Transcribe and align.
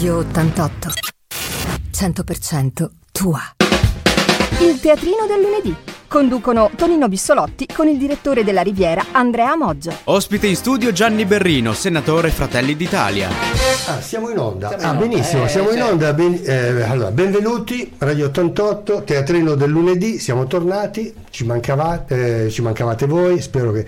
Radio 0.00 0.16
88. 0.16 0.92
100% 1.92 2.88
tua. 3.12 3.38
Il 4.60 4.80
teatrino 4.80 5.26
del 5.28 5.42
lunedì. 5.42 5.76
Conducono 6.08 6.70
Tonino 6.74 7.06
Bissolotti 7.06 7.66
con 7.66 7.86
il 7.86 7.98
direttore 7.98 8.42
della 8.42 8.62
Riviera 8.62 9.04
Andrea 9.12 9.54
Moggio. 9.56 9.94
Ospite 10.04 10.46
in 10.46 10.56
studio 10.56 10.90
Gianni 10.92 11.26
Berrino, 11.26 11.74
senatore 11.74 12.30
Fratelli 12.30 12.76
d'Italia. 12.76 13.59
Ah, 13.86 14.00
siamo 14.00 14.30
in 14.30 14.38
onda. 14.38 14.68
Siamo 14.68 14.82
ah, 14.82 14.86
in 14.86 14.96
onda. 14.96 15.06
benissimo, 15.06 15.44
Eh, 15.44 15.48
siamo 15.48 15.70
in 15.70 15.80
onda. 15.82 16.12
Ben- 16.12 16.40
eh, 16.44 16.82
allora, 16.82 17.12
benvenuti, 17.12 17.92
Radio 17.98 18.26
88, 18.26 19.04
Teatrino 19.04 19.54
del 19.54 19.70
lunedì, 19.70 20.18
siamo 20.18 20.48
tornati, 20.48 21.14
ci 21.30 21.44
mancavate, 21.44 22.46
eh, 22.46 22.50
ci 22.50 22.62
mancavate 22.62 23.06
voi, 23.06 23.40
spero 23.40 23.70
che 23.70 23.86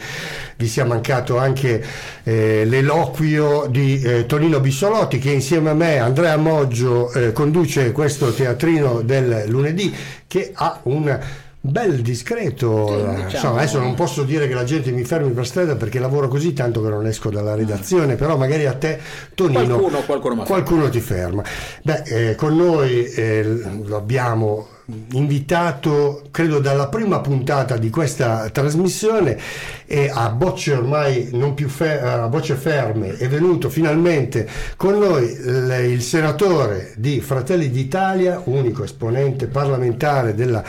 vi 0.57 0.69
sia 0.69 0.85
mancato 0.85 1.37
anche 1.37 1.85
eh, 2.23 2.65
l'eloquio 2.65 3.67
di 3.69 4.01
eh, 4.01 4.27
Tonino 4.27 4.61
Bissolotti 4.61 5.19
che 5.19 5.31
insieme 5.33 5.71
a 5.71 5.75
me, 5.75 5.99
Andrea 5.99 6.37
Moggio, 6.37 7.13
eh, 7.13 7.33
conduce 7.33 7.91
questo 7.91 8.33
Teatrino 8.33 9.01
del 9.03 9.47
lunedì 9.49 9.93
che 10.29 10.53
ha 10.55 10.79
un 10.85 11.19
bel 11.65 12.03
discreto 12.03 12.89
eh, 12.89 13.15
diciamo. 13.15 13.31
insomma 13.31 13.59
adesso 13.61 13.79
non 13.79 13.95
posso 13.95 14.25
dire 14.25 14.49
che 14.49 14.55
la 14.55 14.65
gente 14.65 14.91
mi 14.91 15.05
fermi 15.05 15.31
per 15.31 15.47
strada 15.47 15.77
perché 15.77 16.01
lavoro 16.01 16.27
così 16.27 16.53
tanto 16.53 16.83
che 16.83 16.89
non 16.89 17.07
esco 17.07 17.31
dalla 17.31 17.55
redazione 17.55 18.17
però 18.17 18.37
magari 18.37 18.67
a 18.67 18.73
te 18.75 18.99
Tonino 19.33 19.79
Qualcuno- 19.79 20.01
qualcuno 20.01 20.43
qualcuno 20.43 20.89
ti 20.89 20.99
ferma 20.99 21.45
beh 21.85 22.03
eh, 22.05 22.35
con 22.35 22.57
noi 22.57 23.05
eh, 23.05 23.45
lo 23.85 23.97
abbiamo 23.97 24.67
invitato 25.13 26.23
credo 26.33 26.59
dalla 26.59 26.89
prima 26.89 27.21
puntata 27.21 27.77
di 27.77 27.91
questa 27.91 28.51
trasmissione 28.51 29.39
e 29.87 30.11
a 30.13 30.31
bocce 30.31 30.75
ormai 30.75 31.29
non 31.33 31.55
più 31.55 31.69
fe- 31.69 32.01
a 32.01 32.27
bocce 32.27 32.57
ferme 32.57 33.17
è 33.17 33.29
venuto 33.29 33.71
finalmente 33.71 34.49
con 34.77 34.99
noi 34.99 35.31
il, 35.31 35.85
il 35.91 36.03
senatore 36.03 36.93
di 36.97 37.21
Fratelli 37.21 37.71
d'Italia 37.71 38.41
unico 38.47 38.83
esponente 38.83 39.47
parlamentare 39.47 40.35
della 40.35 40.65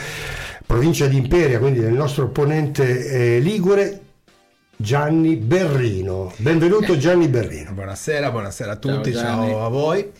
provincia 0.65 1.07
di 1.07 1.17
Imperia 1.17 1.59
quindi 1.59 1.79
del 1.79 1.93
nostro 1.93 2.25
opponente 2.25 3.35
eh, 3.35 3.39
Ligure 3.39 4.01
Gianni 4.75 5.35
Berrino. 5.35 6.33
Benvenuto 6.37 6.97
Gianni 6.97 7.27
Berrino. 7.27 7.71
Buonasera, 7.71 8.31
buonasera 8.31 8.71
a 8.73 8.75
tutti, 8.75 9.13
Ciao, 9.13 9.47
ciao, 9.47 9.65
a 9.65 9.69
voi. 9.69 10.11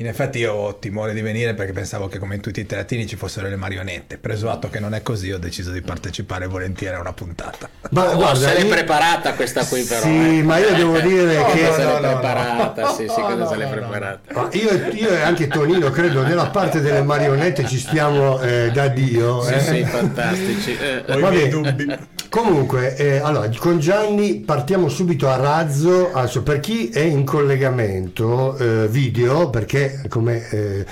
In 0.00 0.06
effetti 0.06 0.38
io 0.38 0.54
ho 0.54 0.78
timore 0.78 1.12
di 1.12 1.20
venire 1.20 1.52
perché 1.52 1.72
pensavo 1.72 2.08
che 2.08 2.18
come 2.18 2.34
in 2.34 2.40
tutti 2.40 2.58
i 2.60 2.64
teatrini 2.64 3.06
ci 3.06 3.16
fossero 3.16 3.48
le 3.50 3.56
marionette. 3.56 4.16
Preso 4.16 4.48
atto 4.48 4.70
che 4.70 4.80
non 4.80 4.94
è 4.94 5.02
così, 5.02 5.30
ho 5.30 5.38
deciso 5.38 5.72
di 5.72 5.82
partecipare 5.82 6.46
volentieri 6.46 6.96
a 6.96 7.00
una 7.00 7.12
puntata. 7.12 7.68
Ma 7.90 8.16
Oh, 8.16 8.34
se 8.34 8.54
l'è 8.54 8.60
io- 8.60 8.68
preparata 8.68 9.34
questa 9.34 9.62
qui 9.66 9.82
però. 9.82 10.00
Sì, 10.00 10.38
eh. 10.38 10.42
ma 10.42 10.56
io 10.56 10.74
devo 10.74 10.98
dire 11.00 11.34
No, 11.36 11.44
che- 11.50 11.70
se 11.74 11.82
No, 11.84 11.98
l'è 11.98 12.00
no, 12.00 12.12
no. 12.12 12.18
preparata, 12.18 12.88
sì, 12.94 13.06
sì, 13.08 13.20
No, 13.20 13.26
cosa 13.26 13.34
no, 13.34 13.46
se 13.50 13.56
no, 13.56 13.64
no. 13.64 13.70
preparata. 13.70 14.20
Ma 14.32 14.48
io, 14.52 14.70
io 14.90 15.10
e 15.10 15.20
anche 15.20 15.48
Tonino 15.48 15.90
credo 15.90 16.22
nella 16.22 16.48
parte 16.48 16.80
delle 16.80 17.02
marionette 17.02 17.66
ci 17.66 17.78
stiamo 17.78 18.40
eh, 18.40 18.70
da 18.72 18.88
Dio. 18.88 19.42
Sì, 19.42 19.52
eh. 19.52 19.60
sì, 19.60 19.84
fantastici. 19.84 20.76
Eh, 20.78 21.04
Ho 21.12 21.30
i 21.30 21.48
dubbi. 21.50 21.98
Comunque, 22.30 22.94
eh, 22.94 23.16
allora, 23.18 23.50
con 23.58 23.80
Gianni 23.80 24.36
partiamo 24.36 24.88
subito 24.88 25.28
a 25.28 25.34
razzo. 25.34 26.12
Adesso, 26.12 26.44
per 26.44 26.60
chi 26.60 26.88
è 26.88 27.00
in 27.00 27.24
collegamento 27.24 28.56
eh, 28.56 28.86
video, 28.86 29.50
perché 29.50 30.04
come 30.08 30.48
eh, 30.48 30.86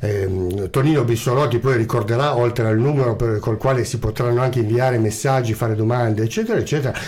ehm, 0.00 0.70
Tonino 0.70 1.04
Bissolotti 1.04 1.58
poi 1.58 1.76
ricorderà, 1.76 2.38
oltre 2.38 2.68
al 2.68 2.78
numero 2.78 3.16
per- 3.16 3.38
col 3.38 3.58
quale 3.58 3.84
si 3.84 3.98
potranno 3.98 4.40
anche 4.40 4.60
inviare 4.60 4.96
messaggi, 4.96 5.52
fare 5.52 5.74
domande, 5.74 6.22
eccetera, 6.22 6.58
eccetera, 6.58 6.98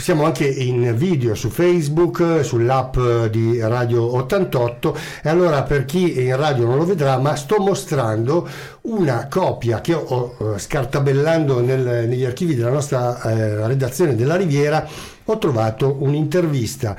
siamo 0.00 0.24
anche 0.24 0.46
in 0.46 0.96
video 0.96 1.34
su 1.34 1.50
Facebook, 1.50 2.42
sull'app 2.42 3.26
di 3.26 3.60
Radio 3.60 4.14
88 4.16 4.96
e 5.22 5.28
allora 5.28 5.62
per 5.62 5.84
chi 5.84 6.24
in 6.24 6.34
radio 6.36 6.64
non 6.64 6.78
lo 6.78 6.86
vedrà, 6.86 7.18
ma 7.18 7.36
sto 7.36 7.58
mostrando 7.58 8.48
una 8.82 9.28
copia 9.28 9.82
che 9.82 9.92
ho 9.92 10.36
eh, 10.38 10.58
scartabellando 10.58 11.60
nel- 11.60 12.08
negli 12.08 12.24
archivi 12.24 12.54
della 12.54 12.70
nostra 12.70 13.20
eh, 13.20 13.66
redazione 13.66 14.14
della 14.14 14.36
Riviera, 14.36 14.88
ho 15.24 15.38
trovato 15.38 15.96
un'intervista 16.00 16.96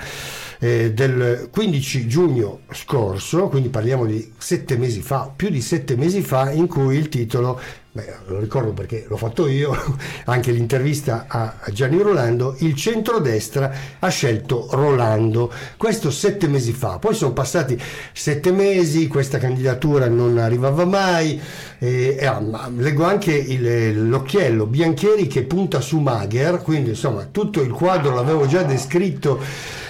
eh, 0.60 0.94
del 0.94 1.50
15 1.52 2.08
giugno 2.08 2.60
scorso, 2.72 3.48
quindi 3.48 3.70
parliamo 3.70 4.06
di 4.06 4.32
sette 4.38 4.78
mesi 4.78 5.02
fa, 5.02 5.32
più 5.36 5.50
di 5.50 5.60
sette 5.60 5.96
mesi 5.96 6.22
fa, 6.22 6.52
in 6.52 6.68
cui 6.68 6.98
il 6.98 7.10
titolo, 7.10 7.60
beh, 7.94 8.16
lo 8.28 8.40
ricordo 8.40 8.72
perché 8.72 9.06
l'ho 9.08 9.18
fatto 9.18 9.48
io, 9.48 9.76
anche 10.26 10.52
l'intervista 10.52 11.26
a 11.28 11.56
Gianni 11.72 12.02
Rolando, 12.02 12.56
il 12.60 12.76
centrodestra 12.76 13.72
ha 14.00 14.08
scelto 14.08 14.68
Rolando, 14.72 15.52
questo 15.78 16.10
sette 16.10 16.48
mesi 16.48 16.72
fa, 16.72 17.00
poi 17.00 17.14
sono 17.14 17.34
passati 17.34 17.80
sette 18.14 18.52
mesi, 18.52 19.08
questa 19.08 19.38
candidatura 19.40 20.08
non 20.08 20.38
arrivava 20.38 20.86
mai, 20.86 21.40
e, 21.80 22.18
e, 22.20 22.26
ah, 22.26 22.70
leggo 22.78 23.04
anche 23.04 23.34
il- 23.34 24.08
l'occhiello. 24.10 24.66
Biancheri 24.68 25.28
che 25.28 25.44
punta 25.44 25.82
su 25.82 26.00
Magher, 26.00 26.62
quindi 26.62 26.90
insomma 26.92 27.26
tutto 27.26 27.62
il 27.62 27.72
quadro 27.72 28.14
l'avevo 28.16 28.46
già 28.46 28.64
descritto 28.64 29.40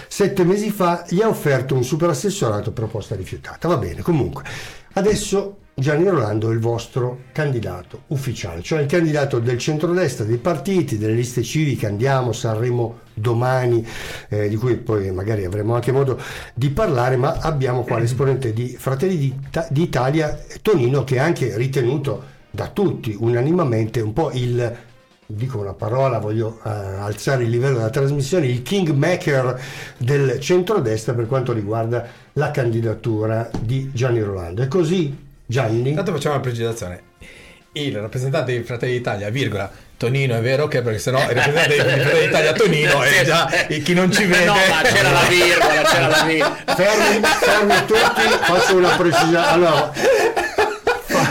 sette 0.08 0.44
mesi 0.44 0.72
fa, 0.72 1.06
gli 1.08 1.22
ha 1.22 1.28
offerto 1.28 1.74
un 1.76 1.84
superassessorato 1.84 2.72
proposta 2.72 3.16
rifiutata. 3.16 3.68
Va 3.68 3.78
bene, 3.78 4.02
comunque, 4.02 4.44
adesso 4.94 5.61
Gianni 5.82 6.08
Rolando 6.08 6.52
è 6.52 6.54
il 6.54 6.60
vostro 6.60 7.22
candidato 7.32 8.04
ufficiale, 8.10 8.62
cioè 8.62 8.82
il 8.82 8.86
candidato 8.86 9.40
del 9.40 9.58
centrodestra, 9.58 10.24
dei 10.24 10.38
partiti, 10.38 11.00
delle 11.00 11.16
liste 11.16 11.42
civiche, 11.42 11.88
andiamo, 11.88 12.34
Sanremo 12.34 13.00
domani, 13.16 13.84
eh, 14.30 14.48
di 14.48 14.58
cui 14.58 14.76
poi 14.76 15.10
magari 15.10 15.44
avremo 15.44 15.74
anche 15.74 15.92
modo 15.92 16.22
di 16.54 16.70
parlare, 16.70 17.16
ma 17.16 17.40
abbiamo 17.40 17.82
qua 17.82 17.98
l'esponente 17.98 18.54
di 18.54 18.76
Fratelli 18.78 19.18
d'Ita- 19.18 19.66
d'Italia, 19.72 20.40
Tonino, 20.62 21.04
che 21.04 21.16
è 21.16 21.20
anche 21.20 21.58
ritenuto 21.58 22.26
da 22.52 22.68
tutti 22.68 23.16
unanimamente 23.18 24.02
un 24.02 24.14
po' 24.14 24.30
il 24.34 24.78
dico 25.26 25.58
una 25.58 25.74
parola, 25.74 26.20
voglio 26.20 26.60
eh, 26.64 26.70
alzare 26.70 27.44
il 27.44 27.50
livello 27.50 27.78
della 27.78 27.90
trasmissione, 27.90 28.46
il 28.46 28.62
kingmaker 28.62 29.60
del 29.98 30.40
centrodestra 30.40 31.16
per 31.16 31.26
quanto 31.26 31.54
riguarda 31.54 32.06
la 32.34 32.52
candidatura 32.52 33.50
di 33.60 33.90
Gianni 33.94 34.22
Rolando. 34.22 34.62
È 34.62 34.68
così, 34.68 35.30
Gianni? 35.52 35.90
Intanto 35.90 36.14
facciamo 36.14 36.36
la 36.36 36.42
precisazione. 36.42 37.02
Il 37.74 37.98
rappresentante 37.98 38.58
di 38.58 38.64
Fratelli 38.64 38.94
d'Italia, 38.94 39.30
virgola, 39.30 39.70
Tonino 39.98 40.36
è 40.36 40.42
vero 40.42 40.68
che 40.68 40.82
perché 40.82 40.98
sennò 40.98 41.20
il 41.20 41.36
rappresentante 41.36 41.74
di 41.74 42.00
Fratelli 42.00 42.26
d'Italia 42.26 42.54
Tonino 42.54 43.02
è 43.02 43.24
già 43.26 43.50
chi 43.68 43.94
non 43.94 44.12
ci 44.12 44.24
vede. 44.26 44.46
No, 44.46 44.54
ma 44.54 44.82
c'era 44.82 45.12
la 45.12 45.24
virgola, 45.28 45.82
c'era 45.84 46.08
la 46.08 46.24
virgola. 46.24 46.56
Fermi, 46.76 47.22
fermi 47.22 47.86
tutti, 47.86 48.22
faccio 48.44 48.76
una 48.78 48.96
precisione. 48.96 49.46
Allora, 49.46 49.92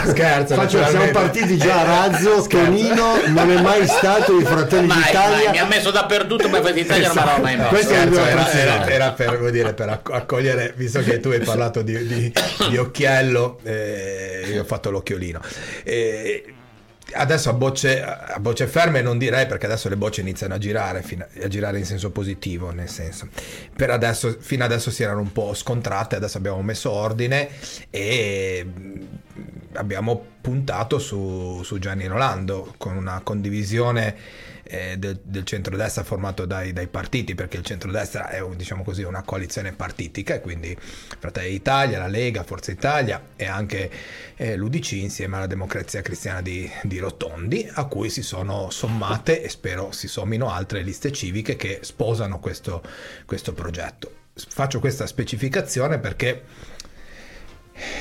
Scherzo, 0.05 0.55
faccio, 0.55 0.85
siamo 0.87 1.09
partiti 1.11 1.57
già 1.57 1.81
a 1.81 1.83
razzo. 1.83 2.45
Tonino 2.47 3.19
non 3.27 3.51
è 3.51 3.61
mai 3.61 3.87
stato 3.87 4.37
di 4.37 4.43
Fratelli 4.43 4.87
Mai, 4.87 4.97
d'Italia. 5.03 5.37
mai, 5.45 5.49
mi 5.51 5.59
ha 5.59 5.65
messo 5.65 5.91
dappertutto, 5.91 6.49
ma 6.49 6.57
Fratelli 6.57 6.81
d'Italia 6.81 7.07
non 7.07 7.15
me 7.15 7.21
l'aveva 7.25 7.41
mai 7.43 7.55
messo. 7.57 7.69
Questo 7.69 7.93
è 7.93 8.01
il 8.03 8.13
Scherzo, 8.13 8.19
mio 8.21 8.29
era, 8.29 8.51
era- 8.51 8.87
era 8.89 9.11
per, 9.11 9.37
vuol 9.37 9.51
dire, 9.51 9.73
per 9.73 9.89
acc- 9.89 10.11
accogliere, 10.11 10.73
visto 10.75 11.01
che 11.01 11.19
tu 11.19 11.29
hai 11.29 11.39
parlato 11.39 11.81
di, 11.81 12.05
di- 12.07 12.33
di 12.69 12.77
occhiello, 12.77 13.59
eh, 13.63 14.43
io 14.53 14.61
ho 14.61 14.65
fatto 14.65 14.89
l'occhiolino. 14.91 15.39
Eh, 15.83 16.43
adesso 17.13 17.49
a 17.49 17.53
bocce, 17.53 18.01
a 18.03 18.37
bocce 18.39 18.67
ferme 18.67 19.01
non 19.01 19.17
direi 19.17 19.45
perché 19.45 19.65
adesso 19.65 19.89
le 19.89 19.97
bocce 19.97 20.21
iniziano 20.21 20.53
a 20.53 20.57
girare, 20.57 21.01
fino- 21.01 21.25
a 21.41 21.47
girare 21.47 21.77
in 21.79 21.85
senso 21.85 22.11
positivo, 22.11 22.71
nel 22.71 22.89
senso. 22.89 23.27
Per 23.75 23.89
adesso, 23.89 24.37
fino 24.39 24.63
adesso 24.63 24.91
si 24.91 25.03
erano 25.03 25.21
un 25.21 25.31
po' 25.31 25.53
scontrate, 25.53 26.15
adesso 26.15 26.37
abbiamo 26.37 26.61
messo 26.61 26.91
ordine 26.91 27.49
e 27.89 28.65
mh, 28.65 28.99
abbiamo 29.73 30.25
puntato 30.41 30.99
su, 30.99 31.61
su 31.63 31.79
Gianni 31.79 32.07
Rolando 32.07 32.73
con 32.77 32.95
una 32.95 33.21
condivisione 33.23 34.15
eh, 34.71 34.97
del, 34.97 35.19
del 35.21 35.43
centrodestra 35.43 36.03
formato 36.03 36.45
dai, 36.45 36.71
dai 36.71 36.87
partiti, 36.87 37.35
perché 37.35 37.57
il 37.57 37.65
centrodestra 37.65 38.29
è 38.29 38.39
un- 38.39 38.55
diciamo 38.55 38.83
così, 38.83 39.03
una 39.03 39.21
coalizione 39.21 39.73
partitica, 39.73 40.35
e 40.35 40.41
quindi 40.41 40.75
Fratelli 40.79 41.49
d'Italia, 41.49 41.99
la 41.99 42.07
Lega, 42.07 42.43
Forza 42.43 42.71
Italia 42.71 43.21
e 43.35 43.45
anche 43.45 43.91
eh, 44.37 44.55
l'UDC 44.55 44.93
insieme 44.93 45.35
alla 45.35 45.47
Democrazia 45.47 46.01
Cristiana 46.01 46.41
di, 46.41 46.69
di 46.83 46.99
Rotondi, 46.99 47.69
a 47.73 47.85
cui 47.85 48.09
si 48.09 48.21
sono 48.21 48.69
sommate 48.69 49.43
e 49.43 49.49
spero 49.49 49.91
si 49.91 50.07
sommino 50.07 50.49
altre 50.49 50.81
liste 50.81 51.11
civiche 51.11 51.57
che 51.57 51.79
sposano 51.81 52.39
questo, 52.39 52.81
questo 53.25 53.51
progetto. 53.53 54.19
Faccio 54.33 54.79
questa 54.79 55.05
specificazione 55.05 55.99
perché 55.99 56.43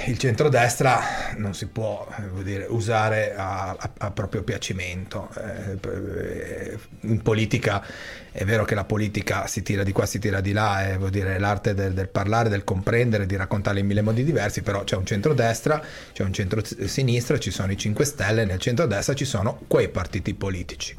il 0.07 0.19
centrodestra 0.19 1.01
non 1.37 1.55
si 1.55 1.67
può 1.67 2.07
eh, 2.19 2.43
dire, 2.43 2.67
usare 2.69 3.35
a, 3.35 3.71
a- 3.71 3.91
a 3.99 4.11
proprio 4.11 4.43
piacimento. 4.43 5.29
Eh, 5.37 5.79
eh, 5.89 6.79
in 7.03 7.23
politica 7.23 7.85
è 8.33 8.45
vero 8.45 8.65
che 8.65 8.75
la 8.75 8.85
politica 8.85 9.47
si 9.47 9.63
tira 9.63 9.83
di 9.83 9.93
qua, 9.93 10.07
si 10.07 10.19
tira 10.19 10.41
di 10.41 10.53
là, 10.53 10.89
è 10.89 10.97
vuol 10.99 11.11
dire, 11.11 11.39
l'arte 11.39 11.75
del, 11.75 11.93
del 11.93 12.09
parlare, 12.09 12.49
del 12.49 12.65
comprendere, 12.65 13.27
di 13.27 13.37
raccontarle 13.37 13.81
in 13.81 13.87
mille 13.87 14.03
modi 14.03 14.25
diversi, 14.25 14.63
però 14.63 14.85
c'è 14.85 14.97
un 14.97 15.07
centrodestra, 15.07 15.83
c'è 16.13 16.23
un 16.23 16.33
centro-sinistra, 16.33 17.39
ci 17.39 17.51
sono 17.51 17.73
i 17.73 17.77
5 17.77 18.05
Stelle, 18.05 18.45
nel 18.45 18.59
centrodestra 18.59 19.15
ci 19.15 19.25
sono 19.25 19.61
quei 19.67 19.89
partiti 19.89 20.35
politici 20.35 20.95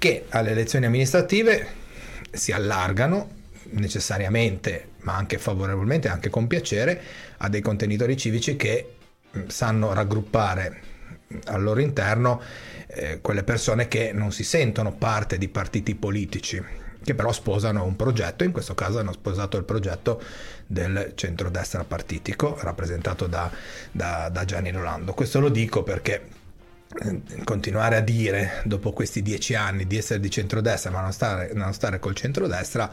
che 0.00 0.24
alle 0.30 0.52
elezioni 0.52 0.86
amministrative 0.86 1.66
si 2.30 2.52
allargano 2.52 3.39
necessariamente, 3.70 4.90
ma 5.00 5.16
anche 5.16 5.38
favorevolmente, 5.38 6.08
anche 6.08 6.30
con 6.30 6.46
piacere, 6.46 7.00
a 7.38 7.48
dei 7.48 7.60
contenitori 7.60 8.16
civici 8.16 8.56
che 8.56 8.94
mh, 9.30 9.46
sanno 9.46 9.92
raggruppare 9.92 10.80
mh, 11.26 11.36
al 11.46 11.62
loro 11.62 11.80
interno 11.80 12.40
eh, 12.88 13.20
quelle 13.20 13.44
persone 13.44 13.88
che 13.88 14.12
non 14.12 14.32
si 14.32 14.44
sentono 14.44 14.92
parte 14.92 15.38
di 15.38 15.48
partiti 15.48 15.94
politici, 15.94 16.62
che 17.02 17.14
però 17.14 17.32
sposano 17.32 17.84
un 17.84 17.96
progetto, 17.96 18.44
in 18.44 18.52
questo 18.52 18.74
caso 18.74 18.98
hanno 18.98 19.12
sposato 19.12 19.56
il 19.56 19.64
progetto 19.64 20.22
del 20.66 21.12
centrodestra 21.14 21.84
partitico, 21.84 22.58
rappresentato 22.60 23.26
da, 23.26 23.50
da, 23.90 24.28
da 24.30 24.44
Gianni 24.44 24.70
Rolando. 24.70 25.14
Questo 25.14 25.40
lo 25.40 25.48
dico 25.48 25.82
perché 25.82 26.38
eh, 27.02 27.22
continuare 27.44 27.96
a 27.96 28.00
dire 28.00 28.62
dopo 28.64 28.92
questi 28.92 29.22
dieci 29.22 29.54
anni 29.54 29.86
di 29.86 29.96
essere 29.96 30.18
di 30.18 30.28
centrodestra 30.28 30.90
ma 30.90 31.00
non 31.00 31.12
stare, 31.12 31.52
non 31.54 31.72
stare 31.72 32.00
col 32.00 32.16
centrodestra 32.16 32.90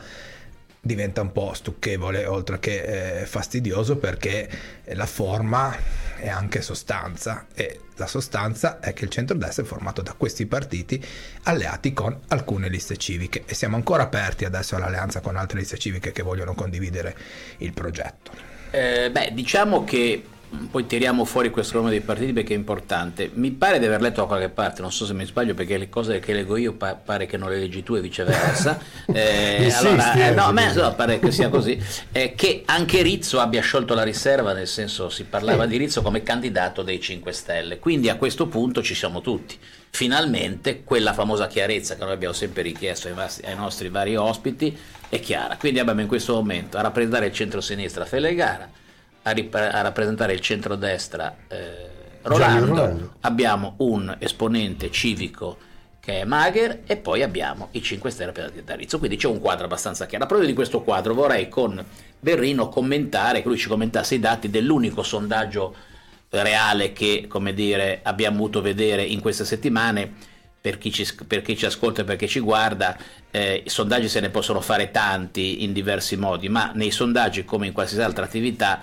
diventa 0.87 1.21
un 1.21 1.31
po' 1.31 1.53
stucchevole 1.53 2.25
oltre 2.25 2.59
che 2.59 3.19
eh, 3.21 3.25
fastidioso 3.27 3.97
perché 3.97 4.49
la 4.85 5.05
forma 5.05 5.75
è 6.17 6.29
anche 6.29 6.63
sostanza 6.63 7.45
e 7.53 7.81
la 7.97 8.07
sostanza 8.07 8.79
è 8.79 8.93
che 8.93 9.05
il 9.05 9.11
centrodestra 9.11 9.61
è 9.61 9.65
formato 9.65 10.01
da 10.01 10.13
questi 10.17 10.47
partiti 10.47 11.03
alleati 11.43 11.93
con 11.93 12.19
alcune 12.29 12.69
liste 12.69 12.97
civiche 12.97 13.43
e 13.45 13.53
siamo 13.53 13.75
ancora 13.75 14.03
aperti 14.03 14.45
adesso 14.45 14.75
all'alleanza 14.75 15.19
con 15.19 15.35
altre 15.35 15.59
liste 15.59 15.77
civiche 15.77 16.11
che 16.11 16.23
vogliono 16.23 16.55
condividere 16.55 17.15
il 17.57 17.73
progetto. 17.73 18.31
Eh, 18.71 19.09
beh, 19.11 19.31
diciamo 19.33 19.83
che 19.83 20.23
poi 20.71 20.85
tiriamo 20.87 21.25
fuori 21.25 21.49
questo 21.49 21.77
nome 21.77 21.89
dei 21.89 21.99
partiti 21.99 22.31
perché 22.31 22.53
è 22.53 22.57
importante. 22.57 23.29
Mi 23.33 23.51
pare 23.51 23.79
di 23.79 23.85
aver 23.85 24.01
letto 24.01 24.21
da 24.21 24.27
qualche 24.27 24.49
parte, 24.49 24.81
non 24.81 24.91
so 24.91 25.05
se 25.05 25.13
mi 25.13 25.25
sbaglio 25.25 25.53
perché 25.53 25.77
le 25.77 25.89
cose 25.89 26.19
che 26.19 26.33
leggo 26.33 26.55
io 26.55 26.73
pa- 26.73 26.95
pare 26.95 27.25
che 27.25 27.35
non 27.35 27.49
le 27.49 27.59
leggi 27.59 27.83
tu 27.83 27.95
e 27.95 28.01
viceversa. 28.01 28.79
Eh, 29.17 29.73
allora, 29.73 30.13
eh, 30.13 30.31
no, 30.31 30.43
a 30.45 30.51
me 30.51 30.73
no, 30.73 30.93
pare 30.93 31.19
che 31.19 31.31
sia 31.31 31.49
così. 31.49 31.81
eh, 32.11 32.33
che 32.35 32.63
anche 32.65 33.01
Rizzo 33.01 33.39
abbia 33.39 33.61
sciolto 33.61 33.93
la 33.93 34.03
riserva, 34.03 34.53
nel 34.53 34.67
senso 34.67 35.09
si 35.09 35.23
parlava 35.23 35.65
di 35.65 35.77
Rizzo 35.77 36.01
come 36.01 36.23
candidato 36.23 36.83
dei 36.83 36.99
5 36.99 37.31
Stelle. 37.31 37.79
Quindi 37.79 38.09
a 38.09 38.15
questo 38.15 38.47
punto 38.47 38.83
ci 38.83 38.93
siamo 38.93 39.21
tutti. 39.21 39.57
Finalmente 39.89 40.83
quella 40.83 41.13
famosa 41.13 41.47
chiarezza 41.47 41.95
che 41.95 42.03
noi 42.03 42.13
abbiamo 42.13 42.33
sempre 42.33 42.61
richiesto 42.61 43.07
ai, 43.07 43.13
vas- 43.13 43.41
ai 43.43 43.55
nostri 43.55 43.89
vari 43.89 44.15
ospiti 44.15 44.77
è 45.09 45.19
chiara. 45.19 45.57
Quindi 45.57 45.79
abbiamo 45.79 46.01
in 46.01 46.07
questo 46.07 46.33
momento 46.33 46.77
a 46.77 46.81
rappresentare 46.81 47.27
il 47.27 47.33
centro-sinistra 47.33 48.05
Felegara 48.05 48.69
a, 49.27 49.31
rip- 49.31 49.55
a 49.55 49.81
rappresentare 49.81 50.33
il 50.33 50.39
centrodestra 50.39 51.35
eh, 51.47 51.95
Rolando, 52.23 52.65
Rolando. 52.65 53.13
abbiamo 53.21 53.73
un 53.77 54.15
esponente 54.19 54.89
civico 54.91 55.57
che 55.99 56.21
è 56.21 56.23
Magher 56.23 56.83
e 56.85 56.95
poi 56.95 57.21
abbiamo 57.21 57.67
i 57.71 57.81
5 57.81 58.09
Stelle 58.09 58.27
rappresentati 58.27 58.63
da 58.63 58.75
Rizzo, 58.75 58.97
quindi 58.97 59.17
c'è 59.17 59.27
un 59.27 59.41
quadro 59.41 59.65
abbastanza 59.65 60.05
chiaro. 60.05 60.23
A 60.23 60.27
proposito 60.27 60.51
di 60.51 60.57
questo 60.57 60.81
quadro 60.81 61.13
vorrei 61.13 61.49
con 61.49 61.83
Berrino 62.17 62.69
commentare, 62.69 63.41
che 63.41 63.47
lui 63.49 63.57
ci 63.57 63.67
commentasse 63.67 64.15
i 64.15 64.19
dati 64.19 64.49
dell'unico 64.49 65.03
sondaggio 65.03 65.75
reale 66.29 66.93
che 66.93 67.25
come 67.27 67.53
dire, 67.53 67.99
abbiamo 68.03 68.37
avuto 68.37 68.61
vedere 68.61 69.03
in 69.03 69.19
queste 69.19 69.43
settimane 69.43 70.13
per 70.59 70.77
chi, 70.77 70.91
ci, 70.91 71.07
per 71.25 71.41
chi 71.41 71.55
ci 71.57 71.65
ascolta 71.65 72.01
e 72.01 72.03
per 72.05 72.15
chi 72.15 72.27
ci 72.27 72.39
guarda, 72.39 72.97
eh, 73.31 73.63
i 73.65 73.69
sondaggi 73.69 74.09
se 74.09 74.19
ne 74.19 74.29
possono 74.29 74.59
fare 74.59 74.91
tanti 74.91 75.63
in 75.63 75.71
diversi 75.71 76.17
modi, 76.17 76.49
ma 76.49 76.71
nei 76.73 76.91
sondaggi 76.91 77.45
come 77.45 77.67
in 77.67 77.73
qualsiasi 77.73 78.03
altra 78.03 78.25
attività 78.25 78.81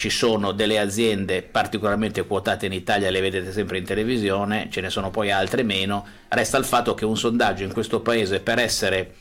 ci 0.00 0.08
sono 0.08 0.52
delle 0.52 0.78
aziende 0.78 1.42
particolarmente 1.42 2.24
quotate 2.24 2.64
in 2.64 2.72
Italia, 2.72 3.10
le 3.10 3.20
vedete 3.20 3.52
sempre 3.52 3.76
in 3.76 3.84
televisione, 3.84 4.68
ce 4.70 4.80
ne 4.80 4.88
sono 4.88 5.10
poi 5.10 5.30
altre 5.30 5.62
meno, 5.62 6.06
resta 6.28 6.56
il 6.56 6.64
fatto 6.64 6.94
che 6.94 7.04
un 7.04 7.18
sondaggio 7.18 7.64
in 7.64 7.72
questo 7.74 8.00
paese 8.00 8.40
per 8.40 8.58
essere 8.58 9.14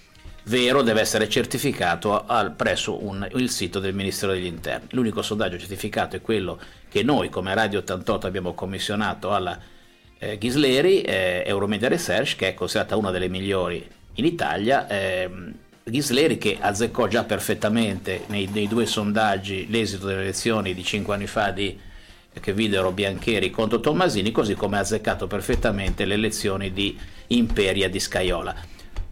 vero 0.46 0.82
deve 0.82 1.02
essere 1.02 1.28
certificato 1.28 2.24
al- 2.26 2.54
presso 2.54 3.04
un- 3.04 3.28
il 3.34 3.50
sito 3.50 3.82
del 3.82 3.94
Ministero 3.94 4.32
degli 4.32 4.46
Interni. 4.46 4.88
L'unico 4.92 5.22
sondaggio 5.22 5.58
certificato 5.58 6.16
è 6.16 6.22
quello 6.22 6.58
che 6.88 7.04
noi 7.04 7.28
come 7.28 7.54
Radio 7.54 7.80
88 7.80 8.26
abbiamo 8.26 8.54
commissionato 8.54 9.34
alla 9.34 9.60
eh, 10.22 10.38
Ghisleri, 10.38 11.02
eh, 11.02 11.44
Euromedia 11.46 11.90
Research, 11.90 12.38
che 12.38 12.48
è 12.48 12.54
considerata 12.54 12.96
una 12.96 13.12
delle 13.12 13.28
migliori 13.28 13.86
in 14.14 14.24
Italia. 14.26 14.88
ehm, 14.88 15.54
Ghisleri 15.90 16.38
che 16.38 16.58
azzeccò 16.60 17.08
già 17.08 17.24
perfettamente 17.24 18.24
nei, 18.28 18.48
nei 18.52 18.68
due 18.68 18.86
sondaggi 18.86 19.68
l'esito 19.70 20.06
delle 20.06 20.22
elezioni 20.22 20.74
di 20.74 20.84
cinque 20.84 21.16
anni 21.16 21.28
fa 21.28 21.52
di, 21.52 21.78
che 22.40 22.54
videro 22.54 22.92
Biancheri 22.92 23.50
contro 23.50 23.80
Tommasini, 23.80 24.32
così 24.32 24.54
come 24.54 24.78
ha 24.78 24.82
azzeccato 24.82 25.28
perfettamente 25.28 26.06
le 26.06 26.14
elezioni 26.14 26.72
di 26.72 26.98
Imperia 27.28 27.90
di 27.90 28.00
Scaiola. 28.00 28.56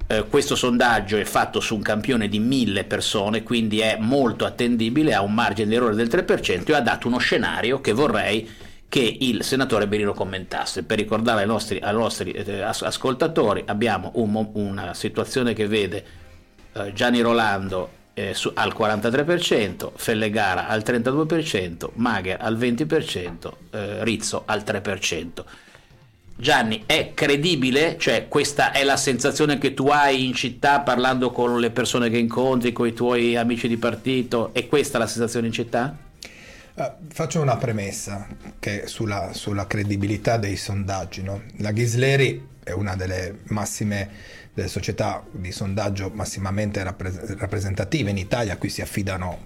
Eh, 0.10 0.26
questo 0.30 0.56
sondaggio 0.56 1.18
è 1.18 1.26
fatto 1.26 1.60
su 1.60 1.76
un 1.76 1.82
campione 1.82 2.30
di 2.30 2.40
mille 2.40 2.86
persone, 2.86 3.44
quindi 3.44 3.80
è 3.80 3.98
molto 4.00 4.46
attendibile, 4.46 5.14
ha 5.14 5.22
un 5.22 5.34
margine 5.34 5.68
di 5.68 5.76
errore 5.76 5.96
del 5.96 6.08
3% 6.08 6.66
e 6.66 6.74
ha 6.74 6.82
dato 6.82 7.08
uno 7.08 7.18
scenario 7.18 7.82
che 7.82 7.92
vorrei 7.92 8.50
che 8.90 9.18
il 9.20 9.44
senatore 9.44 9.88
Berino 9.88 10.14
commentasse. 10.14 10.84
Per 10.84 10.98
ricordare 10.98 11.42
ai 11.42 11.48
nostri, 11.48 11.80
ai 11.80 11.94
nostri, 11.94 12.32
eh, 12.32 12.62
as- 12.62 12.84
ascoltatori, 12.84 13.64
abbiamo 13.66 14.12
un 14.16 14.50
una 14.54 14.94
situazione 14.94 15.54
che 15.54 15.68
vede 15.68 16.06
Gianni 16.94 17.22
Rolando 17.22 17.90
eh, 18.14 18.34
su- 18.34 18.52
al 18.56 18.74
43%, 18.78 19.92
Fellegara 19.96 20.68
al 20.68 20.82
32%, 20.86 21.90
Magher 21.96 22.38
al 22.42 22.58
20%, 22.58 23.52
eh, 23.72 24.04
Rizzo 24.04 24.44
al 24.46 24.64
3%. 24.64 25.46
Gianni, 26.40 26.84
è 26.86 27.14
credibile? 27.16 27.98
Cioè, 27.98 28.28
questa 28.28 28.72
è 28.72 28.84
la 28.84 28.98
sensazione 28.98 29.58
che 29.58 29.74
tu 29.74 29.88
hai 29.88 30.26
in 30.26 30.34
città 30.34 30.82
parlando 30.82 31.32
con 31.32 31.60
le 31.60 31.72
persone 31.72 32.10
che 32.10 32.18
incontri, 32.18 32.72
con 32.72 32.86
i 32.88 32.94
tuoi 32.94 33.36
amici 33.36 33.68
di 33.68 33.78
partito? 33.78 34.52
È 34.54 34.68
questa 34.68 35.00
la 35.00 35.08
sensazione 35.08 35.48
in 35.48 35.54
città? 35.54 35.98
Eh, 36.76 36.92
Faccio 37.12 37.42
una 37.42 37.58
premessa 37.58 38.28
sulla, 38.86 39.34
sulla 39.34 39.66
credibilità 39.66 40.38
dei 40.38 40.56
sondaggi. 40.58 41.24
no? 41.24 41.42
La 41.58 41.72
Ghisleri 41.72 42.56
è 42.68 42.74
una 42.74 42.96
delle 42.96 43.40
massime 43.46 44.10
delle 44.54 44.68
società 44.68 45.24
di 45.32 45.52
sondaggio 45.52 46.10
massimamente 46.14 46.84
rappres- 46.84 47.38
rappresentative 47.38 48.10
in 48.10 48.18
Italia, 48.18 48.58
qui 48.58 48.70
si 48.70 48.82
affidano 48.82 49.46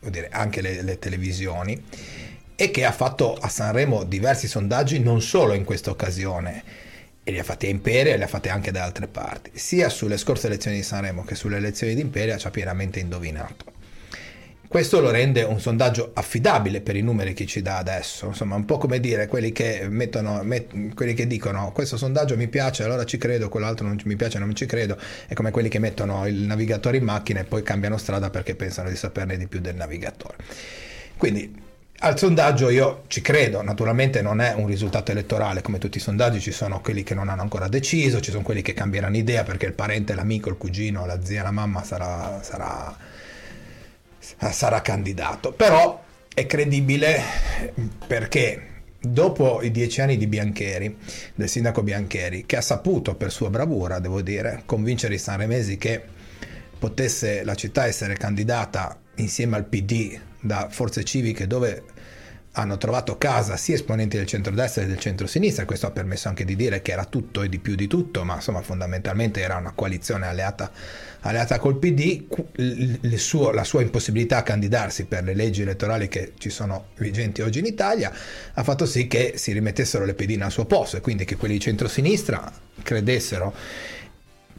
dire, 0.00 0.28
anche 0.30 0.60
le, 0.60 0.82
le 0.82 0.98
televisioni, 0.98 1.82
e 2.56 2.70
che 2.70 2.84
ha 2.84 2.92
fatto 2.92 3.34
a 3.34 3.48
Sanremo 3.48 4.04
diversi 4.04 4.46
sondaggi 4.46 5.00
non 5.00 5.20
solo 5.20 5.54
in 5.54 5.64
questa 5.64 5.90
occasione, 5.90 6.62
e 7.24 7.32
li 7.32 7.38
ha 7.38 7.44
fatti 7.44 7.66
a 7.66 7.70
Imperia 7.70 8.14
e 8.14 8.16
li 8.16 8.22
ha 8.22 8.28
fatti 8.28 8.48
anche 8.48 8.70
da 8.70 8.84
altre 8.84 9.08
parti, 9.08 9.50
sia 9.54 9.88
sulle 9.88 10.18
scorse 10.18 10.46
elezioni 10.46 10.76
di 10.76 10.82
Sanremo 10.82 11.24
che 11.24 11.34
sulle 11.34 11.56
elezioni 11.56 11.94
di 11.94 12.00
Imperia 12.00 12.38
ci 12.38 12.46
ha 12.46 12.50
pienamente 12.50 13.00
indovinato. 13.00 13.73
Questo 14.74 14.98
lo 14.98 15.12
rende 15.12 15.42
un 15.42 15.60
sondaggio 15.60 16.10
affidabile 16.14 16.80
per 16.80 16.96
i 16.96 17.00
numeri 17.00 17.32
che 17.32 17.46
ci 17.46 17.62
dà 17.62 17.76
adesso, 17.76 18.26
insomma 18.26 18.56
un 18.56 18.64
po' 18.64 18.76
come 18.76 18.98
dire 18.98 19.28
quelli 19.28 19.52
che, 19.52 19.86
mettono, 19.88 20.42
met- 20.42 20.94
quelli 20.96 21.14
che 21.14 21.28
dicono 21.28 21.70
questo 21.70 21.96
sondaggio 21.96 22.36
mi 22.36 22.48
piace 22.48 22.82
allora 22.82 23.04
ci 23.04 23.16
credo, 23.16 23.48
quell'altro 23.48 23.86
non 23.86 23.96
mi 24.04 24.16
piace 24.16 24.40
non 24.40 24.52
ci 24.52 24.66
credo, 24.66 24.98
è 25.28 25.34
come 25.34 25.52
quelli 25.52 25.68
che 25.68 25.78
mettono 25.78 26.26
il 26.26 26.40
navigatore 26.40 26.96
in 26.96 27.04
macchina 27.04 27.38
e 27.38 27.44
poi 27.44 27.62
cambiano 27.62 27.96
strada 27.98 28.30
perché 28.30 28.56
pensano 28.56 28.88
di 28.88 28.96
saperne 28.96 29.36
di 29.36 29.46
più 29.46 29.60
del 29.60 29.76
navigatore. 29.76 30.38
Quindi 31.16 31.62
al 32.00 32.18
sondaggio 32.18 32.68
io 32.68 33.04
ci 33.06 33.20
credo, 33.20 33.62
naturalmente 33.62 34.22
non 34.22 34.40
è 34.40 34.54
un 34.54 34.66
risultato 34.66 35.12
elettorale. 35.12 35.62
Come 35.62 35.78
tutti 35.78 35.98
i 35.98 36.00
sondaggi, 36.00 36.40
ci 36.40 36.50
sono 36.50 36.80
quelli 36.80 37.04
che 37.04 37.14
non 37.14 37.28
hanno 37.28 37.42
ancora 37.42 37.68
deciso, 37.68 38.20
ci 38.20 38.32
sono 38.32 38.42
quelli 38.42 38.60
che 38.60 38.74
cambieranno 38.74 39.16
idea 39.16 39.44
perché 39.44 39.66
il 39.66 39.72
parente, 39.72 40.16
l'amico, 40.16 40.48
il 40.48 40.56
cugino, 40.56 41.06
la 41.06 41.22
zia, 41.22 41.44
la 41.44 41.52
mamma 41.52 41.84
sarà, 41.84 42.42
sarà 42.42 43.12
sarà 44.50 44.80
candidato. 44.80 45.52
Però 45.52 46.02
è 46.32 46.46
credibile 46.46 47.20
perché 48.06 48.68
dopo 49.00 49.62
i 49.62 49.70
dieci 49.70 50.00
anni 50.00 50.16
di 50.16 50.26
Biancheri, 50.26 50.96
del 51.34 51.48
sindaco 51.48 51.82
Biancheri, 51.82 52.46
che 52.46 52.56
ha 52.56 52.60
saputo 52.60 53.14
per 53.14 53.30
sua 53.30 53.50
bravura, 53.50 53.98
devo 53.98 54.22
dire, 54.22 54.62
convincere 54.66 55.14
i 55.14 55.18
sanremesi 55.18 55.76
che 55.76 56.02
potesse 56.78 57.44
la 57.44 57.54
città 57.54 57.86
essere 57.86 58.14
candidata 58.14 58.98
insieme 59.16 59.56
al 59.56 59.64
PD 59.64 60.18
da 60.40 60.68
forze 60.70 61.04
civiche 61.04 61.46
dove 61.46 61.84
hanno 62.56 62.76
trovato 62.76 63.18
casa 63.18 63.56
sia 63.56 63.74
esponenti 63.74 64.16
del 64.16 64.26
centrodestra 64.26 64.82
che 64.82 64.88
del 64.88 64.98
centrosinistra, 64.98 65.64
questo 65.64 65.86
ha 65.86 65.90
permesso 65.90 66.28
anche 66.28 66.44
di 66.44 66.54
dire 66.54 66.82
che 66.82 66.92
era 66.92 67.04
tutto 67.04 67.42
e 67.42 67.48
di 67.48 67.58
più 67.58 67.74
di 67.74 67.86
tutto, 67.86 68.22
ma 68.24 68.34
insomma 68.36 68.62
fondamentalmente 68.62 69.40
era 69.40 69.56
una 69.56 69.72
coalizione 69.72 70.26
alleata, 70.26 70.70
alleata 71.20 71.58
col 71.58 71.78
PD, 71.78 72.26
suo- 73.16 73.50
la 73.50 73.64
sua 73.64 73.82
impossibilità 73.82 74.38
a 74.38 74.42
candidarsi 74.42 75.06
per 75.06 75.24
le 75.24 75.34
leggi 75.34 75.62
elettorali 75.62 76.06
che 76.08 76.32
ci 76.38 76.50
sono 76.50 76.86
vigenti 76.98 77.42
oggi 77.42 77.58
in 77.58 77.66
Italia 77.66 78.12
ha 78.52 78.62
fatto 78.62 78.86
sì 78.86 79.08
che 79.08 79.32
si 79.36 79.52
rimettessero 79.52 80.04
le 80.04 80.14
pedine 80.14 80.44
al 80.44 80.52
suo 80.52 80.64
posto 80.64 80.96
e 80.96 81.00
quindi 81.00 81.24
che 81.24 81.36
quelli 81.36 81.54
di 81.54 81.60
centrosinistra 81.60 82.52
credessero 82.82 83.52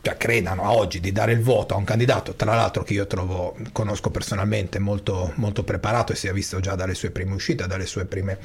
cioè 0.05 0.17
credano 0.17 0.65
a 0.65 0.71
oggi 0.71 1.00
di 1.00 1.12
dare 1.12 1.31
il 1.31 1.41
voto 1.41 1.74
a 1.74 1.77
un 1.77 1.83
candidato, 1.83 2.35
tra 2.35 2.53
l'altro 2.53 2.83
che 2.83 2.93
io 2.93 3.07
trovo, 3.07 3.57
conosco 3.71 4.12
personalmente 4.12 4.77
molto, 4.77 5.33
molto 5.38 5.63
preparato 5.63 6.13
e 6.13 6.15
si 6.15 6.27
è 6.27 6.31
visto 6.31 6.59
già 6.59 6.75
dalle 6.75 6.93
sue 6.93 7.09
prime 7.09 7.33
uscite, 7.33 7.65
dalle 7.65 7.88
sue 7.88 8.05
prime 8.05 8.38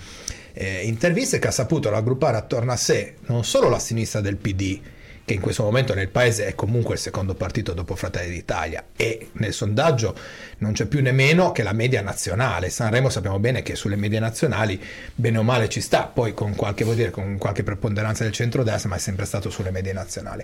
eh, 0.54 0.86
interviste, 0.86 1.38
che 1.38 1.48
ha 1.48 1.50
saputo 1.50 1.90
raggruppare 1.90 2.38
attorno 2.38 2.72
a 2.72 2.76
sé 2.76 3.16
non 3.26 3.44
solo 3.44 3.68
la 3.68 3.78
sinistra 3.78 4.22
del 4.22 4.36
PD, 4.36 4.80
che 5.22 5.34
in 5.34 5.42
questo 5.42 5.62
momento 5.62 5.92
nel 5.92 6.08
paese 6.08 6.46
è 6.46 6.54
comunque 6.54 6.94
il 6.94 7.00
secondo 7.00 7.34
partito 7.34 7.74
dopo 7.74 7.94
Fratelli 7.94 8.30
d'Italia 8.30 8.86
e 8.96 9.28
nel 9.32 9.52
sondaggio 9.52 10.16
non 10.58 10.72
c'è 10.72 10.86
più 10.86 11.02
nemmeno 11.02 11.52
che 11.52 11.62
la 11.62 11.74
media 11.74 12.00
nazionale. 12.00 12.70
Sanremo 12.70 13.10
sappiamo 13.10 13.38
bene 13.38 13.62
che 13.62 13.76
sulle 13.76 13.96
medie 13.96 14.18
nazionali 14.18 14.82
bene 15.14 15.38
o 15.38 15.42
male 15.42 15.68
ci 15.68 15.82
sta, 15.82 16.06
poi 16.06 16.32
con 16.32 16.56
qualche, 16.56 16.84
dire, 16.94 17.10
con 17.10 17.36
qualche 17.36 17.62
preponderanza 17.62 18.24
del 18.24 18.32
centro-destra, 18.32 18.88
ma 18.88 18.96
è 18.96 18.98
sempre 18.98 19.26
stato 19.26 19.50
sulle 19.50 19.70
medie 19.70 19.92
nazionali 19.92 20.42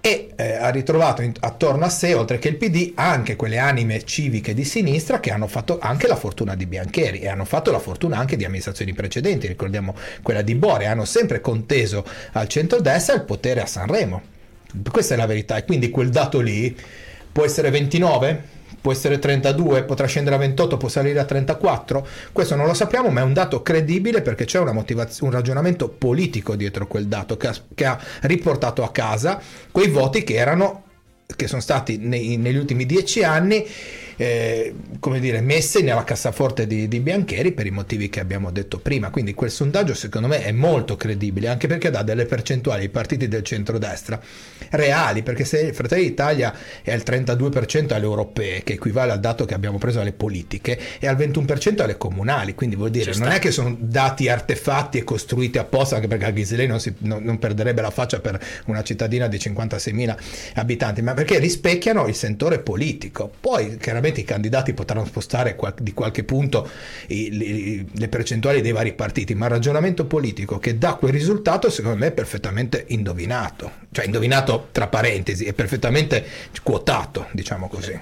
e 0.00 0.30
eh, 0.36 0.54
ha 0.54 0.68
ritrovato 0.70 1.22
in, 1.22 1.32
attorno 1.40 1.84
a 1.84 1.88
sé, 1.88 2.14
oltre 2.14 2.38
che 2.38 2.48
il 2.48 2.56
PD, 2.56 2.92
anche 2.94 3.34
quelle 3.34 3.58
anime 3.58 4.04
civiche 4.04 4.54
di 4.54 4.64
sinistra 4.64 5.18
che 5.18 5.30
hanno 5.30 5.46
fatto 5.48 5.78
anche 5.80 6.06
la 6.06 6.16
fortuna 6.16 6.54
di 6.54 6.66
Biancheri 6.66 7.20
e 7.20 7.28
hanno 7.28 7.44
fatto 7.44 7.70
la 7.70 7.80
fortuna 7.80 8.16
anche 8.16 8.36
di 8.36 8.44
amministrazioni 8.44 8.92
precedenti, 8.92 9.46
ricordiamo 9.46 9.94
quella 10.22 10.42
di 10.42 10.54
Bore, 10.54 10.86
hanno 10.86 11.04
sempre 11.04 11.40
conteso 11.40 12.04
al 12.32 12.46
centro-destra 12.46 13.14
il 13.14 13.22
potere 13.22 13.60
a 13.60 13.66
Sanremo. 13.66 14.22
Questa 14.90 15.14
è 15.14 15.16
la 15.16 15.26
verità 15.26 15.56
e 15.56 15.64
quindi 15.64 15.90
quel 15.90 16.10
dato 16.10 16.40
lì 16.40 16.76
può 17.32 17.44
essere 17.44 17.70
29, 17.70 18.54
può 18.80 18.92
essere 18.92 19.18
32, 19.18 19.84
potrà 19.84 20.06
scendere 20.06 20.36
a 20.36 20.38
28, 20.38 20.76
può 20.76 20.88
salire 20.88 21.18
a 21.18 21.24
34. 21.24 22.06
Questo 22.32 22.54
non 22.54 22.66
lo 22.66 22.74
sappiamo, 22.74 23.08
ma 23.10 23.20
è 23.20 23.24
un 23.24 23.32
dato 23.32 23.62
credibile 23.62 24.22
perché 24.22 24.44
c'è 24.44 24.58
un 24.58 25.30
ragionamento 25.30 25.88
politico 25.88 26.54
dietro 26.56 26.86
quel 26.86 27.06
dato 27.06 27.36
che 27.36 27.48
ha, 27.48 27.54
che 27.74 27.84
ha 27.84 27.98
riportato 28.22 28.82
a 28.82 28.90
casa 28.90 29.40
quei 29.70 29.88
voti 29.88 30.22
che 30.22 30.34
erano 30.34 30.84
che 31.34 31.48
sono 31.48 31.60
stati 31.60 31.98
nei, 31.98 32.36
negli 32.36 32.56
ultimi 32.56 32.86
dieci 32.86 33.24
anni 33.24 33.66
eh, 34.16 34.74
come 34.98 35.20
dire, 35.20 35.40
messe 35.40 35.82
nella 35.82 36.04
cassaforte 36.04 36.66
di, 36.66 36.88
di, 36.88 37.00
Biancheri 37.00 37.52
per 37.52 37.66
i 37.66 37.70
motivi 37.70 38.08
che 38.08 38.20
abbiamo 38.20 38.50
detto 38.50 38.78
prima. 38.78 39.10
Quindi 39.10 39.34
quel 39.34 39.50
sondaggio 39.50 39.94
secondo 39.94 40.28
me 40.28 40.42
è 40.42 40.52
molto 40.52 40.96
credibile, 40.96 41.48
anche 41.48 41.66
perché 41.66 41.90
dà 41.90 42.02
delle 42.02 42.24
percentuali 42.24 42.82
ai 42.82 42.88
partiti 42.88 43.28
del 43.28 43.42
centrodestra 43.42 44.20
reali, 44.70 45.22
perché 45.22 45.44
se 45.44 45.72
Fratelli 45.72 46.04
d'Italia 46.04 46.54
è 46.82 46.92
al 46.92 47.02
32% 47.04 47.92
alle 47.92 48.04
europee, 48.04 48.62
che 48.62 48.74
equivale 48.74 49.12
al 49.12 49.20
dato 49.20 49.44
che 49.44 49.54
abbiamo 49.54 49.78
preso 49.78 50.00
alle 50.00 50.12
politiche, 50.12 50.78
e 50.98 51.06
al 51.06 51.16
21% 51.16 51.82
alle 51.82 51.96
comunali, 51.96 52.54
quindi 52.54 52.76
vuol 52.76 52.90
dire 52.90 53.14
non 53.16 53.28
è 53.28 53.38
che 53.38 53.50
sono 53.50 53.76
dati 53.78 54.28
artefatti 54.28 54.98
e 54.98 55.04
costruiti 55.04 55.58
apposta, 55.58 55.96
anche 55.96 56.08
perché 56.08 56.24
a 56.24 56.30
Ghisley 56.30 56.66
non, 56.66 56.80
non, 56.98 57.22
non 57.22 57.38
perderebbe 57.38 57.82
la 57.82 57.90
faccia 57.90 58.20
per 58.20 58.42
una 58.66 58.82
cittadina 58.82 59.26
di 59.26 59.36
56.000 59.36 60.16
abitanti, 60.54 61.02
ma 61.02 61.14
perché 61.14 61.38
rispecchiano 61.38 62.06
il 62.06 62.14
sentore 62.14 62.58
politico. 62.58 63.30
Poi 63.40 63.76
chiaramente 63.76 64.05
sicuramente 64.06 64.20
i 64.20 64.24
candidati 64.24 64.72
potranno 64.74 65.04
spostare 65.04 65.56
di 65.80 65.92
qualche 65.92 66.24
punto 66.24 66.68
le 67.08 68.08
percentuali 68.08 68.60
dei 68.60 68.72
vari 68.72 68.92
partiti, 68.92 69.34
ma 69.34 69.46
il 69.46 69.52
ragionamento 69.52 70.06
politico 70.06 70.58
che 70.58 70.78
dà 70.78 70.94
quel 70.94 71.12
risultato 71.12 71.70
secondo 71.70 71.98
me 71.98 72.08
è 72.08 72.12
perfettamente 72.12 72.84
indovinato, 72.88 73.70
cioè 73.90 74.04
indovinato 74.04 74.68
tra 74.72 74.86
parentesi, 74.86 75.44
è 75.44 75.52
perfettamente 75.52 76.24
quotato, 76.62 77.26
diciamo 77.32 77.68
così. 77.68 77.98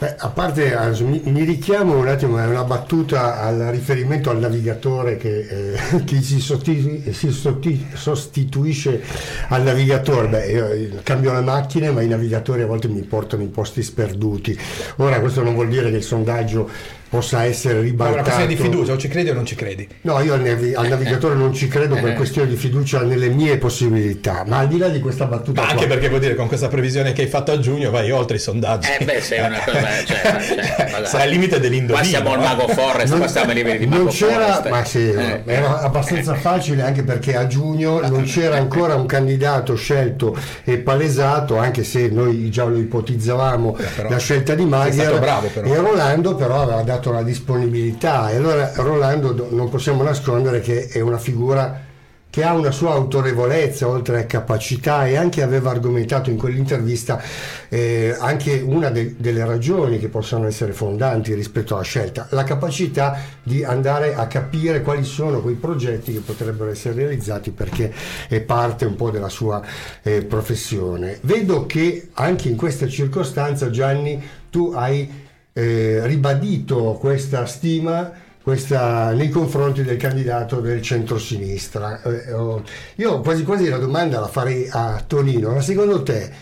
Beh, 0.00 0.14
a 0.16 0.30
parte, 0.30 0.74
mi, 1.02 1.44
richiamo 1.44 1.98
un 1.98 2.08
attimo, 2.08 2.38
è 2.38 2.46
una 2.46 2.64
battuta 2.64 3.38
al 3.42 3.58
riferimento 3.70 4.30
al 4.30 4.38
navigatore 4.38 5.18
che, 5.18 5.74
eh, 5.74 5.78
che 6.04 6.22
si, 6.22 6.40
sotti, 6.40 7.12
si 7.12 7.30
sostituisce 7.30 9.02
al 9.48 9.62
navigatore. 9.62 10.28
Beh, 10.28 10.46
io 10.46 11.00
cambio 11.02 11.34
le 11.34 11.42
macchine, 11.42 11.90
ma 11.90 12.00
i 12.00 12.08
navigatori 12.08 12.62
a 12.62 12.66
volte 12.66 12.88
mi 12.88 13.02
portano 13.02 13.42
in 13.42 13.50
posti 13.50 13.82
sperduti. 13.82 14.58
Ora, 14.96 15.20
questo 15.20 15.42
non 15.42 15.52
vuol 15.52 15.68
dire 15.68 15.90
che 15.90 15.96
il 15.96 16.02
sondaggio 16.02 16.70
possa 17.10 17.44
essere 17.44 17.80
ribaltato. 17.80 18.10
È 18.10 18.20
una 18.20 18.22
questione 18.22 18.54
di 18.54 18.62
fiducia, 18.62 18.92
o 18.92 18.96
ci 18.96 19.08
credi 19.08 19.30
o 19.30 19.34
non 19.34 19.44
ci 19.44 19.56
credi? 19.56 19.86
No, 20.02 20.20
io 20.20 20.34
al, 20.34 20.42
navi- 20.42 20.74
al 20.74 20.86
navigatore 20.86 21.34
non 21.34 21.52
ci 21.52 21.66
credo 21.66 21.96
per 21.96 22.14
questione 22.14 22.48
di 22.48 22.54
fiducia 22.54 23.02
nelle 23.02 23.28
mie 23.28 23.58
possibilità, 23.58 24.44
ma 24.46 24.58
al 24.58 24.68
di 24.68 24.78
là 24.78 24.88
di 24.88 25.00
questa 25.00 25.24
battuta... 25.24 25.60
Ma 25.60 25.68
anche 25.70 25.86
qua, 25.86 25.94
perché 25.94 26.08
vuol 26.08 26.20
dire 26.20 26.36
con 26.36 26.46
questa 26.46 26.68
previsione 26.68 27.12
che 27.12 27.22
hai 27.22 27.26
fatto 27.28 27.50
a 27.50 27.58
giugno 27.58 27.90
vai 27.90 28.12
oltre 28.12 28.36
i 28.36 28.38
sondaggi. 28.38 28.88
Eh 28.96 29.04
beh, 29.04 29.20
sei 29.20 29.40
una 29.40 29.58
cosa... 29.58 29.80
Cioè, 30.06 30.40
cioè, 30.94 31.04
sei 31.04 31.22
al 31.22 31.28
limite 31.30 31.58
dell'indovino. 31.58 31.98
Qua 31.98 32.08
siamo 32.08 32.32
al 32.32 32.38
Mago 32.38 32.68
Forest, 32.68 33.16
qua 33.16 33.26
siamo 33.26 33.48
ai 33.48 33.56
livelli 33.56 33.78
di 33.78 33.86
Mago 33.86 34.02
non 34.04 34.12
c'era, 34.12 34.46
Forest. 34.46 34.68
Ma 34.68 34.84
sì, 34.84 35.10
eh. 35.10 35.42
era 35.46 35.80
abbastanza 35.80 36.34
facile 36.34 36.82
anche 36.82 37.02
perché 37.02 37.34
a 37.34 37.48
giugno 37.48 38.00
non 38.06 38.22
c'era 38.22 38.56
ancora 38.56 38.94
un 38.94 39.06
candidato 39.06 39.74
scelto 39.74 40.38
e 40.62 40.78
palesato, 40.78 41.56
anche 41.56 41.82
se 41.82 42.08
noi 42.08 42.48
già 42.50 42.64
lo 42.64 42.78
ipotizzavamo, 42.78 43.76
eh, 43.76 44.08
la 44.08 44.18
scelta 44.18 44.54
di. 44.54 44.64
Bravo, 44.64 45.50
e 45.52 45.74
Rolando 45.74 46.36
però 46.36 46.62
aveva 46.62 46.82
dato 46.82 46.99
la 47.08 47.22
disponibilità 47.22 48.30
e 48.30 48.36
allora 48.36 48.70
Rolando 48.74 49.48
non 49.50 49.70
possiamo 49.70 50.02
nascondere 50.02 50.60
che 50.60 50.88
è 50.88 51.00
una 51.00 51.16
figura 51.16 51.88
che 52.30 52.44
ha 52.44 52.54
una 52.54 52.70
sua 52.70 52.92
autorevolezza 52.92 53.88
oltre 53.88 54.20
a 54.20 54.24
capacità 54.24 55.06
e 55.06 55.16
anche 55.16 55.42
aveva 55.42 55.70
argomentato 55.70 56.30
in 56.30 56.36
quell'intervista 56.36 57.20
eh, 57.68 58.16
anche 58.18 58.62
una 58.64 58.88
de- 58.88 59.16
delle 59.18 59.44
ragioni 59.44 59.98
che 59.98 60.08
possono 60.08 60.46
essere 60.46 60.72
fondanti 60.72 61.34
rispetto 61.34 61.74
alla 61.74 61.82
scelta, 61.82 62.28
la 62.30 62.44
capacità 62.44 63.18
di 63.42 63.64
andare 63.64 64.14
a 64.14 64.28
capire 64.28 64.82
quali 64.82 65.02
sono 65.02 65.40
quei 65.40 65.56
progetti 65.56 66.12
che 66.12 66.20
potrebbero 66.20 66.70
essere 66.70 66.94
realizzati 66.94 67.50
perché 67.50 67.92
è 68.28 68.40
parte 68.40 68.84
un 68.84 68.94
po' 68.94 69.10
della 69.10 69.28
sua 69.28 69.60
eh, 70.02 70.22
professione. 70.22 71.18
Vedo 71.22 71.66
che 71.66 72.10
anche 72.14 72.48
in 72.48 72.56
questa 72.56 72.86
circostanza 72.86 73.70
Gianni 73.70 74.22
tu 74.50 74.72
hai 74.74 75.28
eh, 75.52 76.06
ribadito 76.06 76.98
questa 77.00 77.46
stima 77.46 78.28
questa, 78.42 79.12
nei 79.12 79.28
confronti 79.28 79.82
del 79.82 79.96
candidato 79.96 80.60
del 80.60 80.80
centro-sinistra. 80.82 82.02
Eh, 82.02 82.32
oh, 82.32 82.62
io 82.96 83.20
quasi 83.20 83.44
quasi 83.44 83.68
la 83.68 83.76
domanda 83.76 84.20
la 84.20 84.28
farei 84.28 84.66
a 84.70 85.02
Tonino, 85.06 85.52
ma 85.52 85.60
secondo 85.60 86.02
te 86.02 86.32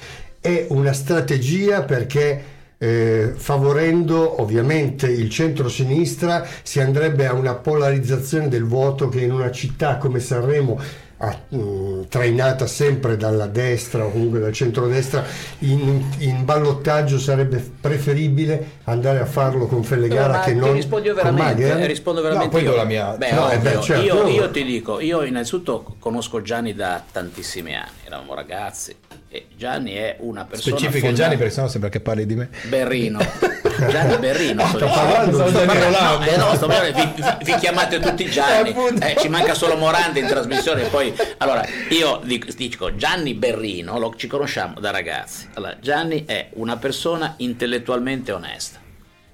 è 0.40 0.66
una 0.70 0.92
strategia 0.92 1.82
perché 1.82 2.56
eh, 2.78 3.32
favorendo 3.34 4.40
ovviamente 4.40 5.08
il 5.08 5.28
centro-sinistra 5.28 6.46
si 6.62 6.80
andrebbe 6.80 7.26
a 7.26 7.32
una 7.32 7.54
polarizzazione 7.54 8.48
del 8.48 8.64
voto 8.64 9.08
che 9.08 9.20
in 9.20 9.32
una 9.32 9.50
città 9.50 9.96
come 9.96 10.20
Sanremo 10.20 10.80
trainata 12.08 12.66
sempre 12.66 13.16
dalla 13.16 13.46
destra 13.46 14.04
o 14.04 14.10
comunque 14.10 14.38
dal 14.38 14.52
centrodestra, 14.52 15.24
in, 15.60 16.04
in 16.18 16.44
ballottaggio 16.44 17.18
sarebbe 17.18 17.64
preferibile 17.80 18.80
andare 18.84 19.18
a 19.18 19.26
farlo 19.26 19.66
con 19.66 19.82
Fellegara 19.82 20.40
che 20.40 20.54
non 20.54 20.74
rispondo 20.74 21.12
veramente, 21.14 21.86
rispondo 21.86 22.22
veramente 22.22 22.62
no, 22.62 22.70
io. 22.70 22.76
la 22.76 22.84
mia... 22.84 23.16
Beh, 23.16 23.32
no, 23.32 23.46
ovvio, 23.46 23.58
beh, 23.58 23.80
certo. 23.80 24.04
io, 24.04 24.28
io 24.28 24.50
ti 24.50 24.64
dico, 24.64 25.00
io 25.00 25.22
innanzitutto 25.24 25.96
conosco 25.98 26.40
Gianni 26.40 26.72
da 26.74 27.02
tantissimi 27.10 27.74
anni, 27.74 27.98
eravamo 28.04 28.34
ragazzi 28.34 28.94
e 29.28 29.46
Gianni 29.56 29.92
è 29.92 30.16
una 30.20 30.44
persona 30.44 30.78
specifica 30.78 31.12
Gianni 31.12 31.36
perché 31.36 31.52
sennò 31.52 31.68
sembra 31.68 31.90
che 31.90 32.00
parli 32.00 32.24
di 32.24 32.34
me 32.34 32.48
Berrino 32.68 33.18
Gianni 33.86 34.18
Berrino 34.18 34.66
sto 34.66 34.86
parlando, 34.86 35.48
sto 35.48 35.64
parlando, 35.64 36.24
eh, 36.24 36.36
no, 36.36 36.54
sto 36.54 36.66
parlando 36.66 37.12
vi, 37.14 37.44
vi, 37.44 37.54
chiamate 37.58 38.00
tutti 38.00 38.28
Gianni. 38.28 38.74
Eh, 39.00 39.16
ci 39.20 39.28
manca 39.28 39.54
solo 39.54 39.76
Morante 39.76 40.18
in 40.18 40.26
trasmissione 40.26 40.84
poi 40.84 41.14
allora 41.38 41.64
io 41.90 42.20
dico, 42.24 42.50
dico 42.56 42.96
Gianni 42.96 43.34
Berrino 43.34 43.98
lo, 43.98 44.14
ci 44.16 44.26
conosciamo 44.26 44.80
da 44.80 44.90
ragazzi. 44.90 45.48
Allora, 45.54 45.76
Gianni 45.80 46.24
è 46.24 46.50
una 46.54 46.76
persona 46.76 47.34
intellettualmente 47.38 48.32
onesta. 48.32 48.80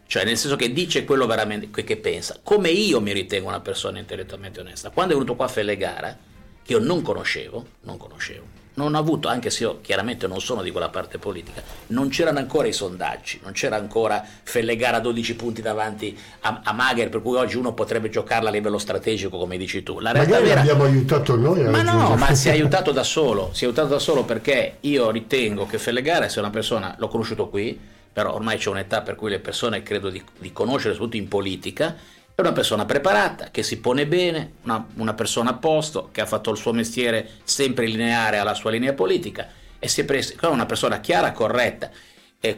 Cioè 0.06 0.24
nel 0.24 0.36
senso 0.36 0.56
che 0.56 0.72
dice 0.72 1.04
quello 1.04 1.26
veramente 1.26 1.82
che 1.82 1.96
pensa. 1.96 2.38
Come 2.42 2.68
io 2.68 3.00
mi 3.00 3.12
ritengo 3.12 3.48
una 3.48 3.60
persona 3.60 3.98
intellettualmente 3.98 4.60
onesta. 4.60 4.90
Quando 4.90 5.12
è 5.12 5.16
venuto 5.16 5.34
qua 5.34 5.46
a 5.46 5.48
Fellegara 5.48 6.16
che 6.62 6.72
io 6.72 6.78
non 6.78 7.02
conoscevo 7.02 7.66
non 7.82 7.96
conoscevo 7.96 8.53
non 8.74 8.94
ho 8.94 8.98
avuto, 8.98 9.28
anche 9.28 9.50
se 9.50 9.62
io 9.62 9.80
chiaramente 9.80 10.26
non 10.26 10.40
sono 10.40 10.62
di 10.62 10.70
quella 10.70 10.88
parte 10.88 11.18
politica, 11.18 11.62
non 11.88 12.08
c'erano 12.08 12.38
ancora 12.38 12.66
i 12.66 12.72
sondaggi, 12.72 13.40
non 13.42 13.52
c'era 13.52 13.76
ancora 13.76 14.24
Fellegara 14.42 14.96
a 14.96 15.00
12 15.00 15.36
punti 15.36 15.62
davanti 15.62 16.16
a, 16.40 16.60
a 16.64 16.72
Magher, 16.72 17.08
per 17.08 17.22
cui 17.22 17.36
oggi 17.36 17.56
uno 17.56 17.72
potrebbe 17.72 18.08
giocarla 18.10 18.48
a 18.48 18.52
livello 18.52 18.78
strategico, 18.78 19.38
come 19.38 19.56
dici 19.56 19.82
tu. 19.82 20.00
La 20.00 20.10
realtà 20.10 20.32
Magari 20.32 20.48
vera... 20.48 20.60
abbiamo 20.60 20.84
aiutato 20.84 21.36
noi. 21.36 21.62
Ma 21.62 21.82
no, 21.82 22.16
ma 22.16 22.34
si 22.34 22.48
è 22.48 22.52
aiutato 22.52 22.90
da 22.90 23.04
solo, 23.04 23.50
si 23.52 23.64
è 23.64 23.66
aiutato 23.66 23.88
da 23.88 23.98
solo 23.98 24.24
perché 24.24 24.78
io 24.80 25.10
ritengo 25.10 25.66
che 25.66 25.78
Fellegara 25.78 26.28
sia 26.28 26.40
una 26.40 26.50
persona, 26.50 26.94
l'ho 26.98 27.08
conosciuto 27.08 27.48
qui, 27.48 27.78
però 28.12 28.34
ormai 28.34 28.58
c'è 28.58 28.70
un'età 28.70 29.02
per 29.02 29.14
cui 29.14 29.30
le 29.30 29.40
persone 29.40 29.82
credo 29.82 30.10
di, 30.10 30.22
di 30.38 30.52
conoscere, 30.52 30.94
soprattutto 30.94 31.16
in 31.16 31.28
politica, 31.28 31.96
è 32.36 32.40
una 32.40 32.52
persona 32.52 32.84
preparata, 32.84 33.50
che 33.50 33.62
si 33.62 33.78
pone 33.78 34.06
bene, 34.06 34.54
una, 34.64 34.84
una, 34.96 35.14
persona 35.14 35.50
a 35.50 35.54
posto, 35.54 36.08
che 36.10 36.20
ha 36.20 36.26
fatto 36.26 36.50
il 36.50 36.56
suo 36.56 36.72
mestiere 36.72 37.28
sempre 37.44 37.86
lineare 37.86 38.38
alla 38.38 38.54
sua 38.54 38.72
linea 38.72 38.92
politica 38.92 39.46
e 39.78 39.86
si 39.86 40.00
è 40.00 40.04
preso, 40.04 40.34
è 40.40 40.46
una 40.46 40.66
persona 40.66 40.98
chiara, 40.98 41.30
corretta, 41.30 41.90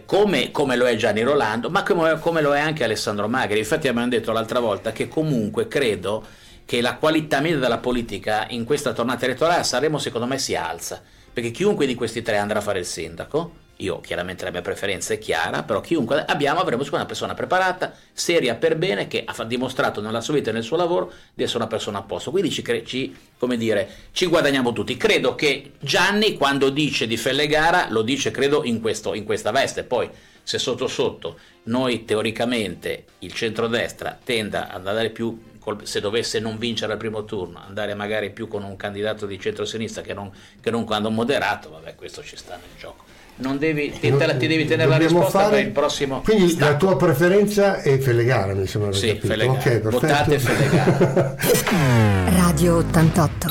come, 0.05 0.51
come, 0.51 0.77
lo 0.77 0.87
è 0.87 0.97
Gianni 0.97 1.23
Rolando, 1.23 1.69
ma 1.69 1.83
come, 1.83 2.19
come, 2.19 2.41
lo 2.41 2.55
è 2.55 2.59
anche 2.59 2.85
Alessandro 2.85 3.29
Magri. 3.29 3.59
Infatti 3.59 3.87
abbiamo 3.87 4.09
detto 4.09 4.33
l'altra 4.33 4.61
volta 4.61 4.93
che 4.93 5.09
comunque 5.09 5.69
credo 5.69 6.25
che 6.65 6.81
la 6.81 6.97
qualità 6.97 7.41
media 7.41 7.59
della 7.59 7.79
politica 7.79 8.47
in 8.49 8.65
questa 8.65 8.93
tornata 8.93 9.27
elettorale 9.27 9.61
a 9.61 9.65
Sanremo 9.65 9.99
secondo 9.99 10.27
me 10.27 10.39
si 10.39 10.57
alza, 10.57 11.03
perché 11.33 11.51
chiunque 11.51 11.87
di 11.87 11.95
questi 11.95 12.23
tre 12.23 12.39
andrà 12.39 12.59
a 12.59 12.63
fare 12.63 12.79
il 12.79 12.87
sindaco, 12.87 13.65
io 13.79 14.01
chiaramente 14.01 14.45
la 14.45 14.51
mia 14.51 14.63
preferenza 14.63 15.13
è 15.13 15.19
chiara, 15.19 15.63
però 15.63 15.81
chiunque 15.81 16.25
abbiamo 16.25 16.61
avremo 16.61 16.85
una 16.91 17.05
persona 17.05 17.35
preparata, 17.35 17.93
seria 18.13 18.55
per 18.55 18.77
bene, 18.77 19.07
che 19.07 19.25
ha 19.27 19.45
dimostrato 19.45 20.01
nella 20.01 20.21
sua 20.21 20.35
vita 20.35 20.51
e 20.51 20.53
nel 20.53 20.63
suo 20.63 20.77
lavoro 20.77 21.13
di 21.35 21.43
essere 21.43 21.59
una 21.59 21.67
persona 21.67 21.99
a 21.99 22.03
posto. 22.03 22.31
Quindi 22.31 22.51
ci, 22.51 22.65
ci, 22.85 23.15
dire, 23.57 23.89
ci 24.13 24.27
guadagniamo 24.27 24.73
tutti. 24.73 24.97
Credo 24.97 25.35
che 25.35 25.73
Gianni 25.81 26.35
quando 26.37 26.71
dice 26.71 27.07
di 27.07 27.17
Fellegara 27.17 27.89
lo 27.91 28.03
dice 28.03 28.31
credo 28.31 28.65
in, 28.65 28.81
questo, 28.81 29.15
in 29.15 29.25
questa 29.25 29.51
veste, 29.51 29.85
poi 29.85 30.09
se 30.43 30.59
sotto 30.59 30.87
sotto 30.87 31.39
noi 31.65 32.05
teoricamente 32.05 33.05
il 33.21 33.33
centrodestra 33.33 34.19
tenda 34.23 34.69
ad 34.69 34.87
andare 34.87 35.11
più 35.11 35.55
se 35.83 36.01
dovesse 36.01 36.39
non 36.39 36.59
vincere 36.59 36.93
al 36.93 36.99
primo 36.99 37.25
turno, 37.25 37.61
andare 37.67 37.95
magari 37.95 38.31
più 38.31 38.47
con 38.47 38.63
un 38.63 38.77
candidato 38.77 39.27
di 39.27 39.39
centrosinistra 39.39 40.01
che 40.01 40.15
non, 40.15 40.31
che 40.61 40.71
non 40.71 40.85
quando 40.85 41.11
moderato, 41.11 41.71
vabbè, 41.71 41.97
questo 41.97 42.23
ci 42.23 42.37
sta 42.37 42.55
nel 42.55 42.79
gioco 42.79 43.06
non 43.37 43.59
devi, 43.59 43.91
ti, 43.91 44.15
te, 44.17 44.37
ti 44.39 44.47
devi 44.47 44.65
tenere 44.65 44.89
la 44.89 44.97
risposta 44.97 45.41
fare... 45.41 45.57
per 45.57 45.67
il 45.67 45.73
prossimo 45.73 46.23
quindi 46.23 46.49
stacco. 46.49 46.71
la 46.71 46.77
tua 46.77 46.97
preferenza 46.97 47.83
è 47.83 47.99
Felegara 47.99 48.55
mi 48.55 48.67
sembra 48.67 48.93
sì, 48.93 49.19
Felegara. 49.23 49.59
Okay, 49.59 49.81
votate 49.81 50.39
Felegara. 50.39 51.37
Radio 52.37 52.77
88 52.77 53.49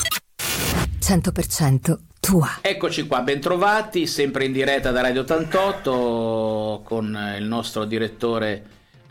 100% 1.05 1.97
tua. 2.19 2.57
Eccoci 2.61 3.05
qua 3.05 3.21
bentrovati 3.21 4.07
sempre 4.07 4.45
in 4.45 4.51
diretta 4.51 4.89
da 4.89 5.01
Radio 5.01 5.21
88 5.21 6.81
con 6.83 7.35
il 7.37 7.45
nostro 7.45 7.85
direttore 7.85 8.63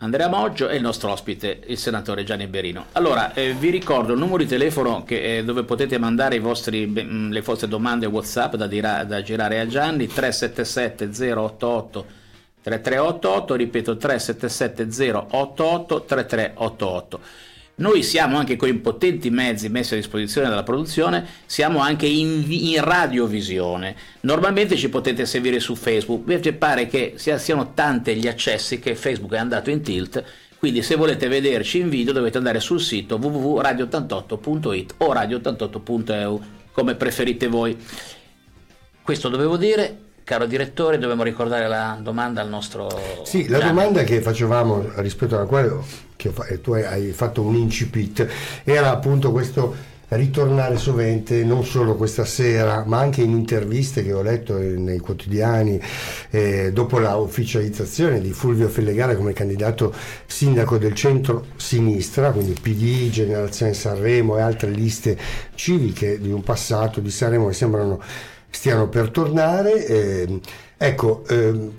Andrea 0.05 0.27
Moggio 0.27 0.69
e 0.69 0.75
il 0.75 0.83
nostro 0.83 1.09
ospite, 1.09 1.61
il 1.65 1.79
senatore 1.79 2.23
Gianni 2.23 2.45
Berino. 2.45 2.85
Allora, 2.91 3.33
eh, 3.33 3.53
vi 3.53 3.71
ricordo 3.71 4.13
il 4.13 4.19
numero 4.19 4.37
di 4.37 4.45
telefono 4.45 5.03
che, 5.03 5.37
eh, 5.37 5.43
dove 5.43 5.63
potete 5.63 5.97
mandare 5.97 6.39
vostri, 6.39 6.85
mh, 6.85 7.31
le 7.31 7.41
vostre 7.41 7.67
domande 7.67 8.05
WhatsApp 8.05 8.53
da, 8.53 8.67
dira, 8.67 9.03
da 9.03 9.23
girare 9.23 9.59
a 9.59 9.65
Gianni, 9.65 10.05
377 10.05 11.33
088 11.33 12.05
3388, 12.61 13.55
ripeto 13.55 13.97
377 13.97 15.23
088 15.31 16.05
3388. 16.05 17.19
Noi 17.77 18.03
siamo 18.03 18.37
anche 18.37 18.55
con 18.55 18.69
i 18.69 18.73
potenti 18.75 19.29
mezzi 19.29 19.67
messi 19.67 19.93
a 19.93 19.97
disposizione 19.97 20.47
dalla 20.47 20.63
produzione, 20.63 21.27
siamo 21.45 21.79
anche 21.79 22.05
in, 22.05 22.45
in 22.47 22.81
radiovisione. 22.81 23.95
Normalmente 24.21 24.77
ci 24.77 24.87
potete 24.87 25.25
seguire 25.25 25.59
su 25.59 25.75
Facebook, 25.75 26.21
invece 26.21 26.53
pare 26.53 26.87
che 26.87 27.15
siano 27.17 27.73
tanti 27.73 28.15
gli 28.15 28.27
accessi 28.27 28.79
che 28.79 28.95
Facebook 28.95 29.33
è 29.33 29.37
andato 29.37 29.71
in 29.71 29.81
tilt, 29.81 30.23
quindi 30.57 30.81
se 30.83 30.95
volete 30.95 31.27
vederci 31.27 31.79
in 31.79 31.89
video 31.89 32.13
dovete 32.13 32.37
andare 32.37 32.61
sul 32.61 32.79
sito 32.79 33.17
www.radio88.it 33.17 34.93
o 34.97 35.13
radio88.eu 35.13 36.41
come 36.71 36.95
preferite 36.95 37.47
voi. 37.47 37.77
Questo 39.01 39.27
dovevo 39.27 39.57
dire, 39.57 40.04
caro 40.25 40.47
direttore, 40.47 40.97
dobbiamo 40.97 41.23
ricordare 41.23 41.67
la 41.67 41.97
domanda 42.01 42.41
al 42.41 42.49
nostro... 42.49 42.89
Sì, 43.23 43.47
la 43.47 43.59
domanda 43.59 44.03
che 44.03 44.21
facevamo 44.21 44.89
rispetto 44.95 45.35
alla 45.35 45.45
quale 45.45 45.71
che 46.15 46.33
tu 46.61 46.73
hai 46.73 47.11
fatto 47.11 47.43
un 47.43 47.55
incipit, 47.55 48.27
era 48.63 48.89
appunto 48.89 49.31
questo 49.31 49.93
ritornare 50.07 50.77
sovente 50.77 51.43
non 51.43 51.63
solo 51.63 51.95
questa 51.95 52.25
sera 52.25 52.83
ma 52.85 52.99
anche 52.99 53.21
in 53.21 53.31
interviste 53.31 54.03
che 54.03 54.13
ho 54.13 54.21
letto 54.21 54.55
nei 54.57 54.99
quotidiani 54.99 55.81
eh, 56.29 56.71
dopo 56.71 56.99
la 56.99 57.15
ufficializzazione 57.15 58.21
di 58.21 58.31
Fulvio 58.31 58.67
Fellegara 58.67 59.15
come 59.15 59.33
candidato 59.33 59.93
sindaco 60.27 60.77
del 60.77 60.93
centro-sinistra 60.93 62.31
quindi 62.31 62.53
PD, 62.53 63.09
Generazione 63.09 63.73
Sanremo 63.73 64.37
e 64.37 64.41
altre 64.41 64.69
liste 64.69 65.17
civiche 65.55 66.19
di 66.19 66.31
un 66.31 66.43
passato 66.43 66.99
di 66.99 67.09
Sanremo 67.09 67.47
che 67.47 67.53
sembrano 67.53 67.99
stiano 68.55 68.87
per 68.87 69.09
tornare 69.09 69.85
eh, 69.85 70.39
ecco 70.77 71.23
eh, 71.27 71.69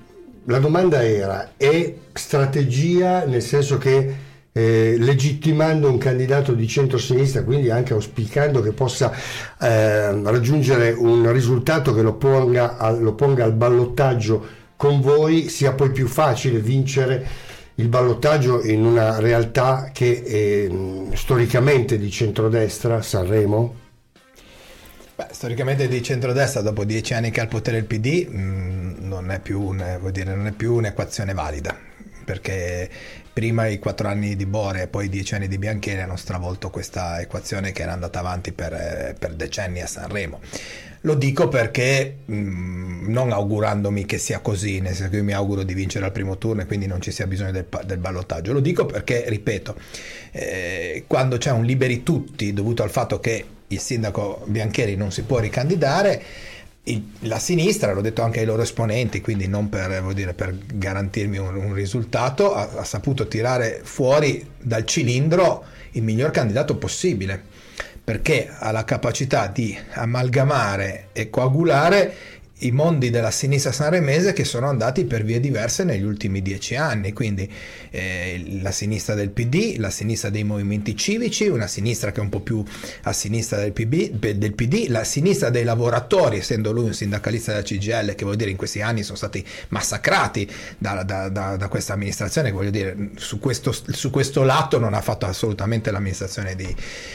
la 0.44 0.58
domanda 0.58 1.04
era 1.04 1.52
è 1.56 1.94
strategia 2.12 3.24
nel 3.24 3.42
senso 3.42 3.78
che 3.78 4.24
eh, 4.56 4.96
legittimando 4.98 5.90
un 5.90 5.98
candidato 5.98 6.54
di 6.54 6.66
centro-sinistra, 6.66 7.44
quindi 7.44 7.68
anche 7.68 7.92
auspicando 7.92 8.62
che 8.62 8.72
possa 8.72 9.12
eh, 9.60 10.22
raggiungere 10.22 10.92
un 10.92 11.30
risultato 11.30 11.92
che 11.92 12.00
lo 12.00 12.14
ponga, 12.14 12.78
al, 12.78 13.02
lo 13.02 13.12
ponga 13.12 13.44
al 13.44 13.52
ballottaggio 13.52 14.64
con 14.76 15.02
voi, 15.02 15.50
sia 15.50 15.72
poi 15.74 15.90
più 15.90 16.06
facile 16.06 16.58
vincere 16.58 17.26
il 17.74 17.88
ballottaggio 17.88 18.64
in 18.64 18.82
una 18.82 19.18
realtà 19.20 19.90
che 19.92 20.22
è 20.22 21.14
storicamente 21.14 21.98
di 21.98 22.10
centrodestra, 22.10 23.02
Sanremo? 23.02 23.84
Beh, 25.16 25.28
storicamente 25.30 25.88
di 25.88 26.02
centrodestra, 26.02 26.60
dopo 26.60 26.84
dieci 26.84 27.14
anni 27.14 27.30
che 27.30 27.40
ha 27.40 27.44
il 27.44 27.48
potere 27.48 27.78
il 27.78 27.86
PD, 27.86 28.26
mh, 28.28 28.38
mm, 28.38 29.08
non, 29.08 29.30
è 29.30 29.40
più 29.40 29.62
un, 29.62 29.98
dire, 30.12 30.34
non 30.34 30.46
è 30.46 30.52
più 30.52 30.74
un'equazione 30.74 31.32
valida 31.32 31.74
perché 32.26 32.90
prima 33.32 33.66
i 33.66 33.78
quattro 33.78 34.08
anni 34.08 34.36
di 34.36 34.44
Bore 34.44 34.82
e 34.82 34.86
poi 34.88 35.06
i 35.06 35.08
dieci 35.08 35.34
anni 35.34 35.48
di 35.48 35.56
Bianchini 35.56 36.02
hanno 36.02 36.16
stravolto 36.16 36.68
questa 36.68 37.20
equazione 37.20 37.72
che 37.72 37.82
era 37.82 37.92
andata 37.92 38.18
avanti 38.18 38.52
per, 38.52 39.16
per 39.18 39.32
decenni 39.34 39.80
a 39.80 39.86
Sanremo. 39.86 40.40
Lo 41.02 41.14
dico 41.14 41.48
perché 41.48 42.16
mh, 42.26 42.34
mm, 42.34 43.08
non 43.10 43.32
augurandomi 43.32 44.04
che 44.04 44.18
sia 44.18 44.40
così, 44.40 44.80
nel 44.80 44.94
senso 44.94 45.12
che 45.12 45.16
io 45.16 45.24
mi 45.24 45.32
auguro 45.32 45.62
di 45.62 45.72
vincere 45.72 46.04
al 46.04 46.12
primo 46.12 46.36
turno 46.36 46.60
e 46.60 46.66
quindi 46.66 46.86
non 46.86 47.00
ci 47.00 47.10
sia 47.10 47.26
bisogno 47.26 47.52
del, 47.52 47.66
del 47.86 47.98
ballottaggio. 47.98 48.52
Lo 48.52 48.60
dico 48.60 48.84
perché, 48.84 49.24
ripeto, 49.28 49.76
eh, 50.32 51.04
quando 51.06 51.38
c'è 51.38 51.52
un 51.52 51.64
liberi 51.64 52.02
tutti 52.02 52.52
dovuto 52.52 52.82
al 52.82 52.90
fatto 52.90 53.18
che 53.18 53.44
il 53.68 53.80
sindaco 53.80 54.44
Biancheri 54.46 54.96
non 54.96 55.10
si 55.10 55.22
può 55.22 55.38
ricandidare, 55.38 56.22
la 57.20 57.38
sinistra, 57.40 57.92
l'ho 57.92 58.00
detto 58.00 58.22
anche 58.22 58.40
ai 58.40 58.46
loro 58.46 58.62
esponenti, 58.62 59.20
quindi 59.20 59.48
non 59.48 59.68
per, 59.68 60.04
dire, 60.14 60.34
per 60.34 60.56
garantirmi 60.56 61.36
un, 61.36 61.56
un 61.56 61.74
risultato, 61.74 62.54
ha, 62.54 62.68
ha, 62.76 62.84
saputo 62.84 63.26
tirare 63.26 63.80
fuori 63.82 64.48
dal 64.60 64.84
cilindro 64.84 65.64
il 65.92 66.04
miglior 66.04 66.30
candidato 66.30 66.76
possibile, 66.76 67.42
perché 68.04 68.48
ha 68.56 68.70
la 68.70 68.84
capacità 68.84 69.48
di 69.48 69.76
amalgamare 69.94 71.08
e 71.12 71.28
coagulare 71.28 72.14
i 72.60 72.70
mondi 72.70 73.10
della 73.10 73.30
sinistra 73.30 73.70
sanremese 73.70 74.32
che 74.32 74.44
sono 74.44 74.66
andati 74.68 75.04
per 75.04 75.24
vie 75.24 75.40
diverse 75.40 75.84
negli 75.84 76.04
ultimi 76.04 76.40
dieci 76.40 76.74
anni, 76.74 77.12
quindi 77.12 77.50
eh, 77.90 78.60
la 78.62 78.70
sinistra 78.70 79.14
del 79.14 79.28
PD, 79.28 79.76
la 79.76 79.90
sinistra 79.90 80.30
dei 80.30 80.42
movimenti 80.42 80.96
civici, 80.96 81.48
una 81.48 81.66
sinistra 81.66 82.12
che 82.12 82.20
è 82.20 82.22
un 82.22 82.30
po' 82.30 82.40
più 82.40 82.64
a 83.02 83.12
sinistra 83.12 83.58
del, 83.58 83.72
PB, 83.72 84.30
del 84.32 84.54
PD, 84.54 84.86
la 84.88 85.04
sinistra 85.04 85.50
dei 85.50 85.64
lavoratori, 85.64 86.38
essendo 86.38 86.72
lui 86.72 86.84
un 86.84 86.94
sindacalista 86.94 87.52
della 87.52 87.62
CGL, 87.62 88.14
che 88.14 88.24
vuol 88.24 88.36
dire 88.36 88.50
in 88.50 88.56
questi 88.56 88.80
anni 88.80 89.02
sono 89.02 89.18
stati 89.18 89.44
massacrati 89.68 90.50
da, 90.78 91.02
da, 91.02 91.28
da, 91.28 91.56
da 91.56 91.68
questa 91.68 91.92
amministrazione, 91.92 92.52
voglio 92.52 92.70
dire 92.70 93.10
su 93.16 93.38
questo, 93.38 93.70
su 93.72 94.08
questo, 94.08 94.44
lato 94.44 94.78
non 94.78 94.94
ha 94.94 95.02
fatto 95.02 95.26
assolutamente 95.26 95.90
l'amministrazione 95.90 96.54
di, 96.54 96.74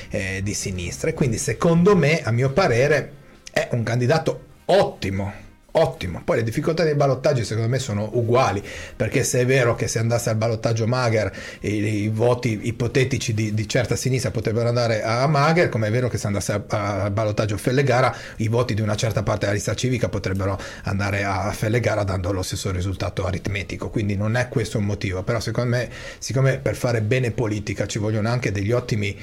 eh, 0.10 0.42
di 0.44 0.54
sinistra. 0.54 1.10
E 1.10 1.14
quindi 1.14 1.40
secondo 1.40 1.96
me, 1.96 2.22
a 2.22 2.30
mio 2.30 2.52
parere, 2.52 3.14
è 3.52 3.70
un 3.72 3.82
candidato 3.82 4.50
ottimo 4.66 5.50
ottimo. 5.72 6.22
Poi 6.24 6.38
le 6.38 6.44
difficoltà 6.44 6.84
dei 6.84 6.96
ballottaggi 6.96 7.44
secondo 7.46 7.70
me 7.70 7.80
sono 7.80 8.10
uguali, 8.14 8.64
perché 8.96 9.24
se 9.24 9.42
è 9.42 9.46
vero 9.46 9.76
che 9.76 9.88
se 9.88 10.00
andasse 10.00 10.30
al 10.30 10.36
ballottaggio 10.36 10.88
Mager 10.88 11.32
i, 11.62 12.04
i 12.04 12.10
voti 12.10 12.60
ipotetici 12.64 13.34
di, 13.34 13.54
di, 13.54 13.68
certa 13.68 13.96
sinistra 13.96 14.32
potrebbero 14.32 14.68
andare 14.68 15.04
a 15.04 15.26
Mager, 15.28 15.70
come 15.70 15.88
è 15.88 15.92
vero 15.92 16.10
che 16.10 16.18
se 16.18 16.28
andasse 16.28 16.64
al 16.68 17.12
ballottaggio 17.12 17.58
Fellegara 17.58 18.16
i 18.38 18.48
voti 18.48 18.74
di 18.74 18.82
una 18.82 18.96
certa 18.96 19.24
parte 19.24 19.42
della 19.42 19.54
lista 19.54 19.76
civica 19.76 20.10
potrebbero 20.10 20.60
andare 20.84 21.24
a 21.24 21.52
Fellegara 21.52 22.04
dando 22.04 22.32
lo 22.32 22.42
stesso 22.42 22.72
risultato 22.72 23.26
aritmetico, 23.26 23.90
quindi 23.90 24.16
non 24.16 24.36
è 24.36 24.48
questo 24.48 24.78
un 24.78 24.86
motivo, 24.86 25.24
però 25.24 25.40
secondo 25.40 25.70
me 25.78 25.90
siccome 26.18 26.58
per 26.58 26.76
fare 26.76 27.02
bene 27.02 27.32
politica 27.32 27.86
ci 27.86 28.00
vogliono 28.00 28.30
anche 28.30 28.52
degli 28.52 28.72
ottimi 28.72 29.18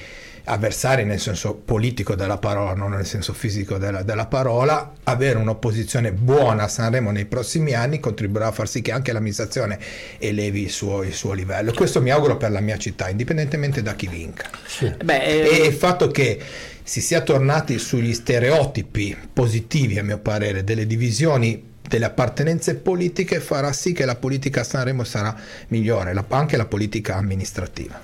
avversari 0.44 1.04
nel 1.04 1.20
senso 1.20 1.54
politico 1.54 2.14
della 2.14 2.38
parola, 2.38 2.74
non 2.74 2.90
nel 2.90 3.06
senso 3.06 3.32
fisico 3.32 3.78
della, 3.78 4.02
della, 4.02 4.26
parola, 4.26 4.92
avere 5.04 5.38
un'opposizione 5.38 6.12
buona 6.12 6.64
a 6.64 6.68
Sanremo 6.68 7.10
nei 7.10 7.26
prossimi 7.26 7.74
anni 7.74 8.00
contribuirà 8.00 8.48
a 8.48 8.52
far 8.52 8.68
sì 8.68 8.82
che 8.82 8.92
anche 8.92 9.12
l'amministrazione 9.12 9.78
elevi 10.18 10.62
il 10.62 10.70
suo, 10.70 11.02
il 11.02 11.14
suo 11.14 11.32
livello. 11.32 11.72
Questo 11.72 12.00
mi 12.00 12.10
auguro 12.10 12.36
per 12.36 12.50
la 12.50 12.60
mia 12.60 12.78
città, 12.78 13.08
indipendentemente 13.08 13.82
da 13.82 13.94
chi 13.94 14.06
vinca. 14.06 14.48
Sì. 14.66 14.92
Beh, 15.04 15.24
eh... 15.24 15.62
E 15.62 15.66
il 15.66 15.74
fatto 15.74 16.08
che 16.08 16.40
si 16.82 17.02
sia 17.02 17.20
tornati 17.20 17.78
sugli 17.78 18.14
stereotipi 18.14 19.14
positivi, 19.32 19.98
a 19.98 20.02
mio 20.02 20.18
parere, 20.18 20.64
delle 20.64 20.86
divisioni 20.86 21.67
delle 21.88 22.04
appartenenze 22.04 22.76
politiche 22.76 23.40
farà 23.40 23.72
sì 23.72 23.92
che 23.92 24.04
la 24.04 24.16
politica 24.16 24.60
a 24.60 24.64
Sanremo 24.64 25.04
sarà 25.04 25.34
migliore, 25.68 26.12
la, 26.12 26.24
anche 26.28 26.56
la 26.56 26.66
politica 26.66 27.16
amministrativa. 27.16 28.00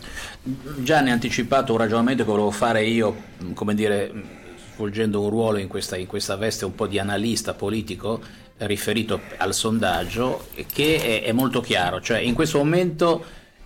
Gianni 0.78 1.10
ha 1.10 1.12
anticipato 1.12 1.72
un 1.72 1.78
ragionamento 1.78 2.24
che 2.24 2.30
volevo 2.30 2.50
fare 2.50 2.84
io, 2.84 3.14
come 3.52 3.74
dire, 3.74 4.10
svolgendo 4.74 5.22
un 5.22 5.30
ruolo 5.30 5.58
in 5.58 5.68
questa, 5.68 5.96
in 5.96 6.06
questa 6.06 6.36
veste 6.36 6.64
un 6.64 6.74
po' 6.74 6.86
di 6.86 6.98
analista 6.98 7.54
politico 7.54 8.20
riferito 8.58 9.20
al 9.36 9.52
sondaggio, 9.52 10.48
che 10.72 11.22
è, 11.22 11.28
è 11.28 11.32
molto 11.32 11.60
chiaro, 11.60 12.00
cioè 12.00 12.18
in 12.18 12.34
questo 12.34 12.58
momento 12.58 13.24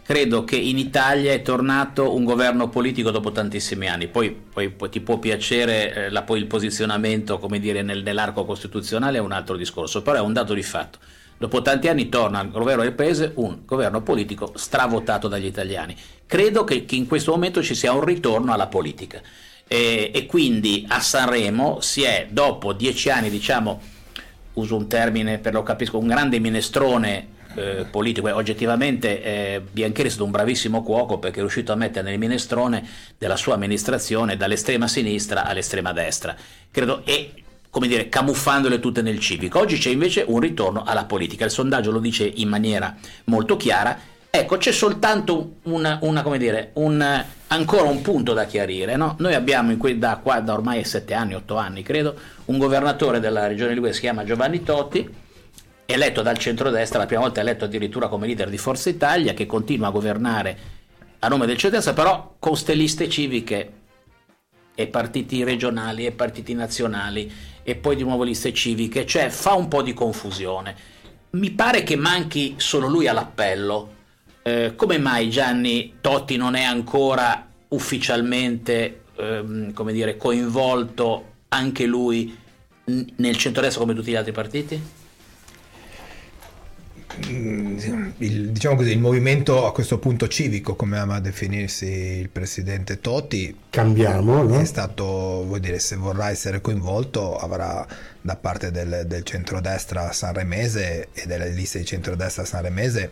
credo 0.08 0.42
che 0.42 0.56
in 0.56 0.78
Italia 0.78 1.34
è 1.34 1.42
tornato 1.42 2.14
un 2.14 2.24
governo 2.24 2.70
politico 2.70 3.10
dopo 3.10 3.30
tantissimi 3.30 3.88
anni, 3.88 4.08
poi, 4.08 4.30
poi, 4.30 4.70
poi 4.70 4.88
ti 4.88 5.02
può 5.02 5.18
piacere 5.18 5.92
eh, 5.92 6.08
la, 6.08 6.22
poi 6.22 6.38
il 6.38 6.46
posizionamento 6.46 7.38
dire, 7.58 7.82
nel, 7.82 8.02
nell'arco 8.02 8.46
costituzionale 8.46 9.18
è 9.18 9.20
un 9.20 9.32
altro 9.32 9.54
discorso, 9.54 10.00
però 10.00 10.16
è 10.16 10.22
un 10.22 10.32
dato 10.32 10.54
di 10.54 10.62
fatto. 10.62 10.98
dopo 11.36 11.60
tanti 11.60 11.88
anni 11.88 12.08
torna 12.08 12.38
al 12.38 12.50
governo 12.50 12.84
del 12.84 12.94
paese 12.94 13.32
un 13.34 13.58
governo 13.66 14.00
politico 14.00 14.52
stravotato 14.54 15.28
dagli 15.28 15.44
italiani. 15.44 15.94
Credo 16.24 16.64
che, 16.64 16.86
che 16.86 16.96
in 16.96 17.06
questo 17.06 17.32
momento 17.32 17.62
ci 17.62 17.74
sia 17.74 17.92
un 17.92 18.02
ritorno 18.02 18.54
alla 18.54 18.68
politica 18.68 19.20
e, 19.66 20.10
e 20.14 20.24
quindi 20.24 20.86
a 20.88 21.00
Sanremo 21.00 21.82
si 21.82 22.00
è 22.04 22.28
dopo 22.30 22.72
dieci 22.72 23.10
anni, 23.10 23.28
diciamo, 23.28 23.78
uso 24.54 24.74
un 24.74 24.88
termine 24.88 25.36
per 25.36 25.52
lo 25.52 25.62
capisco, 25.62 25.98
un 25.98 26.06
grande 26.06 26.38
minestrone 26.38 27.36
eh, 27.58 27.84
politico. 27.84 28.34
oggettivamente 28.34 29.22
eh, 29.22 29.62
Biancheri 29.70 30.08
è 30.08 30.10
stato 30.10 30.24
un 30.24 30.30
bravissimo 30.30 30.82
cuoco 30.82 31.18
perché 31.18 31.38
è 31.38 31.40
riuscito 31.40 31.72
a 31.72 31.76
mettere 31.76 32.08
nel 32.08 32.18
minestrone 32.18 32.86
della 33.18 33.36
sua 33.36 33.54
amministrazione 33.54 34.36
dall'estrema 34.36 34.88
sinistra 34.88 35.44
all'estrema 35.44 35.92
destra. 35.92 36.34
Credo, 36.70 37.02
e 37.04 37.32
come 37.70 37.86
dire, 37.86 38.08
camuffandole 38.08 38.80
tutte 38.80 39.02
nel 39.02 39.18
civico. 39.18 39.58
Oggi 39.58 39.78
c'è 39.78 39.90
invece 39.90 40.24
un 40.26 40.40
ritorno 40.40 40.82
alla 40.84 41.04
politica. 41.04 41.44
Il 41.44 41.50
sondaggio 41.50 41.90
lo 41.90 42.00
dice 42.00 42.24
in 42.24 42.48
maniera 42.48 42.96
molto 43.24 43.56
chiara. 43.56 43.98
Ecco, 44.30 44.56
c'è 44.56 44.72
soltanto 44.72 45.56
una, 45.64 45.98
una, 46.02 46.22
dire, 46.36 46.70
un, 46.74 47.24
ancora 47.48 47.82
un 47.82 48.02
punto 48.02 48.32
da 48.32 48.44
chiarire. 48.44 48.96
No? 48.96 49.16
Noi 49.18 49.34
abbiamo 49.34 49.76
que- 49.76 49.98
da, 49.98 50.18
qua, 50.22 50.40
da 50.40 50.52
ormai 50.52 50.84
sette 50.84 51.14
anni, 51.14 51.34
otto 51.34 51.56
anni 51.56 51.82
credo, 51.82 52.14
un 52.46 52.58
governatore 52.58 53.20
della 53.20 53.46
regione 53.46 53.70
Liguria 53.70 53.90
che 53.90 53.96
si 53.96 54.02
chiama 54.02 54.24
Giovanni 54.24 54.62
Totti, 54.62 55.08
eletto 55.90 56.20
dal 56.20 56.36
centrodestra, 56.36 56.98
la 56.98 57.06
prima 57.06 57.22
volta 57.22 57.40
eletto 57.40 57.64
addirittura 57.64 58.08
come 58.08 58.26
leader 58.26 58.50
di 58.50 58.58
Forza 58.58 58.90
Italia, 58.90 59.32
che 59.32 59.46
continua 59.46 59.88
a 59.88 59.90
governare 59.90 60.58
a 61.20 61.28
nome 61.28 61.46
del 61.46 61.56
centrodestra, 61.56 61.94
però 61.94 62.34
con 62.38 62.58
ste 62.58 62.74
liste 62.74 63.08
civiche 63.08 63.72
e 64.74 64.86
partiti 64.86 65.42
regionali 65.44 66.04
e 66.04 66.12
partiti 66.12 66.52
nazionali 66.52 67.32
e 67.62 67.74
poi 67.74 67.96
di 67.96 68.02
nuovo 68.02 68.22
liste 68.22 68.52
civiche, 68.52 69.06
cioè 69.06 69.30
fa 69.30 69.54
un 69.54 69.68
po' 69.68 69.80
di 69.80 69.94
confusione. 69.94 70.76
Mi 71.30 71.52
pare 71.52 71.82
che 71.84 71.96
manchi 71.96 72.56
solo 72.58 72.86
lui 72.86 73.08
all'appello. 73.08 73.94
Eh, 74.42 74.74
come 74.76 74.98
mai 74.98 75.30
Gianni 75.30 75.94
Totti 76.02 76.36
non 76.36 76.54
è 76.54 76.64
ancora 76.64 77.48
ufficialmente 77.68 79.04
ehm, 79.16 79.72
come 79.72 79.94
dire, 79.94 80.18
coinvolto 80.18 81.36
anche 81.48 81.86
lui 81.86 82.36
nel 82.84 83.36
centrodestra 83.38 83.80
come 83.80 83.94
tutti 83.94 84.10
gli 84.10 84.16
altri 84.16 84.32
partiti? 84.32 84.97
Mm, 87.38 88.10
il, 88.18 88.50
diciamo 88.50 88.76
così, 88.76 88.90
il 88.90 88.98
movimento 88.98 89.66
a 89.66 89.72
questo 89.72 89.98
punto 89.98 90.26
civico, 90.28 90.74
come 90.74 90.98
ama 90.98 91.20
definirsi 91.20 91.86
il 91.86 92.28
presidente 92.28 93.00
Totti, 93.00 93.56
cambiamo, 93.70 94.42
no? 94.42 94.58
è 94.58 94.64
stato, 94.64 95.04
vuol 95.04 95.60
dire, 95.60 95.78
se 95.78 95.96
vorrà 95.96 96.30
essere 96.30 96.60
coinvolto 96.60 97.36
avrà 97.36 97.86
da 98.20 98.36
parte 98.36 98.70
del, 98.70 99.04
del 99.06 99.22
centrodestra 99.22 100.12
sanremese 100.12 101.08
e 101.12 101.26
delle 101.26 101.50
liste 101.50 101.78
di 101.78 101.84
centrodestra 101.84 102.44
sanremese 102.44 103.10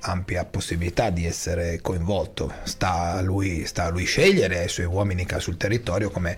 ampia 0.00 0.44
possibilità 0.44 1.10
di 1.10 1.26
essere 1.26 1.80
coinvolto. 1.80 2.52
Sta 2.64 3.14
a 3.14 3.20
lui, 3.20 3.64
sta 3.66 3.84
a 3.84 3.88
lui 3.90 4.04
scegliere 4.04 4.58
ai 4.58 4.68
suoi 4.68 4.86
uomini 4.86 5.24
che 5.24 5.36
ha 5.36 5.40
sul 5.40 5.56
territorio 5.56 6.10
come 6.10 6.36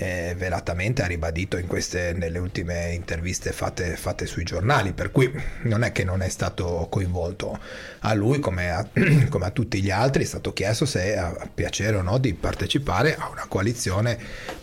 eh, 0.00 0.36
velatamente 0.38 1.02
ha 1.02 1.06
ribadito 1.06 1.56
in 1.56 1.66
queste, 1.66 2.12
nelle 2.12 2.38
ultime 2.38 2.92
interviste 2.92 3.50
fatte, 3.50 3.96
fatte, 3.96 4.26
sui 4.26 4.44
giornali, 4.44 4.92
per 4.92 5.10
cui 5.10 5.28
non 5.62 5.82
è 5.82 5.90
che 5.90 6.04
non 6.04 6.22
è 6.22 6.28
stato 6.28 6.86
coinvolto. 6.88 7.58
A 8.00 8.14
lui, 8.14 8.38
come 8.38 8.70
a, 8.70 8.86
come 9.28 9.46
a 9.46 9.50
tutti 9.50 9.82
gli 9.82 9.90
altri, 9.90 10.22
è 10.22 10.26
stato 10.26 10.52
chiesto 10.52 10.86
se 10.86 11.16
ha 11.16 11.48
piacere 11.52 11.96
o 11.96 12.02
no 12.02 12.18
di 12.18 12.32
partecipare 12.32 13.16
a 13.16 13.28
una 13.28 13.46
coalizione 13.48 14.16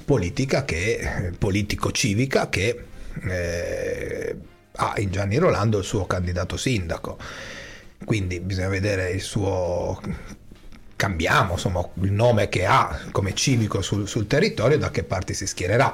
politica 0.06 0.64
che, 0.64 1.34
politico-civica 1.38 2.48
che 2.48 2.86
eh, 3.28 4.36
ha 4.72 4.94
in 4.98 5.12
Gianni 5.12 5.36
Rolando 5.36 5.80
il 5.80 5.84
suo 5.84 6.06
candidato 6.06 6.56
sindaco. 6.56 7.18
Quindi 8.06 8.40
bisogna 8.40 8.70
vedere 8.70 9.10
il 9.10 9.22
suo 9.22 10.00
cambiamo 10.96 11.54
insomma, 11.54 11.88
il 12.02 12.12
nome 12.12 12.50
che 12.50 12.66
ha 12.66 13.00
come 13.12 13.34
civico 13.34 13.82
sul, 13.82 14.08
sul 14.08 14.28
territorio 14.28 14.78
da 14.78 14.92
che 14.92 15.04
parte 15.04 15.34
si 15.34 15.46
schiererà. 15.46 15.94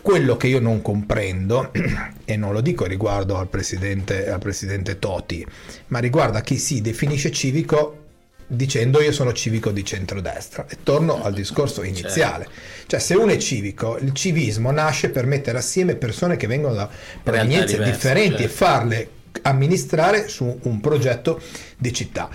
Quello 0.00 0.36
che 0.36 0.46
io 0.46 0.60
non 0.60 0.80
comprendo, 0.80 1.72
e 2.24 2.36
non 2.36 2.52
lo 2.52 2.60
dico 2.60 2.86
riguardo 2.86 3.36
al 3.36 3.48
presidente, 3.48 4.30
al 4.30 4.38
presidente 4.38 4.98
Toti, 4.98 5.44
ma 5.88 5.98
riguarda 5.98 6.40
chi 6.40 6.56
si 6.56 6.80
definisce 6.80 7.30
civico 7.32 8.04
dicendo 8.50 9.02
io 9.02 9.12
sono 9.12 9.34
civico 9.34 9.70
di 9.70 9.84
centrodestra 9.84 10.66
e 10.68 10.78
torno 10.82 11.22
al 11.22 11.34
discorso 11.34 11.82
certo. 11.82 11.98
iniziale 11.98 12.48
cioè 12.86 12.98
se 12.98 13.14
uno 13.14 13.30
è 13.30 13.36
civico 13.36 13.98
il 13.98 14.14
civismo 14.14 14.70
nasce 14.70 15.10
per 15.10 15.26
mettere 15.26 15.58
assieme 15.58 15.96
persone 15.96 16.38
che 16.38 16.46
vengono 16.46 16.72
da 16.72 16.88
provenienze 17.22 17.82
differenti 17.82 18.38
certo. 18.38 18.42
e 18.44 18.48
farle 18.48 19.10
amministrare 19.42 20.28
su 20.28 20.60
un 20.62 20.80
progetto 20.80 21.42
di 21.76 21.92
città 21.92 22.30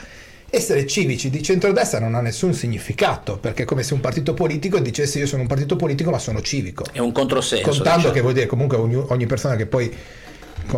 essere 0.56 0.86
civici 0.86 1.32
di 1.32 1.42
centrodestra 1.42 2.00
non 2.00 2.14
ha 2.14 2.22
nessun 2.22 2.54
significato, 2.54 3.38
perché 3.40 3.64
è 3.64 3.66
come 3.66 3.82
se 3.82 3.96
un 3.96 4.00
partito 4.02 4.36
politico 4.36 4.78
dicesse 4.78 5.18
io 5.18 5.26
sono 5.26 5.42
un 5.42 5.48
partito 5.48 5.76
politico 5.76 6.12
ma 6.12 6.20
sono 6.20 6.44
civico. 6.44 6.86
È 6.92 7.00
un 7.00 7.12
controsenso. 7.12 7.68
Contando 7.68 7.96
diciamo. 7.96 8.14
che 8.14 8.22
vuol 8.22 8.34
dire 8.34 8.46
comunque 8.46 8.78
ogni, 8.78 9.04
ogni 9.08 9.26
persona 9.26 9.56
che 9.56 9.66
poi 9.66 9.92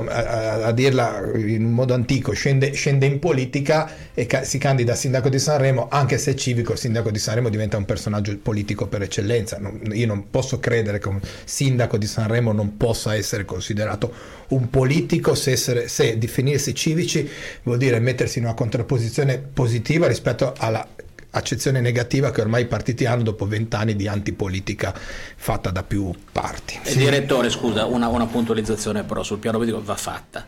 a, 0.07 0.65
a, 0.65 0.71
dirla 0.71 1.31
in 1.35 1.71
modo 1.71 1.93
antico, 1.93 2.33
scende, 2.33 2.71
scende 2.73 3.05
in 3.05 3.19
politica 3.19 3.89
e 4.13 4.25
ca- 4.25 4.43
si 4.43 4.57
candida 4.57 4.93
a 4.93 4.95
sindaco 4.95 5.29
di 5.29 5.39
Sanremo, 5.39 5.87
anche 5.89 6.17
se 6.17 6.35
civico, 6.35 6.73
il 6.73 6.77
sindaco 6.77 7.11
di 7.11 7.19
Sanremo 7.19 7.49
diventa 7.49 7.77
un 7.77 7.85
personaggio 7.85 8.37
politico 8.37 8.87
per 8.87 9.03
eccellenza. 9.03 9.57
Non, 9.59 9.81
io 9.91 10.07
non 10.07 10.29
posso 10.29 10.59
credere 10.59 10.99
che 10.99 11.07
un 11.07 11.19
sindaco 11.43 11.97
di 11.97 12.07
Sanremo 12.07 12.51
non 12.51 12.77
possa 12.77 13.15
essere 13.15 13.45
considerato 13.45 14.13
un 14.47 14.69
politico 14.69 15.33
se, 15.35 15.51
essere, 15.51 15.87
se 15.87 16.17
definirsi 16.17 16.75
civici 16.75 17.27
vuol 17.63 17.77
dire 17.77 17.99
mettersi 17.99 18.39
in 18.39 18.45
una 18.45 18.53
contrapposizione 18.53 19.37
positiva 19.39 20.07
rispetto 20.07 20.53
alla 20.57 20.87
accezione 21.35 21.81
negativa 21.81 22.31
che 22.31 22.41
ormai 22.41 22.63
i 22.63 22.67
partiti 22.67 23.05
hanno 23.05 23.23
dopo 23.23 23.45
vent'anni 23.45 23.95
di 23.95 24.07
antipolitica 24.07 24.93
fatta 24.95 25.69
da 25.69 25.83
più 25.83 26.11
parti. 26.31 26.79
Sì. 26.83 26.97
Direttore, 26.97 27.49
scusa, 27.49 27.85
una, 27.85 28.07
una, 28.07 28.25
puntualizzazione 28.25 29.03
però 29.03 29.21
sul 29.23 29.39
piano 29.39 29.57
politico 29.57 29.83
va 29.83 29.95
fatta. 29.95 30.47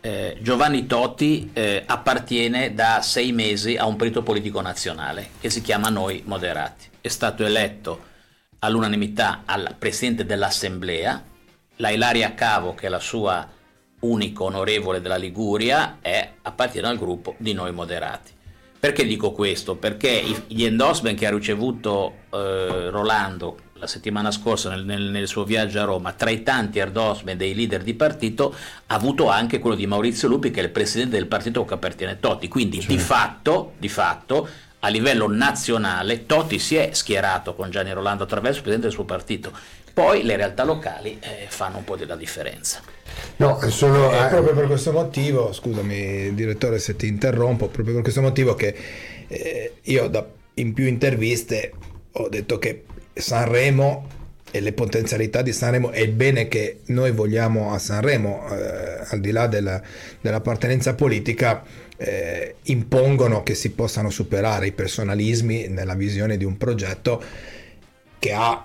Eh, 0.00 0.36
Giovanni 0.40 0.86
Totti 0.86 1.50
eh, 1.52 1.82
appartiene 1.84 2.74
da 2.74 3.00
sei 3.02 3.32
mesi 3.32 3.76
a 3.76 3.86
un 3.86 3.96
partito 3.96 4.22
politico 4.22 4.60
nazionale 4.60 5.30
che 5.40 5.50
si 5.50 5.60
chiama 5.60 5.88
Noi 5.88 6.22
Moderati. 6.24 6.86
È 7.00 7.08
stato 7.08 7.44
eletto 7.44 8.06
all'unanimità 8.60 9.42
al 9.44 9.74
presidente 9.78 10.24
dell'Assemblea. 10.24 11.24
La 11.76 11.90
Ilaria 11.90 12.34
Cavo, 12.34 12.74
che 12.74 12.86
è 12.86 12.88
la 12.88 12.98
sua 12.98 13.48
unico 14.00 14.44
onorevole 14.44 15.00
della 15.00 15.16
Liguria, 15.16 15.98
è, 16.00 16.32
appartiene 16.42 16.88
al 16.88 16.98
gruppo 16.98 17.34
di 17.38 17.52
Noi 17.52 17.72
Moderati. 17.72 18.36
Perché 18.80 19.04
dico 19.04 19.32
questo? 19.32 19.74
Perché 19.74 20.22
gli 20.46 20.64
endorsement 20.64 21.18
che 21.18 21.26
ha 21.26 21.30
ricevuto 21.30 22.14
eh, 22.32 22.90
Rolando 22.90 23.58
la 23.78 23.86
settimana 23.86 24.30
scorsa 24.30 24.70
nel, 24.70 24.84
nel, 24.84 25.02
nel, 25.02 25.26
suo 25.26 25.44
viaggio 25.44 25.80
a 25.80 25.84
Roma, 25.84 26.12
tra 26.12 26.30
i 26.30 26.42
tanti 26.42 26.78
endorsement 26.78 27.38
dei 27.38 27.54
leader 27.54 27.82
di 27.82 27.94
partito, 27.94 28.54
ha 28.86 28.94
avuto 28.94 29.28
anche 29.28 29.58
quello 29.58 29.76
di 29.76 29.86
Maurizio 29.86 30.28
Lupi, 30.28 30.50
che 30.50 30.60
è 30.60 30.64
il 30.64 30.70
presidente 30.70 31.16
del 31.16 31.26
partito 31.26 31.64
che 31.64 31.74
appartiene 31.74 32.12
a 32.12 32.16
Totti. 32.16 32.48
Quindi 32.48 32.78
certo. 32.78 32.92
di, 32.92 32.98
fatto, 32.98 33.72
di 33.78 33.88
fatto, 33.88 34.48
a 34.80 34.88
livello 34.88 35.28
nazionale, 35.28 36.26
Totti 36.26 36.58
si 36.58 36.76
è 36.76 36.90
schierato 36.92 37.54
con 37.54 37.70
Gianni 37.70 37.92
Rolando 37.92 38.24
attraverso 38.24 38.58
il 38.58 38.62
presidente 38.62 38.88
del 38.88 38.96
suo 38.96 39.04
partito. 39.04 39.52
Poi 39.98 40.22
le 40.22 40.36
realtà 40.36 40.62
locali 40.62 41.18
eh, 41.18 41.46
fanno 41.48 41.78
un 41.78 41.84
po' 41.84 41.96
della 41.96 42.14
differenza. 42.14 42.80
No, 43.38 43.58
sono, 43.68 44.12
è 44.12 44.28
proprio 44.28 44.54
per 44.54 44.66
questo 44.66 44.92
motivo, 44.92 45.52
scusami 45.52 46.32
direttore 46.36 46.78
se 46.78 46.94
ti 46.94 47.08
interrompo, 47.08 47.66
proprio 47.66 47.94
per 47.94 48.02
questo 48.04 48.20
motivo 48.20 48.54
che 48.54 48.76
eh, 49.26 49.72
io 49.82 50.06
da, 50.06 50.24
in 50.54 50.72
più 50.72 50.86
interviste 50.86 51.72
ho 52.12 52.28
detto 52.28 52.60
che 52.60 52.84
Sanremo 53.12 54.06
e 54.52 54.60
le 54.60 54.72
potenzialità 54.72 55.42
di 55.42 55.52
Sanremo 55.52 55.90
e 55.90 56.02
il 56.02 56.12
bene 56.12 56.46
che 56.46 56.82
noi 56.86 57.10
vogliamo 57.10 57.72
a 57.72 57.78
Sanremo, 57.78 58.46
eh, 58.52 59.02
al 59.04 59.18
di 59.18 59.32
là 59.32 59.48
della, 59.48 59.82
dell'appartenenza 60.20 60.94
politica, 60.94 61.64
eh, 61.96 62.54
impongono 62.62 63.42
che 63.42 63.56
si 63.56 63.72
possano 63.72 64.10
superare 64.10 64.68
i 64.68 64.72
personalismi 64.72 65.66
nella 65.66 65.94
visione 65.94 66.36
di 66.36 66.44
un 66.44 66.56
progetto 66.56 67.20
che 68.20 68.32
ha 68.32 68.64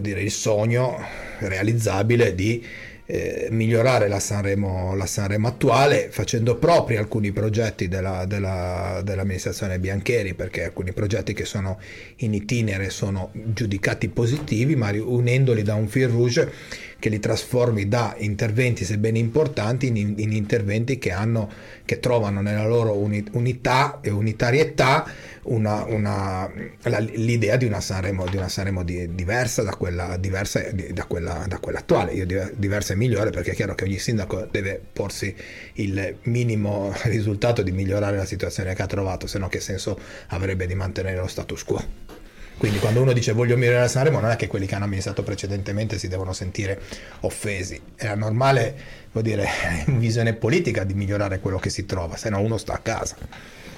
dire, 0.00 0.22
il 0.22 0.30
sogno 0.30 0.98
realizzabile 1.38 2.34
di 2.34 2.64
eh, 3.10 3.48
migliorare 3.50 4.06
la 4.06 4.20
Sanremo, 4.20 4.94
la 4.94 5.06
Sanremo, 5.06 5.48
attuale 5.48 6.08
facendo 6.10 6.56
propri 6.56 6.96
alcuni 6.96 7.32
progetti 7.32 7.88
della, 7.88 8.26
della, 8.26 9.00
dell'amministrazione 9.02 9.78
Biancheri 9.78 10.34
perché 10.34 10.64
alcuni 10.64 10.92
progetti 10.92 11.32
che 11.32 11.46
sono 11.46 11.80
in 12.16 12.34
itinere 12.34 12.90
sono 12.90 13.30
giudicati 13.32 14.08
positivi 14.08 14.76
ma 14.76 14.90
unendoli 14.90 15.62
da 15.62 15.74
un 15.74 15.88
fil 15.88 16.08
rouge 16.08 16.52
che 16.98 17.08
li 17.08 17.20
trasformi 17.20 17.86
da 17.86 18.14
interventi, 18.18 18.84
sebbene 18.84 19.18
importanti, 19.18 19.86
in, 19.86 20.14
in 20.16 20.32
interventi 20.32 20.98
che, 20.98 21.12
hanno, 21.12 21.48
che 21.84 22.00
trovano 22.00 22.40
nella 22.40 22.66
loro 22.66 22.96
uni, 22.96 23.24
unità 23.32 24.00
e 24.00 24.10
unitarietà 24.10 25.06
una, 25.42 25.84
una, 25.84 26.50
la, 26.82 26.98
l'idea 26.98 27.56
di 27.56 27.66
una 27.66 27.80
Sanremo, 27.80 28.26
di 28.26 28.36
una 28.36 28.48
Sanremo 28.48 28.82
di, 28.82 29.14
diversa, 29.14 29.62
da 29.62 29.76
quella, 29.76 30.16
diversa 30.16 30.60
da, 30.72 31.04
quella, 31.04 31.44
da 31.46 31.58
quella 31.60 31.78
attuale. 31.78 32.12
Io 32.12 32.26
diversa 32.54 32.94
e 32.94 32.96
migliore 32.96 33.30
perché 33.30 33.52
è 33.52 33.54
chiaro 33.54 33.74
che 33.74 33.84
ogni 33.84 33.98
sindaco 33.98 34.48
deve 34.50 34.80
porsi 34.92 35.34
il 35.74 36.16
minimo 36.22 36.92
risultato 37.04 37.62
di 37.62 37.70
migliorare 37.70 38.16
la 38.16 38.26
situazione 38.26 38.74
che 38.74 38.82
ha 38.82 38.86
trovato, 38.86 39.28
se 39.28 39.38
no 39.38 39.48
che 39.48 39.60
senso 39.60 39.98
avrebbe 40.28 40.66
di 40.66 40.74
mantenere 40.74 41.16
lo 41.16 41.28
status 41.28 41.62
quo. 41.62 42.17
Quindi 42.58 42.80
quando 42.80 43.00
uno 43.00 43.12
dice 43.12 43.32
voglio 43.32 43.56
migliorare 43.56 43.88
Sanremo 43.88 44.18
non 44.18 44.30
è 44.30 44.36
che 44.36 44.48
quelli 44.48 44.66
che 44.66 44.74
hanno 44.74 44.84
amministrato 44.84 45.22
precedentemente 45.22 45.96
si 45.96 46.08
devono 46.08 46.32
sentire 46.32 46.80
offesi. 47.20 47.80
Era 47.96 48.16
normale, 48.16 48.74
vuol 49.12 49.24
dire, 49.24 49.46
visione 49.86 50.34
politica 50.34 50.82
di 50.82 50.94
migliorare 50.94 51.38
quello 51.38 51.58
che 51.58 51.70
si 51.70 51.86
trova, 51.86 52.16
se 52.16 52.28
no 52.30 52.40
uno 52.40 52.58
sta 52.58 52.74
a 52.74 52.78
casa. 52.78 53.16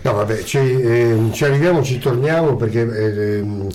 No, 0.02 0.14
vabbè, 0.14 0.42
ci, 0.44 0.58
eh, 0.58 1.28
ci 1.32 1.44
arriviamo, 1.44 1.82
ci 1.82 1.98
torniamo 1.98 2.56
perché 2.56 2.80
eh, 2.80 3.38
ehm, 3.38 3.68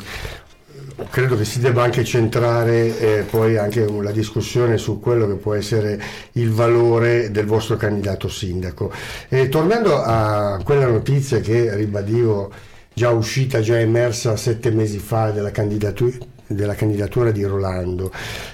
credo 1.12 1.38
che 1.38 1.46
si 1.46 1.60
debba 1.60 1.84
anche 1.84 2.04
centrare 2.04 2.98
eh, 2.98 3.22
poi 3.30 3.58
anche 3.58 3.86
la 3.88 4.12
discussione 4.12 4.78
su 4.78 5.00
quello 5.00 5.28
che 5.28 5.36
può 5.36 5.54
essere 5.54 6.02
il 6.34 6.50
valore 6.50 7.30
del 7.30 7.46
vostro 7.46 7.76
candidato 7.76 8.28
sindaco. 8.28 8.92
E 9.30 9.50
tornando 9.50 10.02
a 10.02 10.60
quella 10.64 10.88
notizia 10.88 11.40
che 11.42 11.76
ribadivo 11.76 12.74
già 12.96 13.12
uscita, 13.12 13.60
già 13.60 13.78
emersa 13.78 14.36
sette 14.38 14.72
mesi 14.72 14.98
fa 14.98 15.30
della 15.30 15.52
candidatura 15.52 16.18
della 16.48 16.76
candidatura 16.76 17.32
di 17.32 17.44
Rolando. 17.44 18.12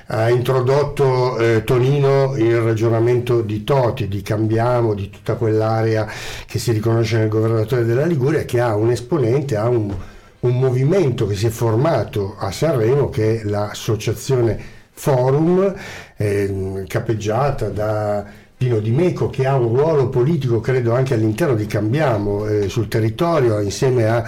Ha 0.08 0.30
introdotto 0.30 1.38
eh, 1.38 1.64
Tonino 1.64 2.36
il 2.38 2.60
ragionamento 2.62 3.42
di 3.42 3.64
Toti, 3.64 4.08
di 4.08 4.22
Cambiamo, 4.22 4.94
di 4.94 5.10
tutta 5.10 5.36
quell'area 5.36 6.08
che 6.46 6.58
si 6.58 6.72
riconosce 6.72 7.18
nel 7.18 7.28
governatore 7.28 7.84
della 7.84 8.06
Liguria, 8.06 8.46
che 8.46 8.60
ha 8.60 8.76
un 8.76 8.92
esponente, 8.92 9.58
ha 9.58 9.68
un, 9.68 9.94
un 10.40 10.58
movimento 10.58 11.28
che 11.28 11.36
si 11.36 11.48
è 11.48 11.50
formato 11.50 12.36
a 12.38 12.52
Sanremo, 12.52 13.10
che 13.10 13.42
è 13.42 13.44
l'associazione 13.44 14.80
Forum, 14.92 15.74
eh, 16.16 16.84
capeggiata 16.88 17.70
da 17.70 18.26
Pino 18.62 18.78
Di 18.78 18.92
Meco 18.92 19.32
che 19.32 19.48
ha 19.48 19.56
un 19.56 19.76
ruolo 19.76 20.10
politico 20.10 20.60
credo 20.60 20.94
anche 20.94 21.16
all'interno 21.16 21.56
di 21.56 21.66
Cambiamo 21.66 22.46
eh, 22.46 22.70
sul 22.70 22.88
territorio 22.88 23.60
insieme 23.60 24.08
a 24.08 24.24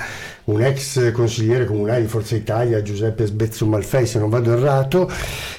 un 0.46 0.60
ex 0.60 1.12
consigliere 1.12 1.68
comunale 1.68 2.02
di 2.02 2.08
Forza 2.08 2.36
Italia 2.36 2.82
Giuseppe 2.82 3.28
Sbezzo 3.28 3.68
Malfei 3.68 4.08
se 4.08 4.18
non 4.18 4.30
vado 4.30 4.52
errato 4.52 5.08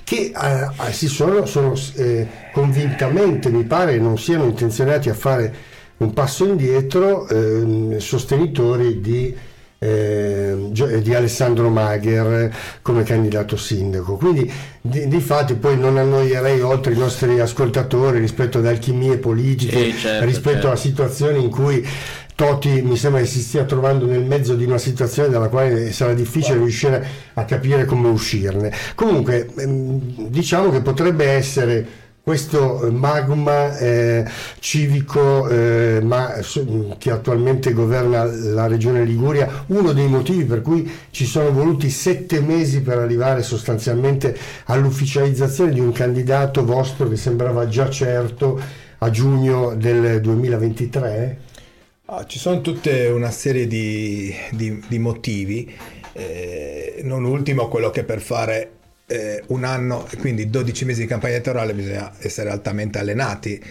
che 0.03 0.33
eh, 0.35 0.93
si 0.93 1.07
sono, 1.07 1.47
sono 1.47 1.75
eh, 1.95 2.27
convintamente 2.53 3.49
mi 3.49 3.63
pare 3.63 3.97
non 3.99 4.19
siano 4.19 4.43
intenzionati 4.43 5.09
a 5.09 5.15
fare 5.15 5.55
un 5.99 6.13
passo 6.13 6.45
indietro 6.45 7.29
ehm, 7.29 7.99
sostenitori 7.99 9.01
di 9.01 9.37
eh, 9.85 11.01
di 11.03 11.15
Alessandro 11.15 11.69
Magher 11.69 12.51
come 12.81 13.03
candidato 13.03 13.57
sindaco. 13.57 14.17
Quindi 14.17 14.51
di, 14.81 15.09
di, 15.09 15.21
fatti 15.21 15.55
poi 15.55 15.79
non 15.79 15.99
annoierei 15.99 16.61
oltre 16.63 16.95
i 16.95 16.99
nostri 16.99 17.39
ascoltatori 17.39 18.19
rispetto 18.19 18.59
ad 18.59 18.67
alchimie 18.67 19.19
politiche, 19.19 19.93
sì, 19.93 19.99
certo, 19.99 20.25
rispetto 20.25 20.53
certo. 20.53 20.71
a 20.71 20.77
situazioni 20.77 21.43
in 21.43 21.51
cui 21.51 21.87
Toti 22.35 22.83
mi 22.83 22.97
sembra 22.97 23.21
che 23.21 23.27
si 23.27 23.41
stia 23.41 23.65
trovando 23.65 24.07
nel 24.07 24.25
mezzo 24.25 24.55
di 24.57 24.65
una 24.65 24.79
situazione 24.79 25.29
dalla 25.29 25.49
quale 25.49 25.93
sarà 25.93 26.15
difficile 26.15 26.57
riuscire 26.57 27.07
a 27.35 27.45
capire 27.45 27.85
come 27.85 28.09
uscirne. 28.09 28.73
Comunque 28.97 29.49
ehm, 29.57 30.29
diciamo 30.31 30.71
che 30.71 30.81
potrebbe 30.81 31.27
essere 31.27 31.87
questo 32.25 32.91
magma 32.91 33.77
eh, 33.77 34.25
civico 34.59 35.47
eh, 35.47 36.01
ma, 36.03 36.33
che 36.97 37.11
attualmente 37.11 37.75
governa 37.75 38.25
la 38.25 38.67
regione 38.67 39.05
Liguria, 39.05 39.65
uno 39.67 39.93
dei 39.93 40.09
motivi 40.09 40.45
per 40.45 40.63
cui 40.63 40.91
ci 41.11 41.27
sono 41.27 41.53
voluti 41.53 41.91
sette 41.91 42.41
mesi 42.41 42.81
per 42.81 42.97
arrivare 42.97 43.43
sostanzialmente 43.43 44.35
all'ufficializzazione 44.65 45.73
di 45.73 45.81
un 45.81 45.93
candidato 45.93 46.65
vostro 46.65 47.11
che 47.11 47.17
sembrava 47.17 47.69
già 47.69 47.91
certo 47.91 48.59
a 48.97 49.11
giugno 49.11 49.75
del 49.75 50.23
2023? 50.23 51.39
Ah, 52.07 52.25
ci 52.25 52.39
sono 52.39 52.63
tutta 52.63 52.91
una 53.13 53.31
serie 53.31 53.67
di, 53.67 54.35
di, 54.51 54.83
di 54.89 54.99
motivi, 54.99 55.71
eh, 56.15 57.03
non 57.03 57.25
ultimo 57.25 57.69
quello 57.69 57.91
che 57.91 58.03
per 58.03 58.23
fare 58.23 58.71
eh, 59.07 59.43
un 59.49 59.65
anno 59.65 60.09
quindi 60.19 60.49
12 60.49 60.85
mesi 60.85 61.01
di 61.03 61.07
campagna 61.07 61.35
elettorale 61.35 61.75
bisogna 61.75 62.13
essere 62.19 62.51
altamente 62.51 62.99
allenati 62.99 63.63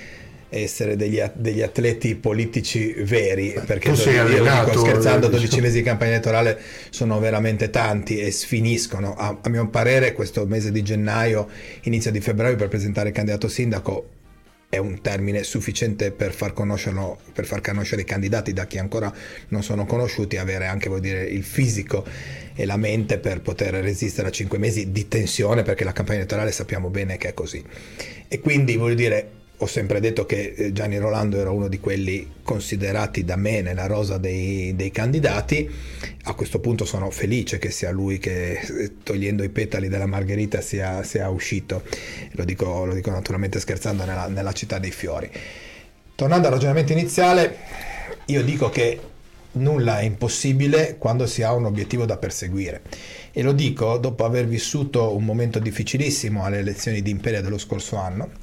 essere 0.54 0.96
degli, 0.96 1.20
degli, 1.34 1.62
atleti 1.62 2.16
politici 2.16 2.94
veri 3.00 3.60
perché 3.66 3.90
tu 3.90 3.96
sei 3.96 4.18
allenato, 4.18 4.70
dico, 4.70 4.86
scherzando 4.86 5.28
12 5.28 5.62
mesi 5.62 5.78
di 5.78 5.84
campagna 5.84 6.12
elettorale 6.12 6.60
sono 6.92 7.20
veramente 7.20 7.72
tanti 7.72 8.20
e 8.20 8.30
sfiniscono. 8.30 9.16
A, 9.16 9.36
a 9.42 9.50
mio 9.50 9.68
parere 9.70 10.14
questo 10.14 10.46
mese 10.46 10.72
di 10.72 10.84
gennaio 10.84 11.50
inizio 11.82 12.12
di 12.12 12.22
febbraio 12.22 12.56
per 12.56 12.68
presentare 12.68 13.10
il 13.10 13.16
candidato 13.16 13.48
sindaco 13.48 14.10
è 14.74 14.78
un 14.80 15.02
termine 15.02 15.44
sufficiente 15.44 16.10
per 16.10 16.34
far, 16.34 16.52
per 16.52 17.46
far 17.46 17.62
conoscere 17.62 18.02
i 18.02 18.06
candidati 18.06 18.54
da 18.54 18.66
chi 18.66 18.80
ancora 18.80 19.14
non 19.50 19.62
sono 19.62 19.86
conosciuti, 19.86 20.38
avere 20.38 20.66
anche 20.66 20.90
dire, 21.00 21.26
il 21.26 21.44
fisico 21.44 22.04
e 22.56 22.66
la 22.66 22.76
mente 22.76 23.20
per 23.20 23.42
poter 23.42 23.76
resistere 23.76 24.30
a 24.30 24.32
cinque 24.32 24.58
mesi 24.58 24.92
di 24.92 25.08
tensione, 25.08 25.62
perché 25.62 25.84
la 25.84 25.92
campagna 25.92 26.18
elettorale 26.18 26.52
sappiamo 26.52 26.90
bene 26.90 27.18
che 27.18 27.28
è 27.28 27.34
così. 27.36 27.64
E 28.28 28.40
quindi 28.40 28.76
voglio 28.76 28.96
dire, 28.96 29.30
ho 29.64 29.68
sempre 29.68 30.02
detto 30.02 30.26
che 30.26 30.54
eh, 30.56 30.72
Gianni 30.74 30.98
Rolando 30.98 31.40
era 31.40 31.50
uno 31.50 31.70
di 31.70 31.80
quelli 31.80 32.34
considerati 32.44 33.24
da 33.24 33.38
me 33.38 33.62
nella 33.62 33.86
rosa 33.86 34.18
dei, 34.18 34.76
dei, 34.76 34.92
candidati. 34.92 35.70
A 36.24 36.34
questo 36.34 36.60
punto 36.60 36.84
sono 36.84 37.10
felice 37.10 37.60
che 37.60 37.72
sia 37.72 37.90
lui 37.90 38.18
che, 38.18 38.60
eh, 38.60 38.92
togliendo 39.02 39.42
i 39.42 39.50
petali 39.50 39.88
della 39.88 40.06
Margherita, 40.06 40.60
sia, 40.60 41.02
sia 41.04 41.30
uscito. 41.30 41.84
Lo 42.32 42.44
dico, 42.44 42.84
lo 42.84 42.94
dico, 42.94 43.10
naturalmente 43.10 43.62
scherzando 43.62 44.04
nella, 44.04 44.28
nella 44.28 44.52
città 44.52 44.80
dei 44.80 44.92
fiori. 44.92 45.30
Tornando 46.14 46.48
al 46.48 46.54
ragionamento 46.54 46.92
iniziale, 46.92 47.58
io 48.26 48.44
dico 48.44 48.70
che 48.70 49.00
nulla 49.54 50.00
è 50.00 50.04
impossibile 50.04 50.98
quando 50.98 51.26
si 51.26 51.42
ha 51.42 51.54
un 51.54 51.66
obiettivo 51.66 52.06
da 52.06 52.18
perseguire. 52.18 52.82
E 53.32 53.42
lo 53.42 53.54
dico 53.54 53.98
dopo 53.98 54.26
aver 54.26 54.46
vissuto 54.46 55.16
un 55.16 55.24
momento 55.24 55.60
difficilissimo 55.60 56.44
alle 56.44 56.60
elezioni 56.60 57.02
di 57.02 57.12
Imperia 57.12 57.42
dello 57.42 57.58
scorso 57.58 57.96
anno, 57.96 58.43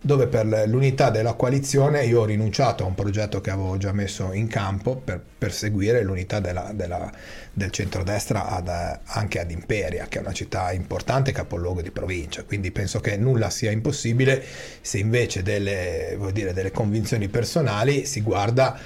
dove 0.00 0.26
per 0.26 0.46
l'unità 0.66 1.10
della 1.10 1.34
coalizione 1.34 2.04
io 2.04 2.20
ho 2.20 2.24
rinunciato 2.24 2.84
a 2.84 2.86
un 2.86 2.94
progetto 2.94 3.40
che 3.40 3.50
avevo 3.50 3.76
già 3.76 3.92
messo 3.92 4.32
in 4.32 4.46
campo 4.46 4.96
per 4.96 5.20
perseguire 5.38 6.02
l'unità 6.02 6.40
della, 6.40 6.70
della, 6.74 7.10
del 7.52 7.70
centrodestra 7.70 8.48
ad, 8.48 8.68
anche 9.04 9.40
ad 9.40 9.50
Imperia, 9.50 10.06
che 10.08 10.18
è 10.18 10.20
una 10.20 10.32
città 10.32 10.72
importante, 10.72 11.32
capoluogo 11.32 11.82
di 11.82 11.90
provincia. 11.90 12.44
Quindi 12.44 12.70
penso 12.70 13.00
che 13.00 13.16
nulla 13.16 13.50
sia 13.50 13.70
impossibile 13.70 14.42
se 14.80 14.98
invece 14.98 15.42
delle, 15.42 16.18
dire, 16.32 16.52
delle 16.52 16.70
convinzioni 16.70 17.28
personali 17.28 18.06
si 18.06 18.20
guarda 18.20 18.78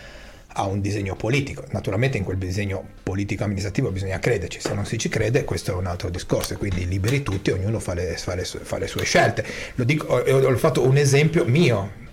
a 0.52 0.64
un 0.66 0.80
disegno 0.80 1.14
politico. 1.14 1.64
Naturalmente 1.70 2.18
in 2.18 2.24
quel 2.24 2.38
disegno 2.38 2.84
politico-amministrativo 3.02 3.90
bisogna 3.90 4.18
crederci, 4.18 4.60
se 4.60 4.74
non 4.74 4.84
si 4.84 4.98
ci 4.98 5.08
crede 5.08 5.44
questo 5.44 5.72
è 5.72 5.74
un 5.74 5.86
altro 5.86 6.10
discorso, 6.10 6.56
quindi 6.56 6.86
liberi 6.86 7.22
tutti, 7.22 7.50
ognuno 7.50 7.78
fa 7.78 7.94
le, 7.94 8.16
fa 8.16 8.34
le, 8.34 8.44
fa 8.44 8.78
le 8.78 8.86
sue 8.86 9.04
scelte. 9.04 9.44
Lo 9.74 9.84
dico, 9.84 10.06
ho, 10.06 10.18
ho 10.18 10.56
fatto 10.56 10.86
un 10.86 10.96
esempio 10.96 11.44
mio, 11.44 12.08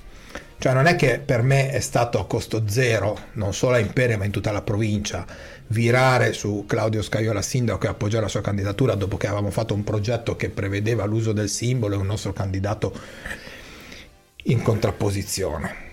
cioè 0.59 0.73
non 0.73 0.85
è 0.85 0.95
che 0.95 1.19
per 1.19 1.41
me 1.41 1.71
è 1.71 1.79
stato 1.79 2.19
a 2.19 2.27
costo 2.27 2.63
zero, 2.67 3.17
non 3.33 3.53
solo 3.53 3.75
a 3.75 3.79
Imperia 3.79 4.17
ma 4.17 4.25
in 4.25 4.31
tutta 4.31 4.51
la 4.51 4.61
provincia, 4.61 5.25
virare 5.67 6.33
su 6.33 6.65
Claudio 6.67 7.01
Scaiola 7.01 7.41
sindaco 7.41 7.85
e 7.85 7.89
appoggiare 7.89 8.23
la 8.23 8.29
sua 8.29 8.41
candidatura 8.41 8.95
dopo 8.95 9.17
che 9.17 9.27
avevamo 9.27 9.51
fatto 9.51 9.73
un 9.73 9.83
progetto 9.83 10.35
che 10.35 10.49
prevedeva 10.49 11.05
l'uso 11.05 11.31
del 11.33 11.49
simbolo 11.49 11.95
e 11.95 11.97
un 11.97 12.05
nostro 12.05 12.33
candidato 12.33 12.93
in 14.43 14.61
contrapposizione 14.61 15.86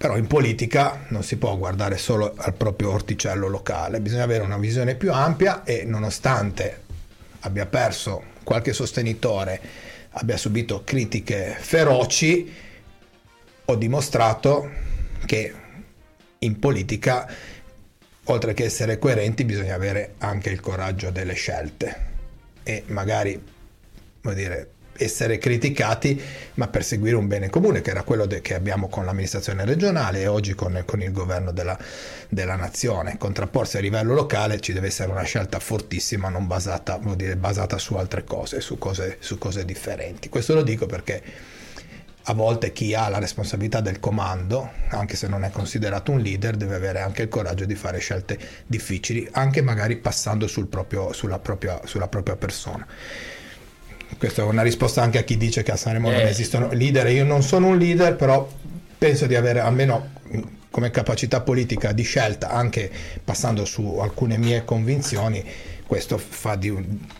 però 0.00 0.16
in 0.16 0.26
politica 0.26 1.04
non 1.08 1.22
si 1.22 1.36
può 1.36 1.58
guardare 1.58 1.98
solo 1.98 2.32
al 2.34 2.54
proprio 2.54 2.90
orticello 2.90 3.48
locale, 3.48 4.00
bisogna 4.00 4.22
avere 4.22 4.42
una 4.42 4.56
visione 4.56 4.94
più 4.94 5.12
ampia 5.12 5.62
e 5.62 5.84
nonostante 5.84 6.84
abbia 7.40 7.66
perso 7.66 8.22
qualche 8.42 8.72
sostenitore, 8.72 9.60
abbia 10.12 10.38
subito 10.38 10.84
critiche 10.84 11.54
feroci, 11.60 12.50
ho 13.66 13.74
dimostrato 13.74 14.70
che 15.26 15.52
in 16.38 16.58
politica, 16.58 17.30
oltre 18.24 18.54
che 18.54 18.64
essere 18.64 18.98
coerenti, 18.98 19.44
bisogna 19.44 19.74
avere 19.74 20.14
anche 20.16 20.48
il 20.48 20.60
coraggio 20.60 21.10
delle 21.10 21.34
scelte. 21.34 22.08
E 22.62 22.84
magari, 22.86 23.38
vuol 24.22 24.34
dire, 24.34 24.70
essere 25.00 25.38
criticati, 25.38 26.20
ma 26.54 26.68
per 26.68 26.84
seguire 26.84 27.16
un 27.16 27.26
bene 27.26 27.50
comune, 27.50 27.80
che 27.80 27.90
era 27.90 28.02
quello 28.02 28.26
de- 28.26 28.40
che 28.40 28.54
abbiamo 28.54 28.88
con 28.88 29.04
l'amministrazione 29.04 29.64
regionale 29.64 30.20
e 30.20 30.26
oggi 30.26 30.54
con, 30.54 30.82
con 30.86 31.02
il 31.02 31.12
governo 31.12 31.50
della, 31.50 31.78
della, 32.28 32.56
nazione. 32.56 33.16
Contrapporsi 33.18 33.78
a 33.78 33.80
livello 33.80 34.14
locale 34.14 34.60
ci 34.60 34.72
deve 34.72 34.88
essere 34.88 35.10
una 35.10 35.22
scelta 35.22 35.58
fortissima, 35.58 36.28
non 36.28 36.46
basata, 36.46 37.00
dire, 37.16 37.36
basata 37.36 37.78
su 37.78 37.94
altre 37.94 38.24
cose 38.24 38.60
su, 38.60 38.78
cose, 38.78 39.16
su 39.20 39.38
cose 39.38 39.64
differenti. 39.64 40.28
Questo 40.28 40.54
lo 40.54 40.62
dico 40.62 40.86
perché 40.86 41.22
a 42.24 42.34
volte 42.34 42.72
chi 42.72 42.94
ha 42.94 43.08
la 43.08 43.18
responsabilità 43.18 43.80
del 43.80 43.98
comando, 43.98 44.70
anche 44.90 45.16
se 45.16 45.26
non 45.26 45.42
è 45.44 45.50
considerato 45.50 46.12
un 46.12 46.20
leader, 46.20 46.56
deve 46.56 46.74
avere 46.74 47.00
anche 47.00 47.22
il 47.22 47.28
coraggio 47.28 47.64
di 47.64 47.74
fare 47.74 47.98
scelte 47.98 48.38
difficili, 48.66 49.26
anche 49.32 49.62
magari 49.62 49.96
passando 49.96 50.46
sul 50.46 50.66
proprio, 50.66 51.12
sulla, 51.12 51.38
propria, 51.38 51.80
sulla 51.84 52.08
propria 52.08 52.36
persona. 52.36 52.86
Questa 54.18 54.42
è 54.42 54.44
una 54.44 54.62
risposta 54.62 55.02
anche 55.02 55.18
a 55.18 55.22
chi 55.22 55.36
dice 55.36 55.62
che 55.62 55.72
a 55.72 55.76
Sanremo 55.76 56.10
eh. 56.10 56.16
non 56.16 56.26
esistono 56.26 56.68
leader. 56.72 57.06
Io 57.08 57.24
non 57.24 57.42
sono 57.42 57.68
un 57.68 57.78
leader, 57.78 58.16
però 58.16 58.48
penso 58.98 59.26
di 59.26 59.34
avere 59.34 59.60
almeno 59.60 60.18
come 60.70 60.90
capacità 60.90 61.40
politica 61.40 61.92
di 61.92 62.02
scelta, 62.02 62.50
anche 62.50 62.90
passando 63.24 63.64
su 63.64 63.98
alcune 64.00 64.38
mie 64.38 64.64
convinzioni, 64.64 65.44
questo 65.84 66.18
fa 66.18 66.54
di, 66.54 66.72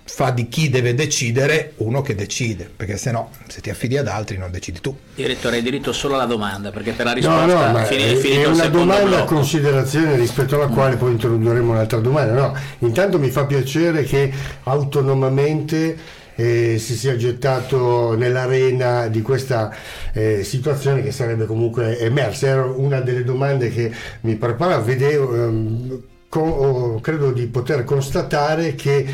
fa 0.04 0.30
di, 0.30 0.48
chi 0.48 0.70
deve 0.70 0.94
decidere 0.94 1.72
uno 1.78 2.02
che 2.02 2.14
decide, 2.14 2.70
perché 2.74 2.96
se 2.96 3.10
no, 3.10 3.30
se 3.48 3.60
ti 3.60 3.68
affidi 3.68 3.96
ad 3.96 4.06
altri 4.06 4.36
non 4.36 4.52
decidi 4.52 4.80
tu. 4.80 4.96
Direttore, 5.16 5.56
hai 5.56 5.62
diritto 5.62 5.92
solo 5.92 6.14
alla 6.14 6.26
domanda, 6.26 6.70
perché 6.70 6.92
per 6.92 7.06
la 7.06 7.12
risposta 7.12 7.46
no, 7.46 7.66
no, 7.66 7.72
ma 7.72 7.84
fini, 7.84 8.02
è, 8.04 8.16
è, 8.16 8.40
è 8.42 8.46
una 8.46 8.68
domanda 8.68 9.22
a 9.22 9.24
considerazione 9.24 10.14
rispetto 10.14 10.54
alla 10.54 10.68
quale 10.68 10.94
poi 10.94 11.10
introdurremo 11.10 11.72
un'altra 11.72 11.98
domanda. 11.98 12.32
No, 12.32 12.56
intanto 12.78 13.18
mi 13.18 13.30
fa 13.30 13.44
piacere 13.44 14.04
che 14.04 14.32
autonomamente 14.62 16.18
eh, 16.40 16.78
si 16.78 16.96
sia 16.96 17.16
gettato 17.16 18.16
nell'arena 18.16 19.08
di 19.08 19.20
questa 19.20 19.74
eh, 20.12 20.42
situazione 20.42 21.02
che 21.02 21.12
sarebbe 21.12 21.44
comunque 21.44 21.98
emersa. 21.98 22.46
Era 22.46 22.64
una 22.64 23.00
delle 23.00 23.24
domande 23.24 23.68
che 23.68 23.92
mi 24.22 24.36
preparava, 24.36 24.82
vedevo... 24.82 25.34
Ehm, 25.34 26.02
co- 26.30 27.00
credo 27.02 27.32
di 27.32 27.46
poter 27.48 27.82
constatare 27.82 28.76
che 28.76 29.04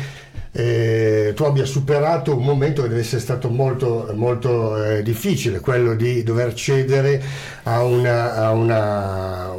eh, 0.51 1.33
tu 1.35 1.43
abbia 1.43 1.65
superato 1.65 2.37
un 2.37 2.43
momento 2.43 2.83
che 2.83 2.87
deve 2.87 3.01
essere 3.01 3.21
stato 3.21 3.49
molto, 3.49 4.11
molto 4.15 4.83
eh, 4.83 5.03
difficile, 5.03 5.59
quello 5.59 5.95
di 5.95 6.23
dover 6.23 6.53
cedere 6.53 7.21
a, 7.63 7.83
una, 7.83 8.35
a 8.35 8.51
una, 8.51 9.51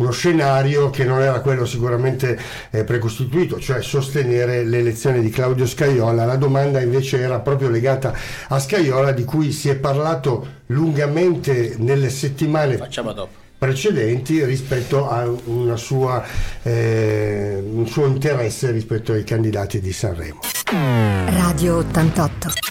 uno 0.00 0.10
scenario 0.10 0.90
che 0.90 1.04
non 1.04 1.20
era 1.20 1.40
quello 1.40 1.66
sicuramente 1.66 2.38
eh, 2.70 2.84
precostituito, 2.84 3.60
cioè 3.60 3.82
sostenere 3.82 4.64
l'elezione 4.64 5.20
di 5.20 5.28
Claudio 5.30 5.66
Scaiola. 5.66 6.24
La 6.24 6.36
domanda 6.36 6.80
invece 6.80 7.20
era 7.20 7.38
proprio 7.40 7.68
legata 7.68 8.14
a 8.48 8.58
Scaiola, 8.58 9.12
di 9.12 9.24
cui 9.24 9.52
si 9.52 9.68
è 9.68 9.76
parlato 9.76 10.58
lungamente 10.66 11.74
nelle 11.78 12.08
settimane. 12.08 12.76
Facciamo 12.76 13.12
dopo 13.12 13.38
precedenti 13.60 14.42
rispetto 14.42 15.06
a 15.06 15.28
sua, 15.76 16.24
eh, 16.62 17.62
un 17.62 17.86
suo 17.86 18.06
interesse 18.06 18.70
rispetto 18.70 19.12
ai 19.12 19.22
candidati 19.22 19.80
di 19.80 19.92
Sanremo. 19.92 20.40
Radio 21.26 21.76
88 21.76 22.69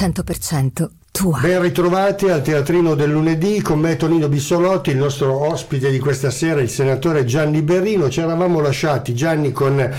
100% 0.00 0.88
tua. 1.10 1.40
Ben 1.40 1.60
ritrovati 1.60 2.30
al 2.30 2.40
teatrino 2.40 2.94
del 2.94 3.10
lunedì 3.10 3.60
con 3.60 3.78
me 3.80 3.96
Tonino 3.96 4.28
Bissolotti, 4.28 4.88
il 4.88 4.96
nostro 4.96 5.46
ospite 5.46 5.90
di 5.90 5.98
questa 5.98 6.30
sera, 6.30 6.62
il 6.62 6.70
senatore 6.70 7.26
Gianni 7.26 7.60
Berrino. 7.60 8.08
Ci 8.08 8.20
eravamo 8.20 8.60
lasciati 8.60 9.14
Gianni 9.14 9.52
con 9.52 9.94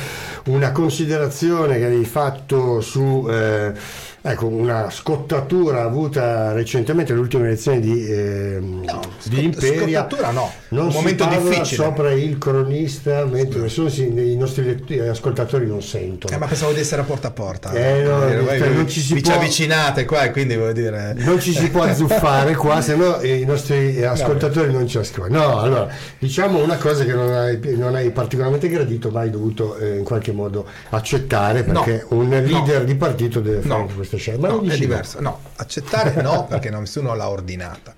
una 0.46 0.72
considerazione 0.72 1.78
che 1.78 1.86
avevi 1.86 2.06
fatto 2.06 2.82
su 2.82 3.28
eh, 3.30 3.74
Ecco, 4.24 4.46
una 4.46 4.92
scottatura 4.92 5.82
avuta 5.82 6.52
recentemente 6.52 7.12
alle 7.12 7.22
ultime 7.22 7.48
elezioni 7.48 7.80
di, 7.80 8.06
eh, 8.06 8.60
no, 8.62 9.00
di 9.24 9.46
Imperia. 9.46 10.02
Scottatura 10.02 10.30
no, 10.30 10.52
non 10.70 10.86
un 10.86 10.92
momento 10.94 11.26
difficile. 11.26 11.66
sopra 11.66 12.12
il 12.12 12.38
cronista, 12.38 13.26
mentre 13.26 13.68
sì. 13.68 14.32
i 14.32 14.38
nostri 14.38 14.64
lettori, 14.64 15.00
ascoltatori 15.00 15.66
non 15.66 15.82
sentono. 15.82 16.36
Eh, 16.36 16.38
ma 16.38 16.46
pensavo 16.46 16.72
di 16.72 16.82
essere 16.82 17.02
a 17.02 17.04
porta 17.04 17.30
a 17.30 17.32
porta. 17.32 17.72
Eh, 17.72 18.04
no, 18.04 18.20
no, 18.20 18.44
voi, 18.44 18.60
non 18.60 18.88
ci 18.88 19.00
si 19.00 19.16
vi 19.16 19.22
può... 19.22 19.34
avvicinate 19.34 20.06
qua 20.06 20.26
e 20.26 20.32
quindi 20.32 20.56
vuol 20.56 20.74
dire... 20.74 21.16
Non 21.18 21.40
ci 21.40 21.52
si 21.52 21.72
può 21.72 21.82
azzuffare 21.82 22.54
qua, 22.54 22.80
se 22.80 22.96
no 22.96 23.20
i 23.24 23.44
nostri 23.44 24.04
ascoltatori 24.04 24.72
non 24.72 24.88
ci 24.88 25.00
ascoltano. 25.00 25.48
No, 25.48 25.60
allora, 25.62 25.88
diciamo 26.20 26.62
una 26.62 26.78
cosa 26.78 27.04
che 27.06 27.14
non 27.14 27.34
hai, 27.34 27.60
non 27.76 27.96
hai 27.96 28.12
particolarmente 28.12 28.70
gradito, 28.70 29.10
ma 29.10 29.22
hai 29.22 29.32
dovuto 29.32 29.78
eh, 29.78 29.98
in 29.98 30.04
qualche 30.04 30.32
modo 30.32 30.68
accettare, 30.90 31.64
perché 31.64 32.06
un 32.10 32.30
leader 32.30 32.84
di 32.84 32.94
partito 32.94 33.40
deve 33.40 33.62
fare 33.62 33.86
questo 33.96 34.10
questa 34.12 34.18
scelta. 34.18 34.48
no, 34.48 34.62
è 34.64 34.78
diverso. 34.78 35.22
No, 35.22 35.40
accettare 35.56 36.22
no, 36.22 36.46
perché 36.50 36.70
nessuno 36.70 37.16
l'ha 37.16 37.30
ordinata. 37.30 37.94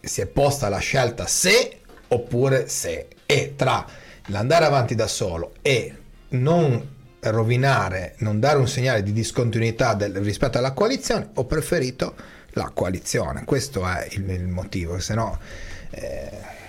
Si 0.00 0.20
è 0.20 0.26
posta 0.26 0.68
la 0.68 0.78
scelta 0.78 1.26
se 1.26 1.78
oppure 2.08 2.68
se. 2.68 3.08
E 3.24 3.54
tra 3.56 3.86
l'andare 4.26 4.64
avanti 4.64 4.94
da 4.94 5.06
solo 5.06 5.54
e 5.62 5.94
non 6.30 6.90
rovinare, 7.20 8.14
non 8.18 8.40
dare 8.40 8.58
un 8.58 8.68
segnale 8.68 9.02
di 9.02 9.12
discontinuità 9.12 9.94
del, 9.94 10.16
rispetto 10.16 10.58
alla 10.58 10.72
coalizione, 10.72 11.30
ho 11.34 11.44
preferito 11.46 12.14
la 12.50 12.70
coalizione. 12.74 13.44
Questo 13.44 13.86
è 13.86 14.08
il, 14.10 14.28
il 14.28 14.48
motivo, 14.48 14.98
se 14.98 15.14
no... 15.14 15.38
Eh, 15.90 16.60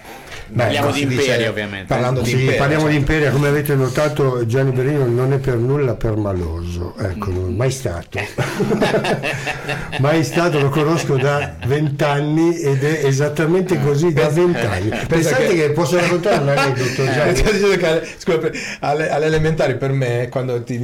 parliamo 0.56 0.92
di 0.92 1.02
Imperia 1.02 1.50
ovviamente. 1.50 1.86
Parlando 1.86 2.24
sì, 2.24 2.36
di 2.36 2.42
Imperia, 2.42 2.60
parliamo 2.60 2.88
di 2.88 2.96
Imperia, 2.96 3.32
come 3.32 3.48
avete 3.48 3.76
notato 3.76 4.46
Gianni 4.46 4.72
Berino 4.72 5.06
non 5.06 5.34
è 5.34 5.38
per 5.38 5.56
nulla 5.56 5.96
permaloso, 5.96 6.96
ecco, 6.98 7.32
mm. 7.32 7.56
mai 7.56 7.72
stato. 7.72 8.20
mai 10.00 10.24
stato, 10.24 10.60
lo 10.60 10.70
conosco 10.70 11.18
da 11.18 11.56
vent'anni 11.66 12.58
ed 12.58 12.84
è 12.84 13.06
esattamente 13.06 13.80
così 13.82 14.14
da 14.14 14.30
vent'anni. 14.30 14.90
Pensate 15.08 15.48
che... 15.48 15.56
che... 15.56 15.72
posso 15.72 15.98
raccontare 15.98 16.42
un 16.42 16.50
aneddoto 16.50 17.04
Gianni? 17.06 17.36
Scusa, 18.18 18.40
alle, 18.80 19.10
alle 19.10 19.26
elementari 19.26 19.78
per 19.78 19.92
me 19.92 20.28
quando 20.30 20.64
ti, 20.64 20.80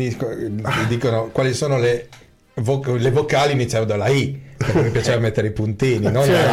dicono 0.88 1.30
quali 1.32 1.54
sono 1.54 1.78
le, 1.78 2.08
vo- 2.56 2.84
le 2.96 3.12
vocali 3.12 3.54
iniziano 3.54 3.86
dalla 3.86 4.08
I 4.08 4.48
perché 4.60 4.82
mi 4.82 4.90
piaceva 4.90 5.20
mettere 5.20 5.48
i 5.48 5.52
puntini. 5.52 6.12
Non 6.12 6.26
cioè, 6.26 6.46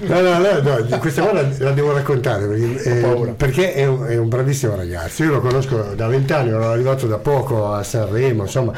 no, 0.08 0.20
no, 0.20 0.38
no, 0.38 0.60
no, 0.62 0.98
questa 0.98 1.22
cosa 1.22 1.46
la 1.58 1.70
devo 1.72 1.92
raccontare 1.92 2.46
perché, 2.46 2.82
eh, 2.84 3.34
perché 3.36 3.74
è, 3.74 3.84
un, 3.84 4.06
è, 4.06 4.16
un, 4.16 4.28
bravissimo 4.28 4.74
ragazzo. 4.74 5.22
Io 5.22 5.32
lo 5.32 5.40
conosco 5.42 5.92
da 5.94 6.06
vent'anni, 6.06 6.48
ero 6.48 6.70
arrivato 6.70 7.06
da 7.06 7.18
poco 7.18 7.70
a 7.70 7.82
Sanremo, 7.82 8.44
insomma, 8.44 8.72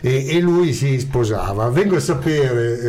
e, 0.00 0.36
e 0.36 0.40
lui 0.40 0.72
si 0.72 0.98
sposava. 0.98 1.68
Vengo 1.68 1.96
a 1.96 2.00
sapere 2.00 2.80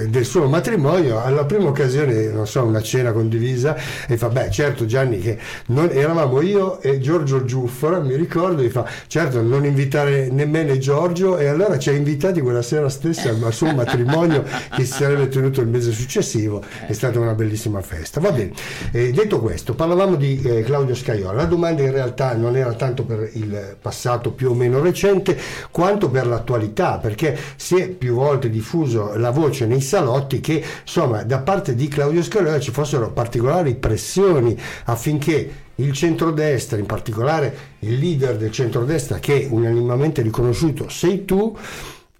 eh, 0.00 0.06
del 0.08 0.24
suo 0.24 0.48
matrimonio 0.48 1.22
alla 1.22 1.44
prima 1.44 1.68
occasione, 1.68 2.28
non 2.28 2.46
so, 2.46 2.64
una 2.64 2.80
cena 2.80 3.12
condivisa, 3.12 3.76
e 4.08 4.16
fa: 4.16 4.30
Beh, 4.30 4.50
certo, 4.50 4.86
Gianni, 4.86 5.18
che 5.18 5.38
non, 5.66 5.90
eravamo 5.92 6.40
io 6.40 6.80
e 6.80 7.00
Giorgio 7.00 7.44
Giuffora, 7.44 8.00
mi 8.00 8.16
ricordo, 8.16 8.62
e 8.62 8.70
fa: 8.70 8.86
Certo, 9.08 9.42
non 9.42 9.66
invitare 9.66 10.30
nemmeno 10.30 10.74
Giorgio, 10.78 11.36
e 11.36 11.48
allora 11.48 11.78
ci 11.78 11.90
ha 11.90 11.92
invitati 11.92 12.40
quella 12.40 12.62
sera 12.62 12.88
stessa 12.88 13.28
al 13.28 13.52
suo 13.52 13.74
matrimonio 13.74 14.04
matrimonio 14.06 14.44
che 14.74 14.84
si 14.84 14.92
sarebbe 14.92 15.28
tenuto 15.28 15.60
il 15.60 15.68
mese 15.68 15.92
successivo, 15.92 16.62
è 16.86 16.92
stata 16.92 17.18
una 17.18 17.34
bellissima 17.34 17.82
festa. 17.82 18.20
Va 18.20 18.30
bene, 18.30 18.52
eh, 18.92 19.10
detto 19.12 19.40
questo, 19.40 19.74
parlavamo 19.74 20.16
di 20.16 20.40
eh, 20.40 20.62
Claudio 20.62 20.94
Scaiola, 20.94 21.32
la 21.32 21.44
domanda 21.44 21.82
in 21.82 21.92
realtà 21.92 22.34
non 22.34 22.56
era 22.56 22.72
tanto 22.74 23.04
per 23.04 23.30
il 23.34 23.76
passato 23.80 24.32
più 24.32 24.50
o 24.50 24.54
meno 24.54 24.80
recente, 24.80 25.38
quanto 25.70 26.08
per 26.08 26.26
l'attualità, 26.26 26.98
perché 26.98 27.36
si 27.56 27.76
è 27.76 27.88
più 27.88 28.14
volte 28.14 28.48
diffuso 28.48 29.16
la 29.16 29.30
voce 29.30 29.66
nei 29.66 29.80
salotti 29.80 30.40
che 30.40 30.62
insomma 30.82 31.22
da 31.24 31.40
parte 31.40 31.74
di 31.74 31.88
Claudio 31.88 32.22
Scaiola 32.22 32.60
ci 32.60 32.70
fossero 32.70 33.10
particolari 33.10 33.74
pressioni 33.74 34.58
affinché 34.84 35.64
il 35.76 35.92
centrodestra, 35.92 36.78
in 36.78 36.86
particolare 36.86 37.74
il 37.80 37.98
leader 37.98 38.36
del 38.36 38.50
centrodestra 38.50 39.18
che 39.18 39.42
è 39.42 39.46
unanimamente 39.50 40.22
riconosciuto 40.22 40.88
sei 40.88 41.24
tu, 41.24 41.54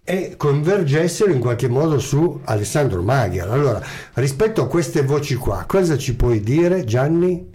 e 0.09 0.35
convergessero 0.37 1.33
in 1.33 1.40
qualche 1.40 1.66
modo 1.66 1.99
su 1.99 2.40
Alessandro 2.45 3.03
Maghiar. 3.03 3.51
Allora, 3.51 3.83
rispetto 4.14 4.62
a 4.62 4.69
queste 4.69 5.03
voci 5.03 5.35
qua, 5.35 5.64
cosa 5.66 5.99
ci 5.99 6.14
puoi 6.14 6.40
dire 6.40 6.85
Gianni? 6.85 7.55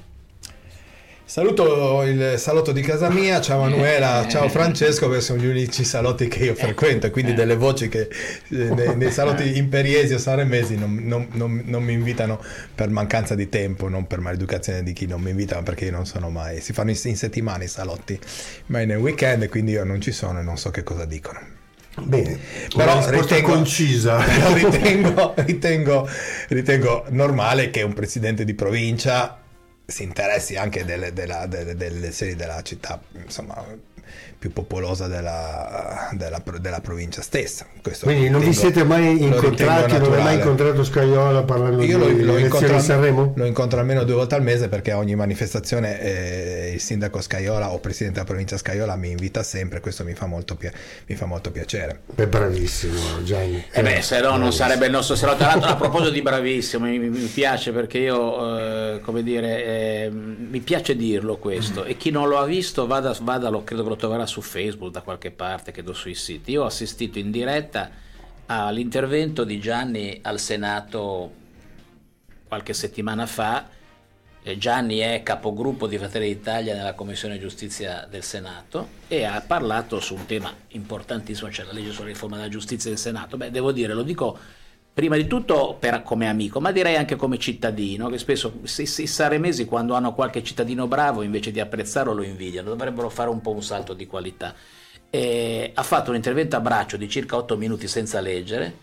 Saluto 1.24 2.04
il 2.04 2.34
salotto 2.38 2.74
di 2.74 2.82
casa 2.82 3.10
mia, 3.10 3.40
ciao 3.40 3.62
Manuela, 3.62 4.28
ciao 4.28 4.50
Francesco, 4.50 5.08
perché 5.08 5.24
sono 5.24 5.42
gli 5.42 5.46
unici 5.46 5.86
salotti 5.86 6.28
che 6.28 6.44
io 6.44 6.56
frequento, 6.56 7.10
quindi 7.10 7.34
delle 7.34 7.56
voci 7.56 7.88
che 7.88 8.10
eh, 8.50 8.56
nei, 8.56 8.98
nei, 8.98 9.12
salotti 9.12 9.56
imperiesi 9.58 10.14
o 10.14 10.18
sanremesi 10.18 10.76
non, 10.76 10.94
non, 11.06 11.30
non, 11.32 11.64
non, 11.68 11.84
mi 11.86 11.94
invitano 11.94 12.44
per 12.76 12.90
mancanza 12.90 13.34
di 13.34 13.48
tempo, 13.48 13.88
non 13.88 14.08
per 14.08 14.20
maleducazione 14.20 14.84
di 14.84 14.92
chi 14.92 15.08
non 15.08 15.22
mi 15.22 15.30
invita, 15.30 15.56
ma 15.56 15.64
perché 15.64 15.86
io 15.86 15.92
non 15.92 16.06
sono 16.06 16.30
mai, 16.30 16.60
si 16.60 16.74
fanno 16.74 16.90
in, 16.90 16.98
in 17.02 17.16
settimana 17.16 17.64
i 17.64 17.70
salotti, 17.70 18.20
ma 18.66 18.84
nel 18.84 18.98
weekend, 18.98 19.48
quindi 19.48 19.72
io 19.72 19.86
non 19.86 20.02
ci 20.02 20.12
sono 20.12 20.40
e 20.40 20.44
non 20.44 20.58
so 20.58 20.70
che 20.70 20.84
cosa 20.84 21.06
dicono. 21.06 21.61
Bene, 22.00 22.40
però 22.74 23.10
ritengo, 23.10 23.52
concisa. 23.52 24.16
Però 24.18 24.54
ritengo, 24.56 25.34
ritengo, 25.38 26.10
ritengo, 26.48 27.06
normale 27.10 27.70
che 27.70 27.82
un 27.82 27.94
presidente 27.94 28.46
di 28.46 28.54
provincia 28.54 29.41
si 29.92 30.04
interessi 30.04 30.56
anche 30.56 30.84
delle, 30.86 31.14
della, 31.14 31.46
delle, 31.46 31.76
delle 31.76 32.12
serie 32.12 32.36
della 32.36 32.62
città, 32.64 33.00
insomma, 33.24 33.64
più 34.38 34.52
popolosa 34.52 35.06
della, 35.08 36.10
della, 36.14 36.42
della 36.60 36.82
provincia 36.82 37.22
stessa. 37.22 37.68
Questo 37.82 38.06
Quindi 38.08 38.28
non 38.28 38.42
ritengo- 38.42 38.50
vi 38.50 38.54
siete 38.74 38.84
mai 38.84 39.20
lo 39.20 39.26
incontrati, 39.28 39.98
non 40.00 40.14
hai 40.14 40.24
mai 40.24 40.36
incontrato 40.36 40.84
Scaiola 40.84 41.44
parlando 41.44 41.84
Io 41.84 41.98
lo, 42.00 42.06
di 42.08 42.12
lo 42.24 42.36
elezioni 42.38 42.42
incontro, 42.44 42.76
di 42.76 42.82
Sanremo? 42.82 43.34
lo 43.36 43.46
incontro 43.46 43.80
almeno 43.80 44.04
due 44.04 44.16
volte 44.16 44.34
al 44.36 44.42
mese 44.42 44.68
perché 44.68 44.92
a 44.92 44.98
ogni 44.98 45.14
manifestazione 45.16 46.02
eh, 46.02 46.72
il 46.74 46.80
sindaco 46.82 47.22
Scaiola 47.22 47.72
o 47.72 47.78
presidente 47.80 48.16
della 48.16 48.26
provincia 48.30 48.58
Scaiola 48.58 48.96
mi 48.96 49.12
invita 49.12 49.44
sempre, 49.44 49.80
questo 49.80 50.04
mi 50.04 50.16
fa 50.16 50.26
molto, 50.26 50.56
pia- 50.56 50.74
mi 51.06 51.16
fa 51.16 51.26
molto 51.28 51.52
piacere. 51.52 52.02
È 52.16 52.26
bravissimo 52.26 53.24
Gianni. 53.24 53.64
Eh 53.72 53.82
beh, 53.84 54.02
se 54.02 54.20
no 54.22 54.38
non 54.38 54.52
sarebbe 54.52 54.88
il 54.88 54.92
nostro. 54.92 55.16
Tra 55.16 55.36
l'altro, 55.38 55.70
a 55.70 55.76
proposito 55.76 56.10
di 56.10 56.22
bravissimo, 56.24 56.88
mi, 56.88 56.98
mi- 56.98 57.10
mi 57.10 57.26
piace 57.28 57.72
perché 57.72 58.00
io, 58.00 58.58
eh, 58.96 59.00
come 59.02 59.22
dire, 59.22 59.64
eh, 59.82 60.10
mi 60.12 60.60
piace 60.60 60.96
dirlo 60.96 61.38
questo. 61.38 61.84
E 61.84 61.98
chi 61.98 62.12
non 62.12 62.28
lo 62.28 62.38
ha 62.38 62.46
visto, 62.46 62.86
vada, 62.86 63.16
vadalo, 63.22 63.64
credo 63.64 63.84
che 63.84 63.90
lo 63.90 63.96
troverà 63.96 64.26
su 64.26 64.42
Facebook 64.42 64.92
da 64.92 65.02
qualche 65.02 65.32
parte, 65.32 65.72
credo 65.72 65.94
sui 65.94 66.14
siti. 66.14 66.52
Io 66.52 66.64
ho 66.64 66.66
assistito 66.66 67.18
in 67.18 67.32
diretta 67.32 67.90
all'intervento 68.46 69.44
di 69.44 69.60
Gianni 69.60 70.20
al 70.22 70.40
Senato 70.40 71.32
qualche 72.48 72.74
settimana 72.74 73.26
fa. 73.26 73.70
Eh, 74.44 74.58
Gianni 74.58 74.98
è 74.98 75.24
capogruppo 75.24 75.88
di 75.88 75.98
Fratelli 75.98 76.28
d'Italia 76.28 76.76
nella 76.76 76.94
Commissione 76.94 77.40
Giustizia 77.40 78.08
del 78.10 78.24
Senato 78.24 79.00
e 79.08 79.24
ha 79.24 79.42
parlato 79.42 80.00
su 80.00 80.16
un 80.16 80.26
tema 80.26 80.54
importantissimo, 80.70 81.52
cioè 81.52 81.66
la 81.66 81.74
legge 81.74 81.92
sulla 81.92 82.08
riforma 82.08 82.36
della 82.36 82.50
giustizia 82.50 82.90
del 82.90 83.00
Senato. 83.00 83.38
Beh, 83.38 83.52
devo 83.52 83.72
dire, 83.72 83.94
lo 83.94 84.04
dico 84.04 84.38
prima 84.94 85.16
di 85.16 85.26
tutto 85.28 85.78
per- 85.80 86.04
come 86.04 86.28
amico, 86.28 86.60
ma 86.60 86.72
direi 86.72 86.96
anche 86.96 87.16
come 87.16 87.38
cittadino, 87.38 88.10
che 88.10 88.18
spesso 88.18 88.60
i, 88.64 88.86
saremesi 88.86 89.66
quando 89.66 89.94
hanno 89.94 90.14
qualche 90.14 90.44
cittadino 90.44 90.88
bravo 90.88 91.22
invece 91.22 91.52
di 91.52 91.60
apprezzarlo 91.60 92.14
lo 92.14 92.24
invidiano, 92.24 92.70
dovrebbero 92.70 93.10
fare 93.10 93.30
un 93.30 93.42
po' 93.42 93.52
un 93.52 93.64
salto 93.64 93.94
di 93.94 94.06
qualità. 94.06 94.54
E 95.10 95.72
ha 95.74 95.84
fatto 95.84 96.10
un 96.10 96.16
intervento 96.16 96.56
a 96.56 96.62
braccio 96.62 96.98
di 96.98 97.10
circa 97.10 97.36
8 97.36 97.58
minuti 97.58 97.88
senza 97.88 98.20
leggere, 98.22 98.74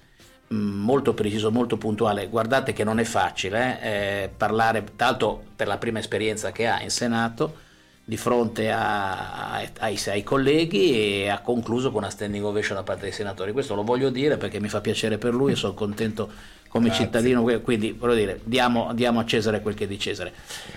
mh, 0.48 0.56
molto 0.56 1.14
preciso, 1.14 1.50
molto 1.50 1.76
puntuale. 1.76 2.28
Guardate 2.28 2.72
che 2.72 2.84
non 2.84 2.98
è 2.98 3.04
facile 3.04 3.80
eh, 3.82 4.22
eh, 4.24 4.28
parlare, 4.34 4.84
tanto 4.96 5.42
per 5.56 5.66
la 5.66 5.78
prima 5.78 5.98
esperienza 5.98 6.52
che 6.52 6.66
ha 6.66 6.82
in 6.82 6.90
Senato, 6.90 7.66
di 8.08 8.16
fronte 8.16 8.70
a- 8.70 9.50
ai, 9.80 9.98
ai 10.06 10.22
colleghi 10.22 10.92
e 11.24 11.28
ha 11.28 11.40
concluso 11.40 11.90
con 11.90 11.98
una 11.98 12.10
standing 12.10 12.42
ovation 12.42 12.76
da 12.78 12.82
parte 12.82 13.02
dei 13.02 13.12
senatori. 13.12 13.52
Questo 13.52 13.74
lo 13.74 13.84
voglio 13.84 14.08
dire 14.08 14.38
perché 14.38 14.60
mi 14.60 14.70
fa 14.70 14.80
piacere 14.80 15.18
per 15.18 15.34
lui 15.34 15.52
e 15.52 15.56
sono 15.56 15.74
contento 15.74 16.30
come 16.68 16.88
Grazie. 16.88 17.04
cittadino, 17.06 17.42
quindi 17.62 17.96
voglio 17.98 18.14
dire, 18.14 18.40
diamo, 18.44 18.90
diamo 18.92 19.20
a 19.20 19.24
Cesare 19.24 19.60
quel 19.62 19.74
che 19.74 19.84
è 19.84 19.86
di 19.86 19.98
Cesare. 19.98 20.32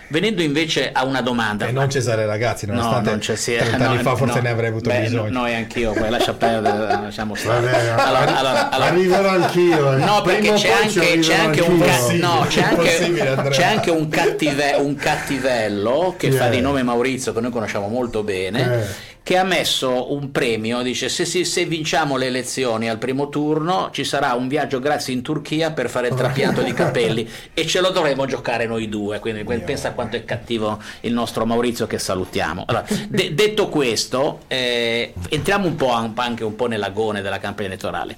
Venendo 0.07 0.41
invece 0.41 0.89
a 0.91 1.03
una 1.05 1.21
domanda. 1.21 1.65
E 1.67 1.71
non 1.71 1.89
Cesare 1.89 2.25
Ragazzi, 2.25 2.65
nonostante 2.65 3.09
non 3.09 3.19
c'è- 3.19 3.35
sì, 3.35 3.55
30 3.55 3.85
anni 3.87 3.95
no, 3.97 4.01
fa 4.01 4.15
forse 4.15 4.35
no. 4.37 4.41
ne 4.41 4.49
avrei 4.49 4.69
avuto 4.69 4.89
Beh, 4.89 4.99
bisogno. 5.01 5.23
no, 5.29 5.39
Noi 5.41 5.53
anch'io, 5.53 5.91
poi 5.93 6.09
lascia 6.09 6.33
perdere, 6.33 6.77
lasciamo 7.01 7.35
stare. 7.35 7.65
Vabbè, 7.65 7.87
Allora, 7.89 8.37
allora, 8.37 8.69
allora- 8.69 8.89
arriverò 8.89 9.29
anch'io. 9.29 9.93
eh. 9.93 9.97
No, 9.97 10.21
perché 10.21 10.53
c'è 10.53 10.71
anche, 10.71 11.19
c'è 11.19 11.35
anche 11.35 11.61
un, 11.61 11.79
ca- 11.79 12.11
no, 12.13 12.45
c'è 12.47 12.61
anche, 12.61 13.49
c'è 13.49 13.63
anche 13.63 13.91
un, 13.91 14.07
cattive- 14.09 14.75
un 14.77 14.95
cattivello 14.95 16.15
che 16.17 16.29
Chi 16.29 16.35
fa 16.37 16.47
di 16.49 16.61
nome 16.61 16.83
Maurizio, 16.83 17.33
che 17.33 17.41
noi 17.41 17.51
conosciamo 17.51 17.87
molto 17.87 18.23
bene, 18.23 18.61
Eh. 18.81 18.85
Che 19.23 19.37
ha 19.37 19.43
messo 19.43 20.11
un 20.13 20.31
premio, 20.31 20.81
dice 20.81 21.07
se, 21.07 21.25
se- 21.25 21.45
se 21.45 21.65
vinciamo 21.65 22.17
le 22.17 22.25
elezioni 22.25 22.89
al 22.89 22.97
primo 22.97 23.29
turno 23.29 23.89
ci 23.91 24.03
sarà 24.03 24.33
un 24.33 24.47
viaggio 24.47 24.79
grazie 24.79 25.13
in 25.13 25.21
Turchia 25.21 25.71
per 25.71 25.89
fare 25.89 26.07
il 26.07 26.15
trapianto 26.15 26.61
di 26.63 26.73
capelli 26.73 27.29
e 27.53 27.67
ce 27.67 27.81
lo 27.81 27.89
dovremo 27.89 28.25
giocare 28.25 28.65
noi 28.65 28.89
due, 28.89 29.19
quindi 29.19 29.43
pensa 29.43 29.91
quanto 29.91 30.15
è 30.15 30.25
cattivo 30.25 30.81
il 31.01 31.13
nostro 31.13 31.45
Maurizio 31.45 31.85
che 31.85 31.99
salutiamo. 31.99 32.63
Allora, 32.67 32.85
de- 33.09 33.33
detto 33.35 33.69
questo, 33.69 34.41
eh, 34.47 35.13
entriamo 35.29 35.67
un 35.67 35.75
po' 35.75 35.91
an- 35.91 36.13
anche 36.15 36.43
un 36.43 36.55
po' 36.55 36.67
nell'agone 36.67 37.21
della 37.21 37.39
campagna 37.39 37.67
elettorale. 37.67 38.17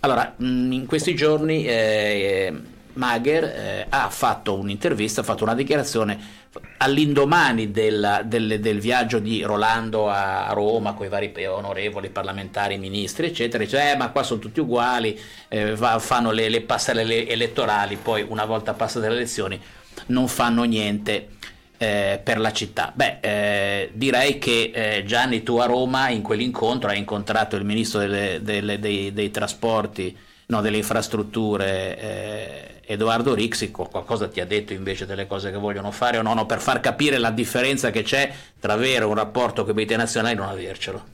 Allora, 0.00 0.34
mh, 0.36 0.72
in 0.72 0.86
questi 0.86 1.14
giorni 1.14 1.66
eh, 1.66 2.52
Magher 2.94 3.44
eh, 3.44 3.86
ha 3.88 4.08
fatto 4.10 4.58
un'intervista, 4.58 5.20
ha 5.20 5.24
fatto 5.24 5.44
una 5.44 5.54
dichiarazione 5.54 6.42
all'indomani 6.78 7.70
della- 7.70 8.22
del, 8.22 8.60
del 8.60 8.78
viaggio 8.78 9.18
di 9.18 9.42
Rolando 9.42 10.08
a 10.08 10.48
Roma 10.52 10.92
con 10.94 11.06
i 11.06 11.08
vari 11.08 11.32
onorevoli 11.46 12.10
parlamentari, 12.10 12.78
ministri, 12.78 13.26
eccetera, 13.26 13.62
dice 13.64 13.92
eh, 13.92 13.96
ma 13.96 14.10
qua 14.10 14.22
sono 14.22 14.40
tutti 14.40 14.60
uguali, 14.60 15.18
eh, 15.48 15.74
va- 15.74 15.98
fanno 15.98 16.30
le, 16.30 16.48
le 16.48 16.60
passerelle 16.62 17.26
elettorali, 17.28 17.96
poi 17.96 18.24
una 18.28 18.44
volta 18.44 18.72
passate 18.74 19.08
le 19.08 19.14
elezioni 19.16 19.60
non 20.06 20.28
fanno 20.28 20.64
niente 20.64 21.28
eh, 21.76 22.20
per 22.22 22.38
la 22.38 22.52
città. 22.52 22.92
Beh, 22.94 23.18
eh, 23.20 23.90
direi 23.92 24.38
che 24.38 24.70
eh, 24.72 25.04
Gianni, 25.04 25.42
tu 25.42 25.56
a 25.56 25.66
Roma 25.66 26.08
in 26.08 26.22
quell'incontro 26.22 26.90
hai 26.90 26.98
incontrato 26.98 27.56
il 27.56 27.64
ministro 27.64 27.98
delle- 28.00 28.40
delle- 28.42 28.78
dei, 28.78 29.12
dei 29.12 29.30
trasporti, 29.30 30.16
no, 30.46 30.60
delle 30.60 30.76
infrastrutture, 30.76 31.98
eh, 31.98 32.73
Edoardo 32.86 33.34
Rixi, 33.34 33.70
qual- 33.70 33.88
qualcosa 33.90 34.28
ti 34.28 34.40
ha 34.40 34.46
detto 34.46 34.72
invece 34.72 35.06
delle 35.06 35.26
cose 35.26 35.50
che 35.50 35.56
vogliono 35.56 35.90
fare 35.90 36.18
o 36.18 36.22
no, 36.22 36.34
no, 36.34 36.46
per 36.46 36.60
far 36.60 36.80
capire 36.80 37.18
la 37.18 37.30
differenza 37.30 37.90
che 37.90 38.02
c'è 38.02 38.32
tra 38.58 38.72
avere 38.72 39.04
un 39.04 39.14
rapporto 39.14 39.64
con 39.64 39.78
i 39.78 39.82
internazionali 39.82 40.34
e 40.34 40.38
non 40.38 40.48
avercelo. 40.48 41.04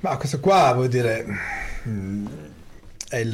Ma 0.00 0.16
questo 0.16 0.40
qua 0.40 0.72
vuol 0.72 0.88
dire 0.88 1.24
è 3.08 3.16
il, 3.18 3.30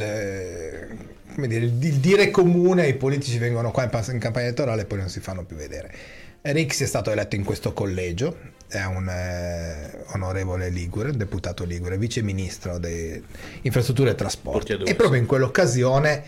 dire, 1.35 1.65
il 1.65 1.73
di- 1.73 1.89
il 1.89 1.95
dire 1.97 2.31
comune, 2.31 2.89
i 2.89 2.95
politici 2.95 3.39
vengono 3.39 3.71
qua 3.71 3.85
in, 3.85 3.91
campagna 4.19 4.47
elettorale 4.47 4.83
e 4.83 4.85
poi 4.85 4.99
non 4.99 5.09
si 5.09 5.21
fanno 5.21 5.45
più 5.45 5.57
vedere. 5.57 5.95
Rixi 6.41 6.85
è 6.85 6.87
stato 6.87 7.11
eletto 7.11 7.37
in 7.37 7.45
questo 7.45 7.73
collegio, 7.73 8.37
è 8.69 8.83
un 8.85 9.09
eh, 9.09 10.05
onorevole 10.13 10.69
Ligure, 10.69 11.13
deputato 11.13 11.65
Ligure, 11.65 11.99
vice 11.99 12.23
ministro 12.23 12.79
di 12.79 13.23
infrastrutture 13.63 14.11
e 14.11 14.15
trasporti. 14.15 14.73
E 14.73 14.95
proprio 14.95 15.21
in 15.21 15.27
quell'occasione 15.27 16.23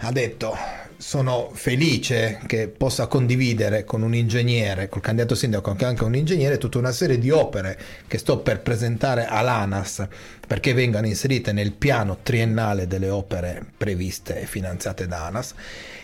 ha 0.00 0.12
detto 0.12 0.56
sono 0.96 1.50
felice 1.52 2.40
che 2.46 2.66
possa 2.66 3.06
condividere 3.06 3.84
con 3.84 4.02
un 4.02 4.14
ingegnere, 4.14 4.88
col 4.88 5.00
candidato 5.00 5.36
sindaco 5.36 5.74
che 5.74 5.84
anche 5.84 6.02
un 6.02 6.16
ingegnere, 6.16 6.58
tutta 6.58 6.78
una 6.78 6.90
serie 6.90 7.18
di 7.18 7.30
opere 7.30 7.78
che 8.08 8.18
sto 8.18 8.38
per 8.38 8.60
presentare 8.60 9.26
all'ANAS 9.26 10.06
perché 10.46 10.72
vengano 10.72 11.06
inserite 11.06 11.52
nel 11.52 11.72
piano 11.72 12.18
triennale 12.22 12.88
delle 12.88 13.10
opere 13.10 13.64
previste 13.76 14.40
e 14.40 14.46
finanziate 14.46 15.06
da 15.06 15.26
ANAS 15.26 15.54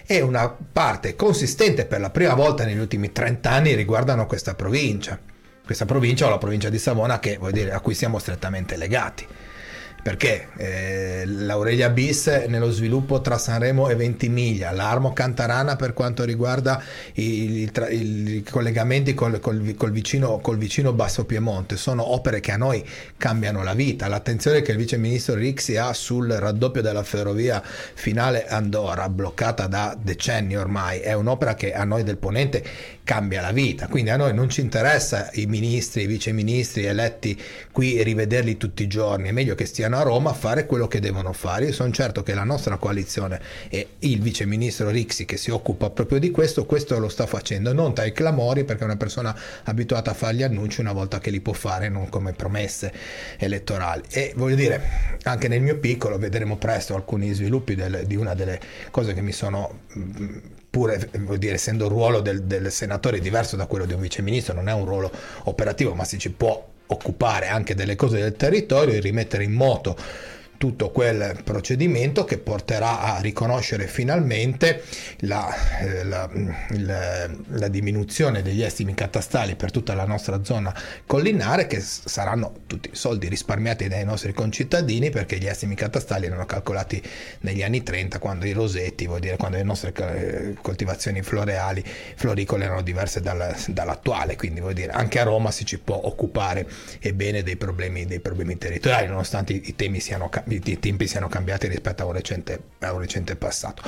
e 0.07 0.21
una 0.21 0.49
parte 0.49 1.17
consistente 1.17 1.87
per 1.87 2.01
la 2.01 2.11
prima 2.11 2.35
volta 2.35 2.65
negli 2.65 2.79
ultimi 2.79 3.11
30 3.11 3.51
anni 3.51 3.75
riguardano 3.75 4.27
questa 4.27 4.55
provincia. 4.55 5.19
Questa 5.65 5.87
provincia 5.87 6.27
o 6.27 6.31
la 6.31 6.39
provincia 6.39 6.69
di 6.69 6.79
Savona 6.79 7.19
che 7.19 7.39
dire 7.51 7.73
a 7.73 7.81
cui 7.81 7.95
siamo 7.95 8.19
strettamente 8.19 8.77
legati 8.77 9.27
perché 10.05 10.49
eh, 10.59 11.23
l'Aurelia 11.25 11.89
bis 11.89 12.27
nello 12.47 12.71
sviluppo 12.71 13.23
tra 13.23 13.39
Sanremo 13.39 13.89
e 13.89 13.95
Ventimiglia, 13.95 14.71
l'Armo 14.71 15.15
Cantarana 15.15 15.77
per 15.77 15.95
quanto 15.95 16.25
riguarda 16.25 16.79
i, 17.15 17.63
i 17.63 17.71
i 18.05 18.43
collegamenti 18.43 19.15
col, 19.15 19.41
col- 19.41 19.75
col 19.77 19.91
vicino, 19.91 20.39
col 20.41 20.59
vicino 20.59 20.93
Basso 20.93 21.25
Piemonte, 21.25 21.77
sono 21.77 22.13
opere 22.13 22.41
che 22.41 22.53
a 22.53 22.57
noi 22.57 22.87
cambiano 23.17 23.63
la 23.63 23.73
vita. 23.73 24.09
L'attenzione 24.09 24.61
che 24.61 24.73
il 24.73 24.77
vice 24.77 24.99
ministro 24.99 25.35
Rixi 25.35 25.77
ha 25.77 25.93
sul 25.95 26.29
raddoppio 26.29 26.83
della 26.83 27.03
ferrovia 27.03 27.63
finale 27.65 28.47
Andorra, 28.47 29.09
bloccata 29.09 29.67
da 29.67 29.97
decenni 30.01 30.57
ormai, 30.57 31.01
è 31.01 31.15
un'opera 31.15 31.55
che 31.55 31.73
a 31.73 31.85
noi 31.85 32.03
del 32.03 32.19
Ponente 32.19 32.63
cambia 33.05 33.41
la 33.41 33.53
vita. 33.53 33.87
Quindi 33.87 34.11
a 34.11 34.17
noi 34.17 34.35
non 34.35 34.49
ci 34.49 34.61
interessa 34.61 35.31
i 35.35 35.47
ministri, 35.47 36.03
i 36.03 36.07
viceministri 36.07 36.85
eletti 36.85 37.41
qui 37.71 38.03
rivederli 38.03 38.57
tutti 38.57 38.83
i 38.83 38.87
giorni, 38.87 39.29
è 39.29 39.33
meglio 39.33 39.55
che 39.55 39.67
stiano 39.67 39.94
a 39.99 40.03
Roma 40.03 40.31
a 40.31 40.35
fare 40.35 40.67
quello 40.67 40.87
che 40.89 41.01
devono 41.01 41.33
fare. 41.33 41.67
Io 41.67 41.73
sono 41.73 41.93
certo 41.93 42.23
che 42.23 42.35
la 42.35 42.45
nostra 42.45 42.77
coalizione 42.77 43.41
e 43.69 43.89
il 44.01 44.21
vice 44.21 44.47
ministro 44.47 44.91
Rixi 44.91 45.25
che 45.25 45.37
si 45.37 45.51
occupa 45.51 45.91
proprio 45.91 46.19
di 46.19 46.31
questo, 46.31 46.67
questo 46.67 46.99
lo 46.99 47.09
sta 47.09 47.27
facendo, 47.27 47.73
non 47.73 47.93
dai 47.95 48.13
clamori 48.13 48.65
perché 48.65 48.83
è 48.83 48.87
una 48.87 48.97
persona 48.97 49.37
abituata 49.65 50.11
a 50.11 50.15
fare 50.15 50.35
gli 50.35 50.43
annunci 50.43 50.81
una 50.81 50.93
volta 50.93 51.19
che 51.19 51.31
li 51.31 51.41
può 51.41 51.53
fare, 51.53 51.89
non 51.89 52.09
come 52.09 52.33
promesse 52.33 52.93
elettorali. 53.39 54.03
E 54.11 54.33
voglio 54.37 54.57
dire, 54.57 55.19
anche 55.23 55.49
nel 55.49 55.61
mio 55.61 55.79
piccolo 55.79 56.19
vedremo 56.19 56.57
presto 56.57 56.95
alcuni 56.95 57.33
sviluppi 57.33 57.75
del- 57.75 58.05
di 58.07 58.17
una 58.17 58.35
delle 58.35 58.61
cose 58.91 59.15
che 59.15 59.21
mi 59.21 59.33
sono 59.33 59.81
mh, 59.93 60.39
pure 60.71 61.09
vuol 61.21 61.39
dire, 61.39 61.55
essendo 61.55 61.85
il 61.85 61.91
ruolo 61.93 62.21
del, 62.21 62.43
del 62.43 62.73
senatore 62.73 63.21
diverso 63.21 63.55
da 63.55 63.67
quello 63.67 63.85
di 63.87 63.93
un 63.93 64.01
viceministro, 64.01 64.55
non 64.55 64.69
è 64.69 64.73
un 64.73 64.85
ruolo 64.85 65.11
operativo, 65.45 65.95
ma 65.95 66.05
si 66.05 66.19
ci 66.19 66.31
può 66.31 66.73
occupare 66.87 67.49
anche 67.49 67.75
delle 67.75 67.97
cose 67.97 68.19
del 68.19 68.37
territorio 68.37 68.95
e 68.95 69.01
rimettere 69.01 69.45
in 69.45 69.53
moto 69.53 69.97
tutto 70.57 70.91
quel 70.91 71.41
procedimento 71.43 72.25
che 72.25 72.39
porterà 72.39 73.01
a 73.01 73.21
riconoscere 73.21 73.87
finalmente 73.87 74.83
la, 75.21 75.53
eh, 75.81 76.05
la, 76.05 76.31
la, 76.79 77.31
la, 77.49 77.69
diminuzione 77.69 78.43
degli 78.43 78.63
estimi 78.63 78.95
catastali 78.95 79.57
per 79.57 79.71
tutta 79.71 79.95
la 79.95 80.05
nostra 80.05 80.45
zona 80.45 80.75
collinare 81.07 81.67
che 81.67 81.81
saranno 81.81 82.61
tutti 82.67 82.91
soldi 82.93 83.29
risparmiati 83.29 83.89
dai 83.89 84.05
nostri 84.05 84.33
concittadini 84.33 85.11
perché 85.11 85.39
gli 85.39 85.47
estimi 85.47 85.75
catastali 85.75 86.27
erano 86.27 86.47
calcolati 86.47 87.03
negli 87.41 87.63
anni 87.63 87.83
30 87.83 88.19
quando 88.19 88.47
i 88.47 88.53
rosetti, 88.53 89.07
vuol 89.07 89.21
dire 89.21 89.37
quando 89.37 89.57
le 89.57 89.65
nostre 89.65 89.93
eh, 89.95 90.55
coltivazioni 90.61 91.23
floreali, 91.23 91.85
floricole 92.17 92.65
erano 92.65 92.83
diverse 92.83 93.21
dal, 93.21 93.55
dall'attuale, 93.69 94.37
quindi 94.37 94.61
vuol 94.61 94.75
dire 94.75 94.93
anche 94.93 95.19
a 95.19 95.25
Roma 95.25 95.51
si 95.51 95.65
ci 95.65 95.79
può 95.79 96.01
occupare 96.05 96.67
e 97.01 97.13
bene 97.13 97.43
dei 97.43 97.57
problemi, 97.57 98.07
dei 98.07 98.21
problemi 98.21 98.57
territoriali 98.57 99.09
nonostante 99.09 99.53
i 99.53 99.75
temi 99.75 100.01
siano 100.01 100.29
cambiati 100.29 100.44
i 100.47 100.79
tempi 100.79 101.07
siano 101.07 101.29
cambiati 101.29 101.67
rispetto 101.67 102.03
a 102.03 102.07
un 102.07 102.13
recente, 102.13 102.61
a 102.81 102.93
un 102.93 103.01
recente 103.01 103.37
passato. 103.37 103.83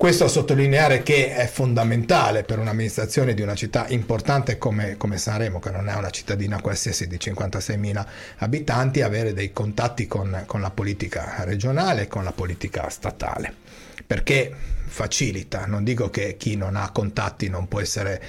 Questo 0.00 0.24
a 0.24 0.28
sottolineare 0.28 1.02
che 1.02 1.34
è 1.34 1.46
fondamentale 1.46 2.42
per 2.42 2.58
un'amministrazione 2.58 3.34
di 3.34 3.42
una 3.42 3.54
città 3.54 3.84
importante 3.88 4.56
come, 4.56 4.96
come, 4.96 5.18
Sanremo, 5.18 5.58
che 5.58 5.70
non 5.70 5.90
è 5.90 5.94
una 5.94 6.08
cittadina 6.08 6.58
qualsiasi 6.62 7.06
di 7.06 7.16
56.000 7.16 8.06
abitanti, 8.38 9.02
avere 9.02 9.34
dei 9.34 9.52
contatti 9.52 10.06
con, 10.06 10.44
con 10.46 10.62
la 10.62 10.70
politica 10.70 11.44
regionale 11.44 12.04
e 12.04 12.08
con 12.08 12.24
la 12.24 12.32
politica 12.32 12.88
statale. 12.88 13.69
Perché 14.10 14.52
facilita, 14.86 15.66
non 15.66 15.84
dico 15.84 16.10
che 16.10 16.36
chi 16.36 16.56
non 16.56 16.74
ha 16.74 16.90
contatti 16.90 17.48
non 17.48 17.68
può 17.68 17.80
essere 17.80 18.20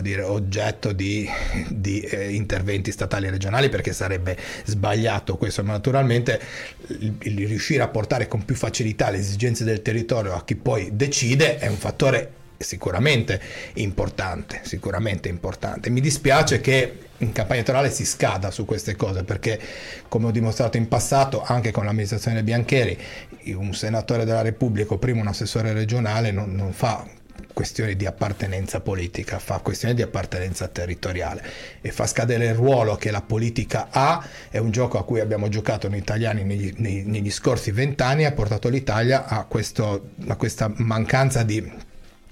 dire, 0.00 0.22
oggetto 0.22 0.90
di, 0.90 1.30
di 1.68 2.00
eh, 2.00 2.32
interventi 2.34 2.90
statali 2.90 3.28
e 3.28 3.30
regionali 3.30 3.68
perché 3.68 3.92
sarebbe 3.92 4.36
sbagliato 4.64 5.36
questo, 5.36 5.62
ma 5.62 5.74
naturalmente 5.74 6.40
il, 6.88 7.14
il 7.20 7.46
riuscire 7.46 7.84
a 7.84 7.88
portare 7.88 8.26
con 8.26 8.44
più 8.44 8.56
facilità 8.56 9.10
le 9.10 9.18
esigenze 9.18 9.62
del 9.62 9.80
territorio 9.80 10.34
a 10.34 10.42
chi 10.42 10.56
poi 10.56 10.90
decide 10.94 11.58
è 11.58 11.68
un 11.68 11.76
fattore 11.76 12.32
sicuramente 12.58 13.40
importante, 13.74 14.62
sicuramente 14.64 15.28
importante. 15.28 15.88
Mi 15.88 16.00
dispiace 16.00 16.60
che 16.60 17.06
in 17.18 17.32
campagna 17.32 17.60
elettorale 17.60 17.90
si 17.90 18.04
scada 18.04 18.50
su 18.50 18.64
queste 18.64 18.94
cose 18.94 19.24
perché 19.24 19.58
come 20.08 20.26
ho 20.26 20.30
dimostrato 20.30 20.76
in 20.76 20.86
passato 20.86 21.42
anche 21.42 21.70
con 21.70 21.84
l'amministrazione 21.84 22.42
Biancheri 22.42 22.98
un 23.52 23.74
senatore 23.74 24.24
della 24.24 24.42
Repubblica 24.42 24.94
o 24.94 24.98
prima 24.98 25.20
un 25.20 25.28
assessore 25.28 25.72
regionale 25.72 26.30
non, 26.30 26.54
non 26.54 26.72
fa 26.72 27.06
questioni 27.52 27.96
di 27.96 28.06
appartenenza 28.06 28.80
politica, 28.80 29.38
fa 29.38 29.58
questioni 29.58 29.94
di 29.94 30.02
appartenenza 30.02 30.68
territoriale 30.68 31.44
e 31.80 31.90
fa 31.90 32.06
scadere 32.06 32.46
il 32.46 32.54
ruolo 32.54 32.96
che 32.96 33.10
la 33.10 33.20
politica 33.20 33.88
ha, 33.90 34.24
è 34.48 34.58
un 34.58 34.70
gioco 34.70 34.98
a 34.98 35.04
cui 35.04 35.20
abbiamo 35.20 35.48
giocato 35.48 35.88
noi 35.88 35.98
italiani 35.98 36.44
negli, 36.44 36.72
negli, 36.76 37.04
negli 37.04 37.30
scorsi 37.30 37.70
vent'anni, 37.70 38.24
ha 38.24 38.32
portato 38.32 38.68
l'Italia 38.68 39.26
a, 39.26 39.44
questo, 39.44 40.10
a 40.28 40.36
questa 40.36 40.72
mancanza 40.76 41.42
di, 41.42 41.68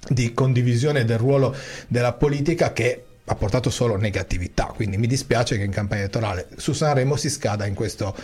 di 0.07 0.33
condivisione 0.33 1.03
del 1.03 1.17
ruolo 1.17 1.53
della 1.87 2.13
politica 2.13 2.71
che 2.71 3.03
ha 3.25 3.35
portato 3.35 3.69
solo 3.69 3.97
negatività, 3.97 4.71
quindi 4.73 4.95
mi 4.95 5.07
dispiace 5.07 5.57
che 5.57 5.63
in 5.65 5.71
campagna 5.71 6.03
elettorale 6.03 6.47
su 6.55 6.71
Sanremo 6.71 7.17
si 7.17 7.29
scada 7.29 7.65
in 7.65 7.73
questo, 7.73 8.15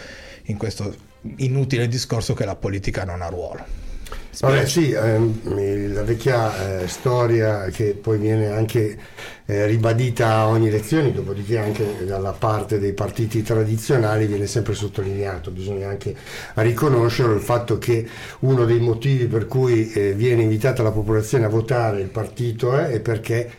in 0.44 0.56
questo 0.56 1.12
inutile 1.38 1.88
discorso 1.88 2.34
che 2.34 2.46
la 2.46 2.56
politica 2.56 3.04
non 3.04 3.22
ha 3.22 3.28
ruolo. 3.28 3.82
Vabbè, 4.40 4.66
sì, 4.66 4.92
ehm, 4.92 5.94
la 5.94 6.04
vecchia 6.04 6.82
eh, 6.82 6.88
storia 6.88 7.66
che 7.66 7.94
poi 7.94 8.18
viene 8.18 8.48
anche 8.48 8.98
eh, 9.46 9.68
ribadita 9.68 10.30
a 10.30 10.48
ogni 10.48 10.70
elezione, 10.70 11.14
dopodiché 11.14 11.60
anche 11.60 12.04
dalla 12.04 12.32
parte 12.32 12.80
dei 12.80 12.94
partiti 12.94 13.44
tradizionali 13.44 14.26
viene 14.26 14.48
sempre 14.48 14.74
sottolineato, 14.74 15.52
bisogna 15.52 15.88
anche 15.88 16.16
riconoscere 16.56 17.34
il 17.34 17.42
fatto 17.42 17.78
che 17.78 18.08
uno 18.40 18.66
dei 18.66 18.80
motivi 18.80 19.28
per 19.28 19.46
cui 19.46 19.92
eh, 19.92 20.14
viene 20.14 20.42
invitata 20.42 20.82
la 20.82 20.92
popolazione 20.92 21.46
a 21.46 21.50
votare 21.50 22.02
il 22.02 22.10
partito 22.10 22.76
è 22.76 23.00
perché 23.00 23.52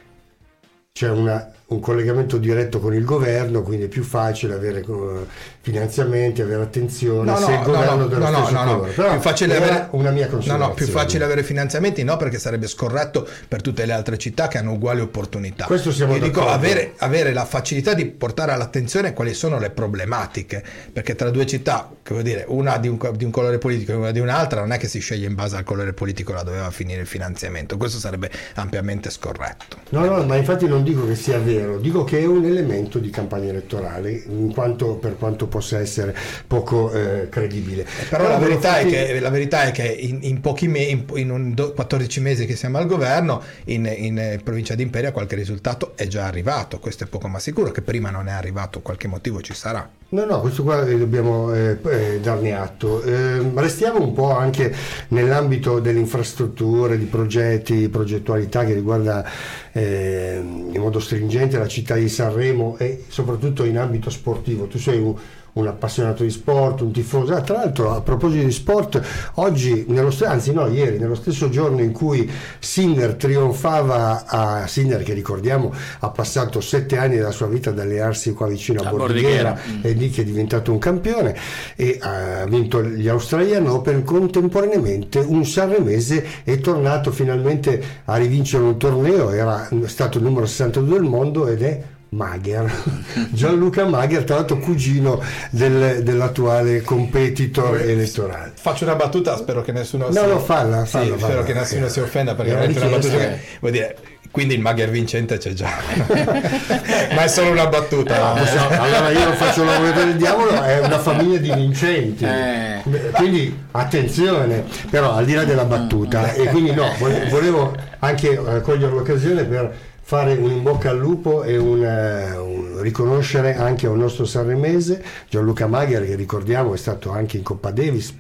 c'è 0.92 1.08
una, 1.08 1.53
un 1.66 1.80
collegamento 1.80 2.36
diretto 2.36 2.78
con 2.78 2.92
il 2.92 3.04
governo, 3.04 3.62
quindi 3.62 3.86
è 3.86 3.88
più 3.88 4.02
facile 4.02 4.52
avere 4.52 4.80
uh, 4.86 5.26
finanziamenti, 5.60 6.42
avere 6.42 6.62
attenzione 6.62 7.30
no, 7.30 7.38
se 7.38 7.52
no, 7.52 7.58
il 7.58 7.64
governo 7.64 7.96
no, 7.96 8.06
dello 8.06 8.28
no, 8.28 8.44
stesso 8.44 8.52
no, 8.52 8.64
no, 8.64 8.80
Però 8.80 9.10
più 9.12 9.20
facile 9.20 9.56
avere 9.56 9.88
una 9.92 10.10
mia 10.10 10.28
No, 10.28 10.56
no, 10.56 10.74
più 10.74 10.86
facile 10.86 11.24
avere 11.24 11.42
finanziamenti 11.42 12.02
no, 12.02 12.18
perché 12.18 12.38
sarebbe 12.38 12.66
scorretto 12.66 13.26
per 13.48 13.62
tutte 13.62 13.86
le 13.86 13.92
altre 13.92 14.18
città 14.18 14.46
che 14.48 14.58
hanno 14.58 14.72
uguali 14.72 15.00
opportunità. 15.00 15.64
Questo 15.64 15.90
siamo 15.90 16.12
Io 16.14 16.20
d'accordo. 16.20 16.40
dico 16.40 16.52
avere, 16.52 16.92
avere 16.98 17.32
la 17.32 17.46
facilità 17.46 17.94
di 17.94 18.04
portare 18.06 18.52
all'attenzione 18.52 19.14
quali 19.14 19.32
sono 19.32 19.58
le 19.58 19.70
problematiche, 19.70 20.62
perché 20.92 21.14
tra 21.14 21.30
due 21.30 21.46
città, 21.46 21.88
che 22.02 22.12
vuol 22.12 22.24
dire, 22.24 22.44
una 22.48 22.76
di 22.76 22.88
un, 22.88 22.98
di 23.14 23.24
un 23.24 23.30
colore 23.30 23.56
politico 23.56 23.92
e 23.92 23.94
una 23.94 24.10
di 24.10 24.20
un'altra, 24.20 24.60
non 24.60 24.72
è 24.72 24.78
che 24.78 24.88
si 24.88 24.98
sceglie 24.98 25.26
in 25.26 25.34
base 25.34 25.56
al 25.56 25.64
colore 25.64 25.94
politico 25.94 26.34
la 26.34 26.42
doveva 26.42 26.70
finire 26.70 27.00
il 27.00 27.06
finanziamento, 27.06 27.78
questo 27.78 27.98
sarebbe 27.98 28.30
ampiamente 28.56 29.08
scorretto. 29.08 29.78
No, 29.90 30.04
no, 30.04 30.22
ma 30.24 30.36
infatti 30.36 30.66
non 30.66 30.82
dico 30.82 31.06
che 31.06 31.14
sia 31.14 31.38
vero, 31.38 31.53
dico 31.80 32.05
che 32.05 32.20
è 32.20 32.26
un 32.26 32.44
elemento 32.44 32.98
di 32.98 33.11
campagna 33.11 33.50
elettorale, 33.50 34.22
in 34.26 34.52
quanto, 34.52 34.94
per 34.94 35.16
quanto 35.18 35.46
possa 35.46 35.78
essere 35.78 36.14
poco 36.46 36.92
eh, 36.92 37.28
credibile. 37.28 37.82
Eh, 37.82 38.05
però, 38.09 38.24
Però 38.24 38.38
la, 38.38 38.38
verità 38.38 38.72
fatti... 38.74 38.88
che, 38.88 39.20
la, 39.20 39.30
verità 39.30 39.62
è 39.64 39.70
che, 39.72 39.86
in, 39.86 40.18
in 40.22 40.40
pochi 40.40 40.68
mesi, 40.68 40.90
in, 40.90 41.05
in 41.14 41.72
14 41.74 42.20
mesi 42.20 42.46
che 42.46 42.57
siamo 42.57 42.78
al 42.78 42.86
governo, 42.86 43.42
in, 43.64 43.90
in 43.96 44.40
provincia 44.42 44.74
di 44.74 44.82
Imperia 44.82 45.12
qualche 45.12 45.34
risultato 45.36 45.92
è 45.96 46.07
già 46.07 46.26
arrivato, 46.26 46.78
questo 46.78 47.05
è 47.05 47.07
poco 47.07 47.28
ma 47.28 47.38
sicuro, 47.38 47.70
che 47.70 47.82
prima 47.82 48.11
non 48.11 48.28
è 48.28 48.32
arrivato, 48.32 48.80
qualche 48.80 49.09
motivo 49.09 49.40
ci 49.40 49.55
sarà. 49.55 49.88
No, 50.14 50.24
no, 50.26 50.40
questo 50.40 50.62
qua 50.62 50.86
eh, 50.86 50.96
dobbiamo 50.96 51.52
eh, 51.52 51.76
eh, 51.82 52.20
darne 52.20 52.55
atto. 52.55 53.02
Eh, 53.02 53.50
restiamo 53.55 54.00
un 54.00 54.12
po' 54.12 54.30
anche 54.30 54.72
nell'ambito 55.09 55.80
delle 55.80 55.98
infrastrutture, 55.98 56.96
di 56.96 57.07
progetti, 57.07 57.88
progettualità 57.88 58.64
che 58.64 58.74
riguarda 58.74 59.28
eh, 59.72 60.38
in 60.40 60.80
modo 60.80 61.00
stringente 61.00 61.34
la 61.53 61.68
città 61.68 61.95
di 61.95 62.09
Sanremo 62.09 62.76
e 62.78 63.05
soprattutto 63.09 63.64
in 63.64 63.78
ambito 63.78 64.11
sportivo. 64.11 64.66
Tu 64.66 64.78
sei 64.78 64.99
un 64.99 65.14
un 65.55 65.66
appassionato 65.66 66.22
di 66.22 66.30
sport, 66.30 66.80
un 66.80 66.92
tifoso. 66.92 67.34
Ah, 67.34 67.40
tra 67.40 67.57
l'altro, 67.57 67.92
a 67.92 68.00
proposito 68.00 68.44
di 68.44 68.52
sport, 68.52 69.00
oggi, 69.34 69.84
nello, 69.88 70.12
anzi 70.24 70.52
no, 70.52 70.66
ieri, 70.66 70.98
nello 70.98 71.14
stesso 71.14 71.48
giorno 71.48 71.80
in 71.80 71.92
cui 71.92 72.30
Sinner 72.59 73.14
trionfava 73.14 74.24
a 74.26 74.66
Sinner, 74.66 75.02
che 75.02 75.12
ricordiamo 75.12 75.72
ha 76.00 76.11
passato 76.11 76.61
sette 76.61 76.96
anni 76.96 77.16
della 77.16 77.30
sua 77.30 77.46
vita 77.46 77.70
ad 77.70 77.78
allenarsi 77.78 78.32
qua 78.32 78.46
vicino 78.46 78.82
a, 78.82 78.88
a 78.88 78.90
Bordighera, 78.90 79.52
Bordighera. 79.52 79.88
e 79.88 79.92
lì 79.92 80.11
che 80.11 80.22
è 80.22 80.24
diventato 80.24 80.72
un 80.72 80.78
campione 80.78 81.36
e 81.76 81.98
ha 82.00 82.44
vinto 82.46 82.82
gli 82.82 83.09
Australian 83.09 83.66
Open, 83.66 84.02
contemporaneamente 84.02 85.20
un 85.20 85.44
sanremese 85.44 86.24
è 86.44 86.59
tornato 86.59 87.12
finalmente 87.12 87.82
a 88.05 88.16
rivincere 88.16 88.64
un 88.64 88.76
torneo, 88.76 89.30
era 89.30 89.68
stato 89.86 90.18
il 90.18 90.24
numero 90.24 90.46
62 90.46 90.98
del 90.98 91.09
mondo 91.09 91.46
ed 91.46 91.62
è 91.62 91.82
Magher, 92.14 92.70
Gianluca 93.30 93.84
Magher, 93.84 94.24
tra 94.24 94.36
l'altro 94.36 94.58
cugino 94.58 95.20
del, 95.50 96.02
dell'attuale 96.02 96.82
competitor 96.82 97.80
elettorale. 97.80 98.52
Faccio 98.54 98.84
una 98.84 98.94
battuta, 98.94 99.36
spero 99.36 99.62
che 99.62 99.72
nessuno 99.72 100.06
no, 100.06 100.12
si... 100.12 100.18
No, 100.18 100.38
falla, 100.38 100.84
falla, 100.84 100.86
sì, 100.86 101.10
falla, 101.10 101.18
spero 101.18 101.42
che 101.42 101.52
nessuno 101.52 101.88
si 101.88 102.00
offenda 102.00 102.34
perché 102.34 102.52
è 102.52 102.66
una 102.66 102.88
battuta 102.88 103.16
che... 103.16 103.40
Vuol 103.60 103.72
dire, 103.72 103.96
quindi 104.30 104.54
il 104.54 104.60
Magher 104.60 104.90
vincente 104.90 105.38
c'è 105.38 105.52
già, 105.52 105.70
ma 107.14 107.22
è 107.22 107.28
solo 107.28 107.50
una 107.50 107.66
battuta. 107.68 108.34
No, 108.34 108.42
no, 108.42 108.42
no. 108.42 108.82
Allora 108.82 109.10
io 109.10 109.24
non 109.26 109.34
faccio 109.34 109.62
l'avvocato 109.62 110.04
del 110.04 110.16
diavolo, 110.16 110.60
è 110.60 110.80
una 110.80 110.98
famiglia 110.98 111.38
di 111.38 111.52
vincenti, 111.52 112.24
eh. 112.24 112.82
quindi 113.12 113.56
attenzione, 113.70 114.64
però 114.90 115.12
al 115.12 115.24
di 115.24 115.34
là 115.34 115.44
della 115.44 115.64
battuta, 115.64 116.32
e 116.32 116.46
quindi 116.46 116.72
no, 116.72 116.92
volevo 116.98 117.76
anche 118.00 118.32
eh, 118.32 118.60
cogliere 118.60 118.90
l'occasione 118.90 119.44
per 119.44 119.72
fare 120.07 120.34
un 120.34 120.50
in 120.50 120.62
bocca 120.62 120.90
al 120.90 120.98
lupo 120.98 121.44
e 121.44 121.57
un, 121.57 121.80
uh, 121.80 122.44
un, 122.44 122.82
riconoscere 122.82 123.57
anche 123.57 123.86
al 123.86 123.96
nostro 123.96 124.26
sanremese 124.26 125.02
Gianluca 125.30 125.66
Magher 125.66 126.05
che 126.05 126.14
ricordiamo 126.14 126.74
è 126.74 126.76
stato 126.76 127.11
anche 127.11 127.38
in 127.38 127.42
Coppa 127.42 127.70
Davis 127.70 128.14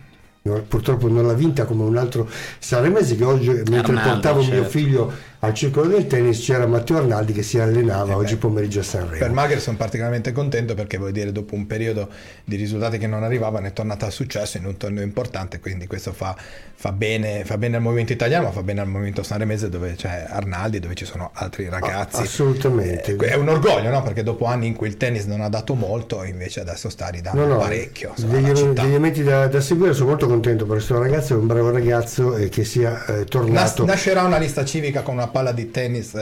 purtroppo 0.66 1.08
non 1.08 1.26
l'ha 1.26 1.34
vinta 1.34 1.64
come 1.64 1.84
un 1.84 1.96
altro 1.98 2.26
sanremese 2.58 3.16
che 3.16 3.24
oggi 3.24 3.48
mentre 3.48 3.78
Arnaldo, 3.78 4.10
portavo 4.10 4.40
certo. 4.40 4.56
mio 4.56 4.64
figlio 4.64 5.12
al 5.44 5.54
circolo 5.54 5.88
del 5.88 6.06
tennis 6.06 6.40
c'era 6.40 6.66
Matteo 6.66 6.96
Arnaldi 6.96 7.32
che 7.32 7.42
si 7.42 7.58
allenava 7.58 8.12
eh 8.12 8.16
oggi 8.16 8.36
pomeriggio 8.36 8.80
a 8.80 8.82
Sanremo. 8.82 9.18
Per 9.18 9.30
Magher 9.30 9.60
sono 9.60 9.76
particolarmente 9.76 10.32
contento 10.32 10.74
perché 10.74 10.96
vuol 10.96 11.12
dire 11.12 11.32
dopo 11.32 11.54
un 11.54 11.66
periodo 11.66 12.08
di 12.44 12.56
risultati 12.56 12.98
che 12.98 13.06
non 13.06 13.22
arrivavano 13.22 13.66
è 13.66 13.72
tornato 13.72 14.06
al 14.06 14.12
successo 14.12 14.56
in 14.56 14.64
un 14.64 14.76
torneo 14.76 15.02
importante, 15.02 15.60
quindi 15.60 15.86
questo 15.86 16.12
fa, 16.12 16.34
fa, 16.74 16.92
bene, 16.92 17.44
fa 17.44 17.58
bene 17.58 17.76
al 17.76 17.82
movimento 17.82 18.12
italiano, 18.12 18.46
ma 18.46 18.52
fa 18.52 18.62
bene 18.62 18.80
al 18.80 18.88
movimento 18.88 19.22
sanremese 19.22 19.68
dove 19.68 19.94
c'è 19.96 20.26
Arnaldi, 20.28 20.78
dove 20.78 20.94
ci 20.94 21.04
sono 21.04 21.30
altri 21.34 21.68
ragazzi. 21.68 22.20
Ah, 22.20 22.22
assolutamente. 22.22 23.16
Eh, 23.16 23.26
è 23.28 23.34
un 23.34 23.48
orgoglio, 23.48 23.90
no? 23.90 24.02
Perché 24.02 24.22
dopo 24.22 24.46
anni 24.46 24.66
in 24.66 24.74
cui 24.74 24.88
il 24.88 24.96
tennis 24.96 25.24
non 25.24 25.42
ha 25.42 25.48
dato 25.48 25.74
molto, 25.74 26.24
invece 26.24 26.60
adesso 26.60 26.88
sta 26.88 27.08
ridando 27.08 27.44
no, 27.44 27.54
no, 27.54 27.58
parecchio. 27.58 28.14
Degli, 28.16 28.50
degli, 28.50 28.86
elementi 28.86 29.22
da, 29.22 29.46
da, 29.46 29.60
seguire, 29.60 29.92
sono 29.92 30.08
molto 30.08 30.26
contento 30.26 30.64
per 30.64 30.76
questo 30.76 30.98
ragazzo, 30.98 31.34
è 31.34 31.36
un 31.36 31.46
bravo 31.46 31.70
ragazzo 31.70 32.36
e 32.36 32.48
che 32.48 32.64
sia 32.64 33.04
eh, 33.04 33.24
tornato. 33.24 33.84
Nas- 33.84 33.94
nascerà 33.94 34.22
una 34.22 34.38
lista 34.38 34.64
civica 34.64 35.02
con 35.02 35.14
una 35.14 35.28
palla 35.34 35.50
di 35.50 35.68
tennis 35.72 36.12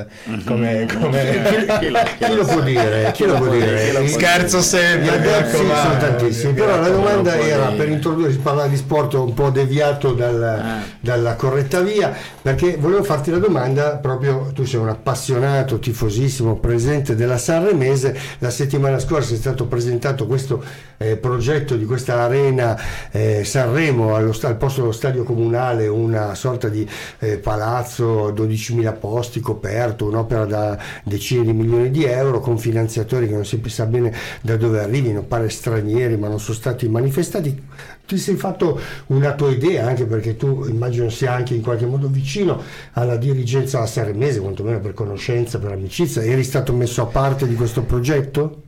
come, 0.47 0.89
come... 0.99 1.43
chi, 1.81 1.91
lo, 1.91 1.99
chi 2.19 2.35
lo 2.35 2.45
può 2.47 2.61
dire? 2.63 3.11
Chi 3.13 3.27
lo 3.27 3.35
può 3.35 3.49
dire? 3.49 4.09
Scherzo 4.09 4.63
sempre. 4.63 5.17
Adepti 5.17 5.57
sono 5.57 5.97
tantissimi, 5.99 6.55
però 6.55 6.81
la 6.81 6.89
domanda 6.89 7.39
era 7.39 7.67
per 7.73 7.91
introdurre, 7.91 8.33
si 8.33 8.39
parlava 8.39 8.69
di 8.69 8.77
sport 8.77 9.13
un 9.13 9.35
po' 9.35 9.51
deviato 9.51 10.15
dalla, 10.15 10.81
dalla 10.99 11.35
corretta 11.35 11.81
via, 11.81 12.11
perché 12.41 12.79
volevo 12.79 13.03
farti 13.03 13.31
la 13.31 13.37
domanda 13.37 13.97
proprio, 13.97 14.51
tu 14.55 14.65
sei 14.65 14.81
un 14.81 14.89
appassionato, 14.89 15.79
tifosissimo, 15.79 16.57
presente 16.57 17.15
della 17.15 17.37
Sanremese, 17.37 18.19
la 18.39 18.51
settimana 18.51 18.99
scorsa 18.99 19.35
è 19.35 19.37
stato 19.37 19.67
presentato 19.67 20.27
questo 20.27 20.65
eh, 20.97 21.17
progetto 21.17 21.77
di 21.77 21.85
questa 21.85 22.21
arena 22.21 22.79
eh, 23.11 23.45
Sanremo 23.45 24.15
allo, 24.15 24.35
al 24.43 24.57
posto 24.57 24.81
dello 24.81 24.93
stadio 24.93 25.25
comunale, 25.25 25.89
una 25.89 26.35
sorta 26.35 26.69
di 26.69 26.89
eh, 27.19 27.39
palazzo, 27.39 28.33
12.000 28.33 28.99
posti 29.03 29.41
coperto, 29.41 30.07
un'opera 30.07 30.45
da 30.45 30.79
decine 31.03 31.43
di 31.43 31.53
milioni 31.53 31.91
di 31.91 32.05
euro 32.05 32.39
con 32.39 32.57
finanziatori 32.57 33.27
che 33.27 33.35
non 33.35 33.45
si 33.45 33.61
sa 33.67 33.85
bene 33.85 34.15
da 34.43 34.57
dove 34.57 34.79
arrivino, 34.79 35.25
pare 35.25 35.51
stranieri 35.51 36.17
ma 36.17 36.29
non 36.29 36.39
sono 36.39 36.57
stati 36.57 36.89
manifestati. 36.89 37.63
Ti 38.07 38.17
sei 38.17 38.37
fatto 38.37 38.81
una 39.07 39.35
tua 39.35 39.51
idea 39.51 39.89
anche 39.89 40.05
perché 40.07 40.37
tu 40.37 40.67
immagino 40.69 41.11
sia 41.11 41.33
anche 41.33 41.55
in 41.55 41.63
qualche 41.63 41.85
modo 41.85 42.07
vicino 42.07 42.63
alla 42.93 43.17
dirigenza 43.17 43.85
sanremese, 43.87 44.39
quantomeno 44.39 44.79
per 44.79 44.95
conoscenza, 44.95 45.59
per 45.59 45.73
amicizia, 45.73 46.23
eri 46.23 46.45
stato 46.45 46.73
messo 46.73 47.03
a 47.03 47.07
parte 47.07 47.49
di 47.49 47.57
questo 47.57 47.83
progetto? 47.83 48.63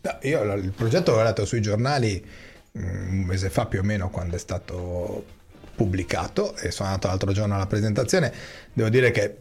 No, 0.00 0.18
io 0.22 0.42
il 0.54 0.72
progetto 0.72 1.10
l'ho 1.10 1.18
guardato 1.18 1.44
sui 1.44 1.60
giornali 1.60 2.24
mm, 2.76 3.12
un 3.12 3.24
mese 3.26 3.48
fa 3.48 3.66
più 3.66 3.78
o 3.78 3.84
meno 3.84 4.10
quando 4.10 4.34
è 4.34 4.38
stato 4.40 5.36
pubblicato 5.78 6.56
e 6.56 6.72
sono 6.72 6.88
andato 6.88 7.06
l'altro 7.06 7.30
giorno 7.30 7.54
alla 7.54 7.68
presentazione. 7.68 8.32
Devo 8.72 8.88
dire 8.88 9.12
che 9.12 9.36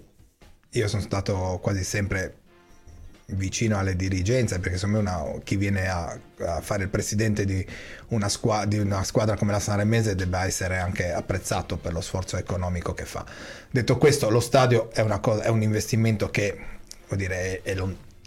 io 0.69 0.87
sono 0.87 1.01
stato 1.01 1.57
quasi 1.63 1.83
sempre 1.83 2.35
vicino 3.31 3.77
alle 3.77 3.95
dirigenze 3.95 4.59
perché 4.59 4.77
secondo 4.77 5.01
me 5.01 5.09
una, 5.09 5.39
chi 5.43 5.57
viene 5.57 5.89
a, 5.89 6.17
a, 6.45 6.61
fare 6.61 6.83
il 6.83 6.89
presidente 6.89 7.43
di 7.43 7.65
una, 8.09 8.29
squadra, 8.29 8.65
di 8.65 8.77
una, 8.77 9.03
squadra, 9.03 9.35
come 9.35 9.51
la 9.51 9.59
Sanremese 9.59 10.13
debba 10.13 10.45
essere 10.45 10.77
anche 10.77 11.11
apprezzato 11.11 11.77
per 11.77 11.91
lo 11.91 12.01
sforzo 12.01 12.37
economico 12.37 12.93
che 12.93 13.05
fa. 13.05 13.25
Detto 13.71 13.97
questo, 13.97 14.29
lo 14.29 14.39
stadio 14.39 14.91
è, 14.91 15.03
cosa, 15.19 15.41
è 15.41 15.49
un 15.49 15.63
investimento 15.63 16.29
che 16.29 16.57
dire, 17.15 17.61
è, 17.63 17.73
è, 17.73 17.75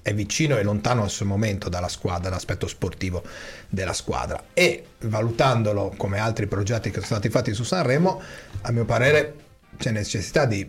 è 0.02 0.14
vicino 0.14 0.56
e 0.56 0.62
lontano 0.62 1.02
al 1.02 1.10
suo 1.10 1.26
momento 1.26 1.68
dalla 1.68 1.88
squadra, 1.88 2.28
dall'aspetto 2.28 2.66
sportivo 2.66 3.22
della 3.68 3.92
squadra 3.92 4.44
e 4.54 4.84
valutandolo 5.00 5.94
come 5.96 6.18
altri 6.18 6.46
progetti 6.46 6.88
che 6.90 6.96
sono 6.96 7.06
stati 7.06 7.28
fatti 7.28 7.52
su 7.52 7.62
Sanremo, 7.62 8.20
a 8.62 8.72
mio 8.72 8.84
parere 8.84 9.34
c'è 9.76 9.90
necessità 9.90 10.46
di 10.46 10.68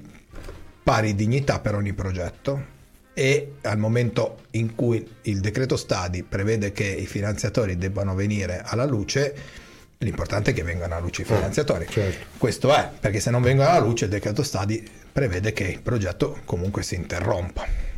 pari 0.83 1.15
dignità 1.15 1.59
per 1.59 1.75
ogni 1.75 1.93
progetto 1.93 2.79
e 3.13 3.53
al 3.61 3.77
momento 3.77 4.43
in 4.51 4.73
cui 4.75 5.07
il 5.23 5.39
decreto 5.41 5.75
stadi 5.75 6.23
prevede 6.23 6.71
che 6.71 6.85
i 6.85 7.05
finanziatori 7.05 7.77
debbano 7.77 8.15
venire 8.15 8.61
alla 8.63 8.85
luce, 8.85 9.35
l'importante 9.97 10.51
è 10.51 10.53
che 10.53 10.63
vengano 10.63 10.95
alla 10.95 11.03
luce 11.03 11.23
i 11.23 11.25
finanziatori. 11.25 11.87
Certo. 11.89 12.25
Questo 12.37 12.73
è, 12.73 12.89
perché 12.99 13.19
se 13.19 13.29
non 13.29 13.41
vengono 13.41 13.69
alla 13.69 13.79
luce 13.79 14.05
il 14.05 14.11
decreto 14.11 14.43
stadi 14.43 14.87
prevede 15.11 15.51
che 15.51 15.65
il 15.65 15.81
progetto 15.81 16.39
comunque 16.45 16.83
si 16.83 16.95
interrompa. 16.95 17.90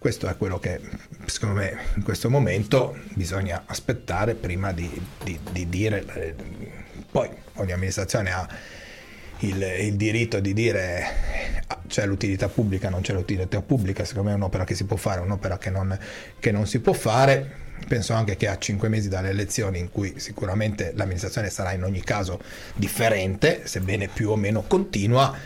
Questo 0.00 0.28
è 0.28 0.36
quello 0.38 0.58
che 0.58 0.80
secondo 1.26 1.56
me 1.60 1.76
in 1.94 2.02
questo 2.02 2.30
momento 2.30 2.96
bisogna 3.12 3.64
aspettare 3.66 4.34
prima 4.34 4.72
di, 4.72 4.90
di, 5.22 5.38
di 5.52 5.68
dire. 5.68 6.06
Eh, 6.14 6.34
poi 7.10 7.28
ogni 7.56 7.72
amministrazione 7.72 8.32
ha 8.32 8.48
il, 9.40 9.62
il, 9.62 9.96
diritto 9.96 10.40
di 10.40 10.54
dire 10.54 11.04
ah, 11.66 11.82
c'è 11.86 12.06
l'utilità 12.06 12.48
pubblica, 12.48 12.88
non 12.88 13.02
c'è 13.02 13.12
l'utilità 13.12 13.60
pubblica, 13.60 14.06
secondo 14.06 14.30
me 14.30 14.34
è 14.34 14.38
un'opera 14.38 14.64
che 14.64 14.74
si 14.74 14.84
può 14.84 14.96
fare, 14.96 15.20
un'opera 15.20 15.58
che 15.58 15.68
non, 15.68 15.98
che 16.38 16.50
non 16.50 16.66
si 16.66 16.80
può 16.80 16.94
fare. 16.94 17.68
Penso 17.86 18.14
anche 18.14 18.38
che 18.38 18.48
a 18.48 18.56
cinque 18.56 18.88
mesi 18.88 19.10
dalle 19.10 19.28
elezioni, 19.28 19.80
in 19.80 19.90
cui 19.90 20.14
sicuramente 20.16 20.92
l'amministrazione 20.94 21.50
sarà 21.50 21.74
in 21.74 21.84
ogni 21.84 22.02
caso 22.02 22.40
differente, 22.74 23.66
sebbene 23.66 24.08
più 24.08 24.30
o 24.30 24.36
meno 24.36 24.62
continua, 24.62 25.36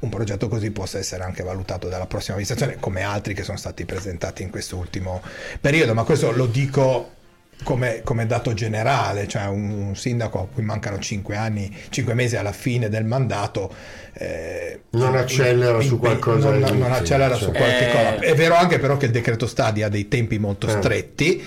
un 0.00 0.08
progetto 0.08 0.48
così 0.48 0.70
possa 0.70 0.98
essere 0.98 1.24
anche 1.24 1.42
valutato 1.42 1.88
dalla 1.88 2.06
prossima 2.06 2.36
amministrazione 2.36 2.80
come 2.80 3.02
altri 3.02 3.34
che 3.34 3.42
sono 3.42 3.58
stati 3.58 3.84
presentati 3.84 4.42
in 4.42 4.50
questo 4.50 4.76
ultimo 4.76 5.22
periodo, 5.60 5.94
ma 5.94 6.04
questo 6.04 6.32
lo 6.32 6.46
dico 6.46 7.18
come, 7.62 8.00
come 8.04 8.26
dato 8.26 8.54
generale, 8.54 9.28
cioè 9.28 9.46
un, 9.46 9.70
un, 9.70 9.96
sindaco 9.96 10.40
a 10.40 10.46
cui 10.46 10.62
mancano 10.62 10.98
5 10.98 11.36
anni, 11.36 11.74
5 11.88 12.14
mesi 12.14 12.36
alla 12.36 12.52
fine 12.52 12.88
del 12.88 13.04
mandato. 13.04 13.72
Eh, 14.12 14.80
non 14.90 15.14
accelera 15.16 15.80
in, 15.80 15.88
su 15.88 15.98
qualcosa. 15.98 16.50
Non, 16.50 16.78
non 16.78 16.92
accelera 16.92 17.36
cioè. 17.36 17.48
su 17.48 17.52
qualche 17.52 17.88
eh. 17.88 17.92
cosa. 17.92 18.18
È 18.18 18.34
vero 18.34 18.54
anche 18.54 18.78
però 18.78 18.96
che 18.96 19.06
il 19.06 19.12
decreto 19.12 19.46
stadi 19.46 19.82
ha 19.82 19.88
dei 19.88 20.08
tempi 20.08 20.38
molto 20.38 20.66
eh. 20.66 20.70
stretti 20.70 21.44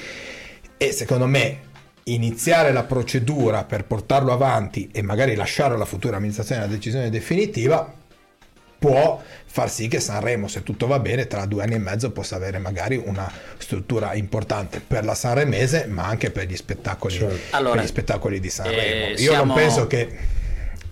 e 0.77 0.91
secondo 0.91 1.27
me 1.27 1.71
iniziare 2.05 2.73
la 2.73 2.83
procedura 2.83 3.63
per 3.63 3.85
portarlo 3.85 4.33
avanti 4.33 4.89
e 4.91 5.01
magari 5.01 5.35
lasciare 5.35 5.75
alla 5.75 5.85
futura 5.85 6.17
amministrazione 6.17 6.61
la 6.61 6.67
decisione 6.67 7.09
definitiva 7.09 8.01
può 8.83 9.23
far 9.45 9.69
sì 9.69 9.87
che 9.87 10.01
Sanremo, 10.01 10.49
se 10.49 10.61
tutto 10.61 10.87
va 10.87 10.99
bene, 10.99 11.25
tra 11.25 11.45
due 11.45 11.63
anni 11.63 11.75
e 11.75 11.77
mezzo 11.77 12.11
possa 12.11 12.35
avere 12.35 12.57
magari 12.57 13.01
una 13.01 13.31
struttura 13.57 14.13
importante 14.13 14.81
per 14.85 15.05
la 15.05 15.15
Sanremese, 15.15 15.85
ma 15.85 16.05
anche 16.05 16.31
per 16.31 16.47
gli 16.47 16.55
spettacoli, 16.57 17.13
certo. 17.13 17.55
allora, 17.55 17.75
per 17.75 17.85
gli 17.85 17.87
spettacoli 17.87 18.39
di 18.41 18.49
Sanremo. 18.49 19.05
Eh, 19.05 19.09
Io 19.11 19.31
siamo... 19.31 19.45
non 19.45 19.55
penso 19.55 19.87
che 19.87 20.17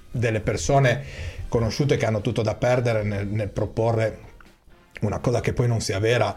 delle 0.09 0.39
persone 0.39 1.03
conosciute 1.49 1.97
che 1.97 2.05
hanno 2.05 2.21
tutto 2.21 2.41
da 2.41 2.55
perdere 2.55 3.03
nel, 3.03 3.27
nel 3.27 3.49
proporre 3.49 4.19
una 5.01 5.19
cosa 5.19 5.41
che 5.41 5.51
poi 5.51 5.67
non 5.67 5.81
sia 5.81 5.99
vera 5.99 6.33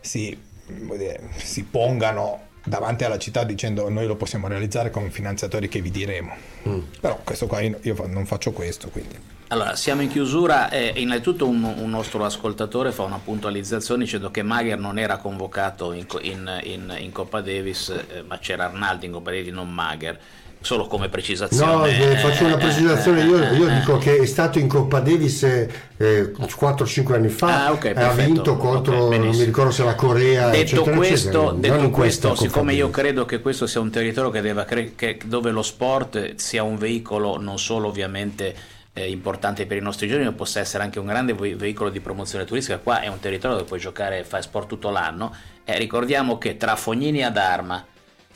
si, 0.00 0.34
dire, 0.66 1.20
si 1.36 1.64
pongano 1.64 2.40
davanti 2.64 3.04
alla 3.04 3.18
città 3.18 3.44
dicendo 3.44 3.88
noi 3.88 4.06
lo 4.06 4.16
possiamo 4.16 4.48
realizzare 4.48 4.90
con 4.90 5.10
finanziatori 5.10 5.68
che 5.68 5.80
vi 5.80 5.90
diremo. 5.90 6.34
Mm. 6.68 6.78
Però 7.00 7.20
questo 7.22 7.46
qua 7.46 7.60
io, 7.60 7.78
io 7.82 7.94
non 8.06 8.26
faccio 8.26 8.52
questo, 8.52 8.88
quindi. 8.88 9.32
Allora, 9.48 9.76
siamo 9.76 10.00
in 10.00 10.08
chiusura 10.08 10.70
e 10.70 10.94
innanzitutto 10.96 11.46
un, 11.46 11.62
un, 11.62 11.90
nostro 11.90 12.24
ascoltatore 12.24 12.92
fa 12.92 13.02
una 13.02 13.20
puntualizzazione 13.22 14.04
dicendo 14.04 14.30
che 14.30 14.42
Mager 14.42 14.78
non 14.78 14.98
era 14.98 15.18
convocato 15.18 15.92
in, 15.92 16.06
in, 16.22 16.60
in, 16.64 16.96
in 16.98 17.12
Coppa 17.12 17.40
Davis, 17.40 17.90
eh, 17.90 18.22
ma 18.22 18.38
c'era 18.38 18.64
Arnaldi 18.64 19.06
in 19.06 19.12
Coppa 19.12 19.30
Davis, 19.30 19.52
non 19.52 19.70
Mager 19.70 20.18
solo 20.64 20.86
come 20.86 21.08
precisazione. 21.08 21.72
No, 21.72 21.84
eh, 21.84 22.16
faccio 22.16 22.46
una 22.46 22.56
precisazione, 22.56 23.22
io, 23.24 23.36
io, 23.52 23.68
dico 23.68 23.98
che 23.98 24.16
è 24.16 24.26
stato 24.26 24.58
in 24.58 24.66
Coppa 24.66 25.00
Davis 25.00 25.42
eh, 25.42 25.70
4-5 25.98 27.12
anni 27.12 27.28
fa, 27.28 27.66
ah, 27.66 27.72
okay, 27.72 27.92
ha 27.94 28.12
vinto 28.12 28.56
contro, 28.56 29.04
okay, 29.06 29.18
non 29.18 29.28
mi 29.28 29.44
ricordo 29.44 29.70
se 29.70 29.84
la 29.84 29.94
Corea. 29.94 30.48
Detto 30.48 30.80
eccetera, 30.80 30.96
questo, 30.96 31.52
eccetera, 31.52 31.76
detto 31.76 31.90
questo 31.90 32.34
siccome 32.34 32.72
io 32.72 32.88
credo 32.90 33.26
che 33.26 33.40
questo 33.40 33.66
sia 33.66 33.80
un 33.80 33.90
territorio 33.90 34.30
che 34.30 34.40
deve, 34.40 34.92
che, 34.96 35.18
dove 35.26 35.50
lo 35.50 35.62
sport 35.62 36.36
sia 36.36 36.62
un 36.62 36.78
veicolo 36.78 37.38
non 37.38 37.58
solo 37.58 37.88
ovviamente 37.88 38.54
eh, 38.94 39.10
importante 39.10 39.66
per 39.66 39.76
i 39.76 39.82
nostri 39.82 40.06
giovani, 40.06 40.24
ma 40.26 40.32
possa 40.32 40.60
essere 40.60 40.82
anche 40.82 40.98
un 40.98 41.06
grande 41.06 41.34
ve- 41.34 41.56
veicolo 41.56 41.90
di 41.90 42.00
promozione 42.00 42.46
turistica. 42.46 42.78
Qua 42.78 43.00
è 43.00 43.08
un 43.08 43.18
territorio 43.20 43.56
dove 43.56 43.68
puoi 43.68 43.80
giocare 43.80 44.20
e 44.20 44.24
fare 44.24 44.42
sport 44.42 44.68
tutto 44.68 44.88
l'anno. 44.88 45.34
Eh, 45.64 45.76
ricordiamo 45.76 46.38
che 46.38 46.56
tra 46.56 46.74
Fognini 46.76 47.22
ad 47.22 47.36
Arma, 47.36 47.84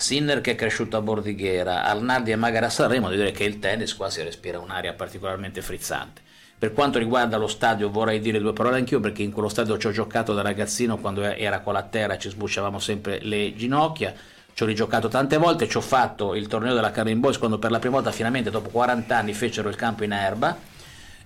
Sinner 0.01 0.41
che 0.41 0.53
è 0.53 0.55
cresciuto 0.55 0.97
a 0.97 1.01
Bordighera, 1.01 1.83
Arnaldi 1.83 2.31
e 2.31 2.37
Magara 2.37 2.71
Sanremo, 2.71 3.09
devo 3.09 3.21
dire 3.21 3.33
che 3.33 3.43
il 3.43 3.59
tennis 3.59 3.97
qua 3.97 4.09
si 4.09 4.23
respira 4.23 4.61
un'aria 4.61 4.93
particolarmente 4.93 5.61
frizzante. 5.61 6.21
Per 6.57 6.73
quanto 6.73 7.01
riguarda 7.01 7.37
lo 7.37 7.49
stadio 7.49 7.91
vorrei 7.91 8.21
dire 8.21 8.39
due 8.39 8.53
parole 8.53 8.77
anch'io 8.77 9.01
perché 9.01 9.25
in 9.25 9.33
quello 9.33 9.49
stadio 9.49 9.77
ci 9.77 9.89
ho 9.89 9.91
giocato 9.91 10.35
da 10.35 10.43
ragazzino 10.43 10.99
quando 10.99 11.23
era 11.23 11.59
con 11.59 11.73
la 11.73 11.83
terra 11.83 12.17
ci 12.17 12.29
sbucciavamo 12.31 12.79
sempre 12.79 13.19
le 13.23 13.57
ginocchia 13.57 14.15
ci 14.55 14.63
ho 14.63 14.67
rigiocato 14.67 15.09
tante 15.09 15.37
volte, 15.37 15.69
ci 15.69 15.77
ho 15.77 15.81
fatto 15.81 16.35
il 16.35 16.47
torneo 16.47 16.75
della 16.75 16.93
Carling 16.93 17.21
Boys 17.21 17.39
quando 17.39 17.59
per 17.59 17.73
la 17.73 17.81
prima 17.81 17.97
volta 17.97 18.13
finalmente 18.13 18.51
dopo 18.51 18.69
40 18.71 19.17
anni 19.17 19.33
fecero 19.33 19.69
il 19.69 19.77
campo 19.77 20.05
in 20.05 20.13
erba 20.13 20.57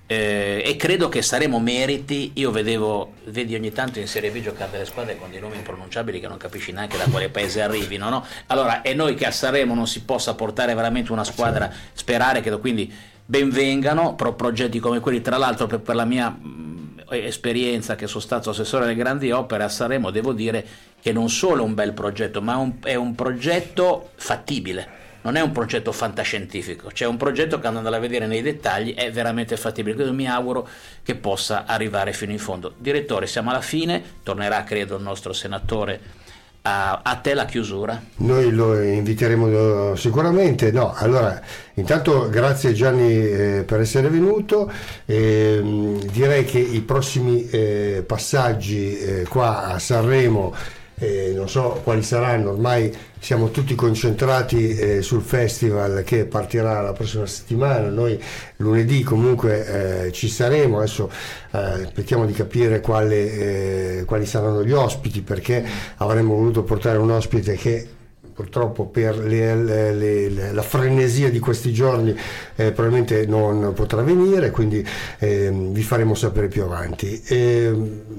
eh, 0.07 0.63
e 0.65 0.77
credo 0.77 1.09
che 1.09 1.23
saremo 1.23 1.59
meriti, 1.61 2.33
io 2.35 2.51
vedevo, 2.51 3.15
vedi 3.27 3.55
ogni 3.55 3.73
tanto 3.73 3.99
in 3.99 4.07
Serie 4.07 4.31
B 4.31 4.41
giocare 4.43 4.73
delle 4.73 4.85
squadre 4.85 5.17
con 5.17 5.31
dei 5.31 5.41
nomi 5.41 5.57
impronunciabili 5.57 6.21
che 6.21 6.29
non 6.29 6.37
capisci 6.37 6.73
neanche 6.73 6.97
da 6.97 7.05
quale 7.05 7.29
paese 7.29 7.63
arrivino, 7.63 8.09
no? 8.09 8.27
Allora, 8.49 8.83
e 8.83 8.95
noi 8.95 9.15
che 9.15 9.27
a 9.27 9.31
Saremo 9.31 9.75
non 9.75 9.87
si 9.87 10.03
possa 10.03 10.35
portare 10.35 10.75
veramente 10.75 11.13
una 11.13 11.25
squadra, 11.25 11.73
sperare 11.93 12.41
che 12.41 12.51
quindi 12.59 12.93
benvengano 13.25 14.15
pro 14.15 14.35
progetti 14.35 14.79
come 14.81 15.01
quelli, 15.01 15.23
tra 15.23 15.39
l'altro 15.39 15.67
per, 15.67 15.81
per 15.81 15.95
la 15.95 16.05
mia 16.05 16.37
esperienza 17.09 17.95
che 17.95 18.07
sono 18.07 18.21
stato 18.21 18.51
assessore 18.51 18.85
alle 18.85 18.95
grandi 18.95 19.31
opere 19.31 19.65
a 19.65 19.69
Sanremo, 19.69 20.11
devo 20.11 20.33
dire 20.33 20.65
che 21.01 21.13
non 21.13 21.29
solo 21.29 21.63
è 21.63 21.65
un 21.65 21.75
bel 21.75 21.93
progetto, 21.93 22.41
ma 22.41 22.55
è 22.55 22.57
un, 22.57 22.75
è 22.83 22.95
un 22.95 23.15
progetto 23.15 24.11
fattibile. 24.15 25.01
Non 25.23 25.37
è 25.37 25.41
un 25.41 25.53
progetto 25.53 25.93
fantascientifico, 25.93 26.89
c'è 26.93 27.07
un 27.07 27.16
progetto 27.16 27.61
che 27.61 27.66
andando 27.66 27.89
a 27.89 27.99
vedere 27.99 28.27
nei 28.27 28.43
dettagli 28.43 28.95
è 28.95 29.11
veramente 29.12 29.57
fattibile. 29.57 29.95
Quindi 29.95 30.14
mi 30.14 30.29
auguro 30.29 30.68
che 31.03 31.14
possa 31.14 31.64
arrivare 31.64 32.12
fino 32.12 32.33
in 32.33 32.39
fondo. 32.39 32.75
Direttore, 32.77 33.27
siamo 33.27 33.51
alla 33.51 33.61
fine, 33.61 34.03
tornerà 34.23 34.64
credo 34.64 34.97
il 34.97 35.03
nostro 35.03 35.33
senatore 35.33 36.20
a, 36.62 37.01
a 37.03 37.16
te 37.16 37.35
la 37.35 37.45
chiusura. 37.45 38.01
Noi 38.16 38.51
lo 38.53 38.81
inviteremo 38.81 39.95
sicuramente. 39.97 40.70
No, 40.70 40.93
allora, 40.95 41.41
intanto 41.75 42.29
grazie 42.29 42.73
Gianni 42.73 43.12
eh, 43.12 43.64
per 43.66 43.81
essere 43.81 44.09
venuto. 44.09 44.70
Eh, 45.05 45.61
direi 46.11 46.45
che 46.45 46.59
i 46.59 46.81
prossimi 46.81 47.49
eh, 47.49 48.05
passaggi 48.07 48.99
eh, 48.99 49.27
qua 49.29 49.64
a 49.64 49.79
Sanremo 49.79 50.55
eh, 51.03 51.33
non 51.35 51.49
so 51.49 51.81
quali 51.83 52.03
saranno, 52.03 52.51
ormai 52.51 52.95
siamo 53.19 53.51
tutti 53.51 53.75
concentrati 53.75 54.69
eh, 54.77 55.03
sul 55.03 55.21
festival 55.21 56.05
che 56.05 56.27
partirà 56.27 56.81
la 56.81 56.93
prossima 56.93 57.27
settimana, 57.27 57.89
noi 57.89 58.21
lunedì 58.59 59.03
comunque 59.03 60.05
eh, 60.07 60.13
ci 60.13 60.29
saremo, 60.29 60.79
adesso 60.79 61.11
eh, 61.51 61.59
aspettiamo 61.59 62.25
di 62.25 62.33
capire 62.33 62.81
quale, 62.81 63.99
eh, 63.99 64.05
quali 64.05 64.27
saranno 64.27 64.65
gli 64.65 64.73
ospiti 64.73 65.23
perché 65.23 65.65
avremmo 65.97 66.37
voluto 66.37 66.63
portare 66.63 66.99
un 66.99 67.11
ospite 67.11 67.57
che 67.57 67.89
purtroppo 68.33 68.87
per 68.87 69.18
le, 69.18 69.55
le, 69.55 69.93
le, 69.93 70.53
la 70.53 70.62
frenesia 70.62 71.30
di 71.30 71.39
questi 71.39 71.72
giorni 71.72 72.16
eh, 72.57 72.72
probabilmente 72.72 73.26
non 73.26 73.72
potrà 73.74 74.03
venire, 74.03 74.51
quindi 74.51 74.87
eh, 75.18 75.51
vi 75.53 75.83
faremo 75.83 76.14
sapere 76.14 76.49
più 76.49 76.62
avanti. 76.62 77.22
E, 77.26 77.72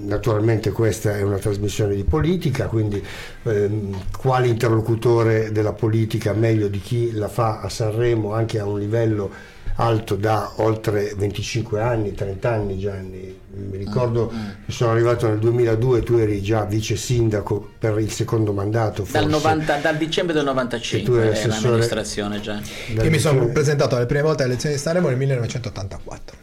naturalmente 0.04 0.72
questa 0.72 1.18
è 1.18 1.22
una 1.22 1.38
trasmissione 1.38 1.96
di 1.96 2.04
politica, 2.04 2.68
quindi 2.68 3.04
eh, 3.44 3.70
quale 4.18 4.48
interlocutore 4.48 5.52
della 5.52 5.74
politica 5.74 6.34
meglio 6.34 6.68
di 6.68 6.80
chi 6.80 7.12
la 7.12 7.28
fa 7.28 7.60
a 7.60 7.70
Sanremo 7.70 8.34
anche 8.34 8.60
a 8.60 8.66
un 8.66 8.80
livello 8.80 9.32
alto 9.76 10.16
da 10.16 10.52
oltre 10.58 11.14
25 11.16 11.82
anni, 11.82 12.14
30 12.14 12.52
anni 12.52 12.78
Gianni. 12.78 13.42
Mi 13.56 13.78
ricordo 13.78 14.32
che 14.66 14.72
sono 14.72 14.92
arrivato 14.92 15.28
nel 15.28 15.38
2002, 15.38 16.02
tu 16.02 16.16
eri 16.16 16.42
già 16.42 16.66
vice 16.66 16.96
sindaco 16.96 17.74
per 17.78 18.00
il 18.00 18.12
secondo 18.12 18.52
mandato. 18.52 19.06
Dal, 19.10 19.28
90, 19.28 19.78
dal 19.78 19.98
dicembre 19.98 20.34
del 20.34 20.44
95 20.46 21.32
è 21.32 21.48
l'amministrazione 21.48 22.42
già. 22.42 22.60
Io 22.90 23.10
mi 23.12 23.20
sono 23.20 23.46
presentato 23.50 23.96
alle 23.96 24.08
prime 24.08 24.24
volte 24.24 24.42
alle 24.42 24.54
elezioni 24.54 24.76
di 24.76 24.82
Sanremo 24.82 25.10
nel 25.10 25.18
1984. 25.18 26.38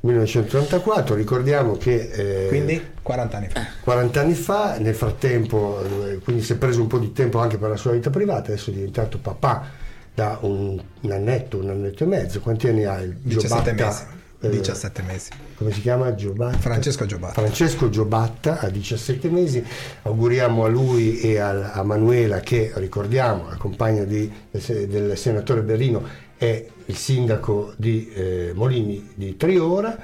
1984, 0.00 1.14
ricordiamo 1.14 1.76
che... 1.76 2.10
Eh, 2.10 2.48
quindi 2.48 2.82
40 3.00 3.36
anni 3.36 3.48
fa. 3.48 3.66
40 3.82 4.20
anni 4.20 4.34
fa, 4.34 4.76
nel 4.78 4.94
frattempo, 4.94 5.80
eh, 5.84 6.18
quindi 6.18 6.42
si 6.42 6.54
è 6.54 6.56
preso 6.56 6.80
un 6.80 6.88
po' 6.88 6.98
di 6.98 7.12
tempo 7.12 7.38
anche 7.38 7.58
per 7.58 7.68
la 7.68 7.76
sua 7.76 7.92
vita 7.92 8.10
privata, 8.10 8.50
adesso 8.50 8.70
è 8.70 8.72
diventato 8.72 9.18
papà 9.18 9.68
da 10.12 10.38
un, 10.40 10.82
un, 11.02 11.12
annetto, 11.12 11.58
un 11.58 11.68
annetto 11.68 12.02
e 12.02 12.06
mezzo. 12.06 12.40
Quanti 12.40 12.66
anni 12.66 12.84
hai? 12.84 13.14
17 13.22 13.72
mesi. 13.72 14.18
Eh, 14.42 14.48
17 14.48 15.02
mesi. 15.02 15.30
Come 15.56 15.70
si 15.70 15.82
chiama? 15.82 16.14
Giobatta? 16.14 16.56
Francesco 16.56 17.04
Giobatta. 17.04 17.34
Francesco 17.34 17.90
Giobatta 17.90 18.60
a 18.60 18.70
17 18.70 19.28
mesi. 19.28 19.62
Auguriamo 20.02 20.64
a 20.64 20.68
lui 20.68 21.20
e 21.20 21.38
a, 21.38 21.72
a 21.72 21.82
Manuela 21.82 22.40
che, 22.40 22.72
ricordiamo, 22.76 23.48
la 23.50 23.56
compagna 23.56 24.04
di, 24.04 24.32
del 24.50 25.16
senatore 25.18 25.60
Berrino, 25.60 26.28
è 26.40 26.66
il 26.86 26.96
sindaco 26.96 27.74
di 27.76 28.10
eh, 28.14 28.52
Molini 28.54 29.10
di 29.14 29.36
Triora. 29.36 29.94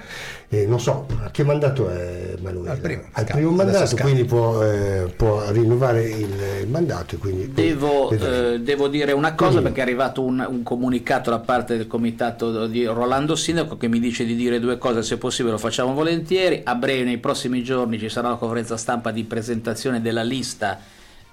Eh, 0.51 0.67
non 0.67 0.79
so, 0.79 1.07
a 1.23 1.31
che 1.31 1.45
mandato 1.45 1.89
è 1.89 2.35
Manuela? 2.43 2.73
Al 2.73 2.79
primo, 2.79 3.05
Al 3.13 3.25
primo 3.25 3.51
mandato, 3.53 3.97
quindi 3.97 4.25
può, 4.25 4.63
eh, 4.63 5.11
può, 5.17 5.51
rinnovare 5.51 6.03
il, 6.05 6.35
il 6.61 6.69
mandato. 6.69 7.19
Devo, 7.55 8.11
eh, 8.11 8.61
devo, 8.61 8.89
dire 8.89 9.13
una 9.13 9.35
cosa 9.35 9.53
quindi, 9.53 9.65
perché 9.69 9.81
è 9.81 9.83
arrivato 9.85 10.23
un, 10.23 10.47
un, 10.47 10.63
comunicato 10.63 11.31
da 11.31 11.39
parte 11.39 11.79
del 11.79 11.87
comitato 11.87 12.67
di 12.67 12.85
Rolando 12.85 13.35
Sindaco 13.35 13.79
che 13.79 13.89
mi 13.89 13.99
dice 13.99 14.27
di 14.27 14.37
dire 14.37 14.61
due 14.61 14.77
cose, 14.77 15.03
se 15.03 15.17
possibile 15.17 15.53
lo 15.53 15.59
facciamo 15.59 15.95
volentieri. 15.95 16.61
A 16.65 16.75
breve, 16.75 17.05
nei 17.05 17.19
prossimi 17.19 17.63
giorni, 17.63 17.99
ci 17.99 18.11
sarà 18.11 18.29
una 18.29 18.37
conferenza 18.37 18.77
stampa 18.77 19.11
di 19.11 19.25
presentazione 19.25 20.03
della 20.03 20.23
lista 20.23 20.79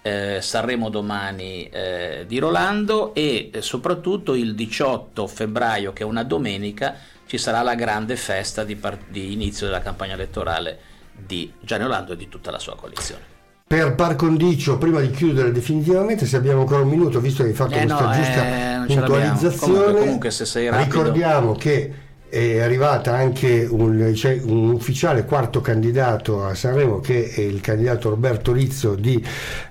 eh, 0.03 0.39
Sanremo 0.41 0.89
domani 0.89 1.67
eh, 1.69 2.25
di 2.27 2.37
Rolando 2.37 3.13
e 3.15 3.49
eh, 3.51 3.61
soprattutto 3.61 4.35
il 4.35 4.53
18 4.53 5.25
febbraio, 5.27 5.93
che 5.93 6.03
è 6.03 6.05
una 6.05 6.23
domenica, 6.23 6.95
ci 7.25 7.37
sarà 7.37 7.61
la 7.61 7.73
grande 7.73 8.17
festa 8.17 8.63
di, 8.65 8.75
part- 8.75 9.07
di 9.07 9.31
inizio 9.31 9.65
della 9.65 9.79
campagna 9.79 10.13
elettorale 10.13 10.77
di 11.15 11.51
Gianni 11.61 11.83
Rolando 11.83 12.13
e 12.13 12.17
di 12.17 12.27
tutta 12.27 12.51
la 12.51 12.59
sua 12.59 12.75
coalizione. 12.75 13.31
Per 13.65 13.95
par 13.95 14.15
condicio, 14.15 14.77
prima 14.77 14.99
di 14.99 15.09
chiudere 15.09 15.51
definitivamente, 15.51 16.25
se 16.25 16.35
abbiamo 16.35 16.61
ancora 16.61 16.81
un 16.81 16.89
minuto, 16.89 17.21
visto 17.21 17.41
che 17.41 17.49
hai 17.49 17.55
fatto 17.55 17.73
eh 17.73 17.85
questa 17.85 18.05
no, 18.05 18.13
giusta 18.13 18.85
puntualizzazione, 18.85 19.73
comunque, 19.73 19.99
comunque 19.99 20.31
se 20.31 20.45
sei 20.45 20.69
rapido... 20.69 20.83
ricordiamo 20.83 21.53
che 21.53 21.93
è 22.33 22.61
arrivata 22.61 23.13
anche 23.13 23.67
un, 23.69 24.11
cioè, 24.15 24.39
un, 24.43 24.71
ufficiale 24.71 25.23
quarto 25.23 25.61
candidato 25.61 26.43
a 26.43 26.55
Sanremo 26.55 26.99
che 26.99 27.29
è 27.29 27.41
il 27.41 27.61
candidato 27.61 28.09
Roberto 28.09 28.51
Rizzo 28.51 28.95
di, 28.95 29.23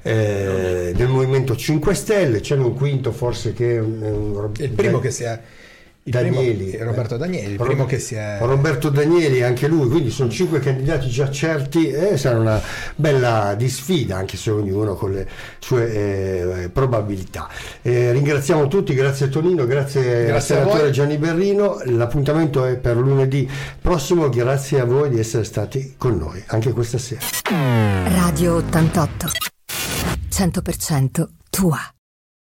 eh, 0.02 0.92
del 0.94 1.08
Movimento 1.08 1.56
5 1.56 1.92
Stelle, 1.92 2.38
c'è 2.38 2.54
un 2.54 2.74
quinto 2.74 3.10
forse 3.10 3.52
che 3.52 3.74
è 3.74 3.80
un, 3.80 4.00
un 4.00 4.50
il 4.58 4.70
primo 4.70 5.00
che 5.00 5.10
si 5.10 5.24
è 5.24 5.40
Danieli, 6.04 6.70
primo, 6.70 6.84
Roberto 6.84 7.16
Danieli, 7.16 7.52
il 7.52 7.58
primo 7.58 7.84
che 7.84 8.00
si 8.00 8.16
è... 8.16 8.38
Roberto 8.40 8.90
Danieli 8.90 9.42
anche 9.42 9.68
lui, 9.68 9.88
quindi 9.88 10.10
sono 10.10 10.30
cinque 10.30 10.58
candidati 10.58 11.08
già 11.08 11.30
certi 11.30 11.90
e 11.90 12.16
sarà 12.16 12.40
una 12.40 12.60
bella 12.96 13.54
disfida 13.54 14.16
anche 14.16 14.36
se 14.36 14.50
ognuno 14.50 14.96
con 14.96 15.12
le 15.12 15.28
sue 15.60 16.64
eh, 16.64 16.68
probabilità. 16.70 17.48
Eh, 17.82 18.10
ringraziamo 18.10 18.66
tutti, 18.66 18.94
grazie 18.94 19.26
a 19.26 19.28
Tonino, 19.28 19.64
grazie, 19.64 20.24
grazie 20.26 20.32
al 20.32 20.42
senatore 20.42 20.90
Gianni 20.90 21.18
Berrino, 21.18 21.80
l'appuntamento 21.84 22.64
è 22.64 22.76
per 22.76 22.96
lunedì 22.96 23.48
prossimo, 23.80 24.28
grazie 24.28 24.80
a 24.80 24.84
voi 24.84 25.08
di 25.08 25.20
essere 25.20 25.44
stati 25.44 25.94
con 25.96 26.18
noi 26.18 26.42
anche 26.46 26.72
questa 26.72 26.98
sera. 26.98 27.20
Radio 27.44 28.56
88, 28.56 29.26
100% 30.28 31.28
tua. 31.48 31.78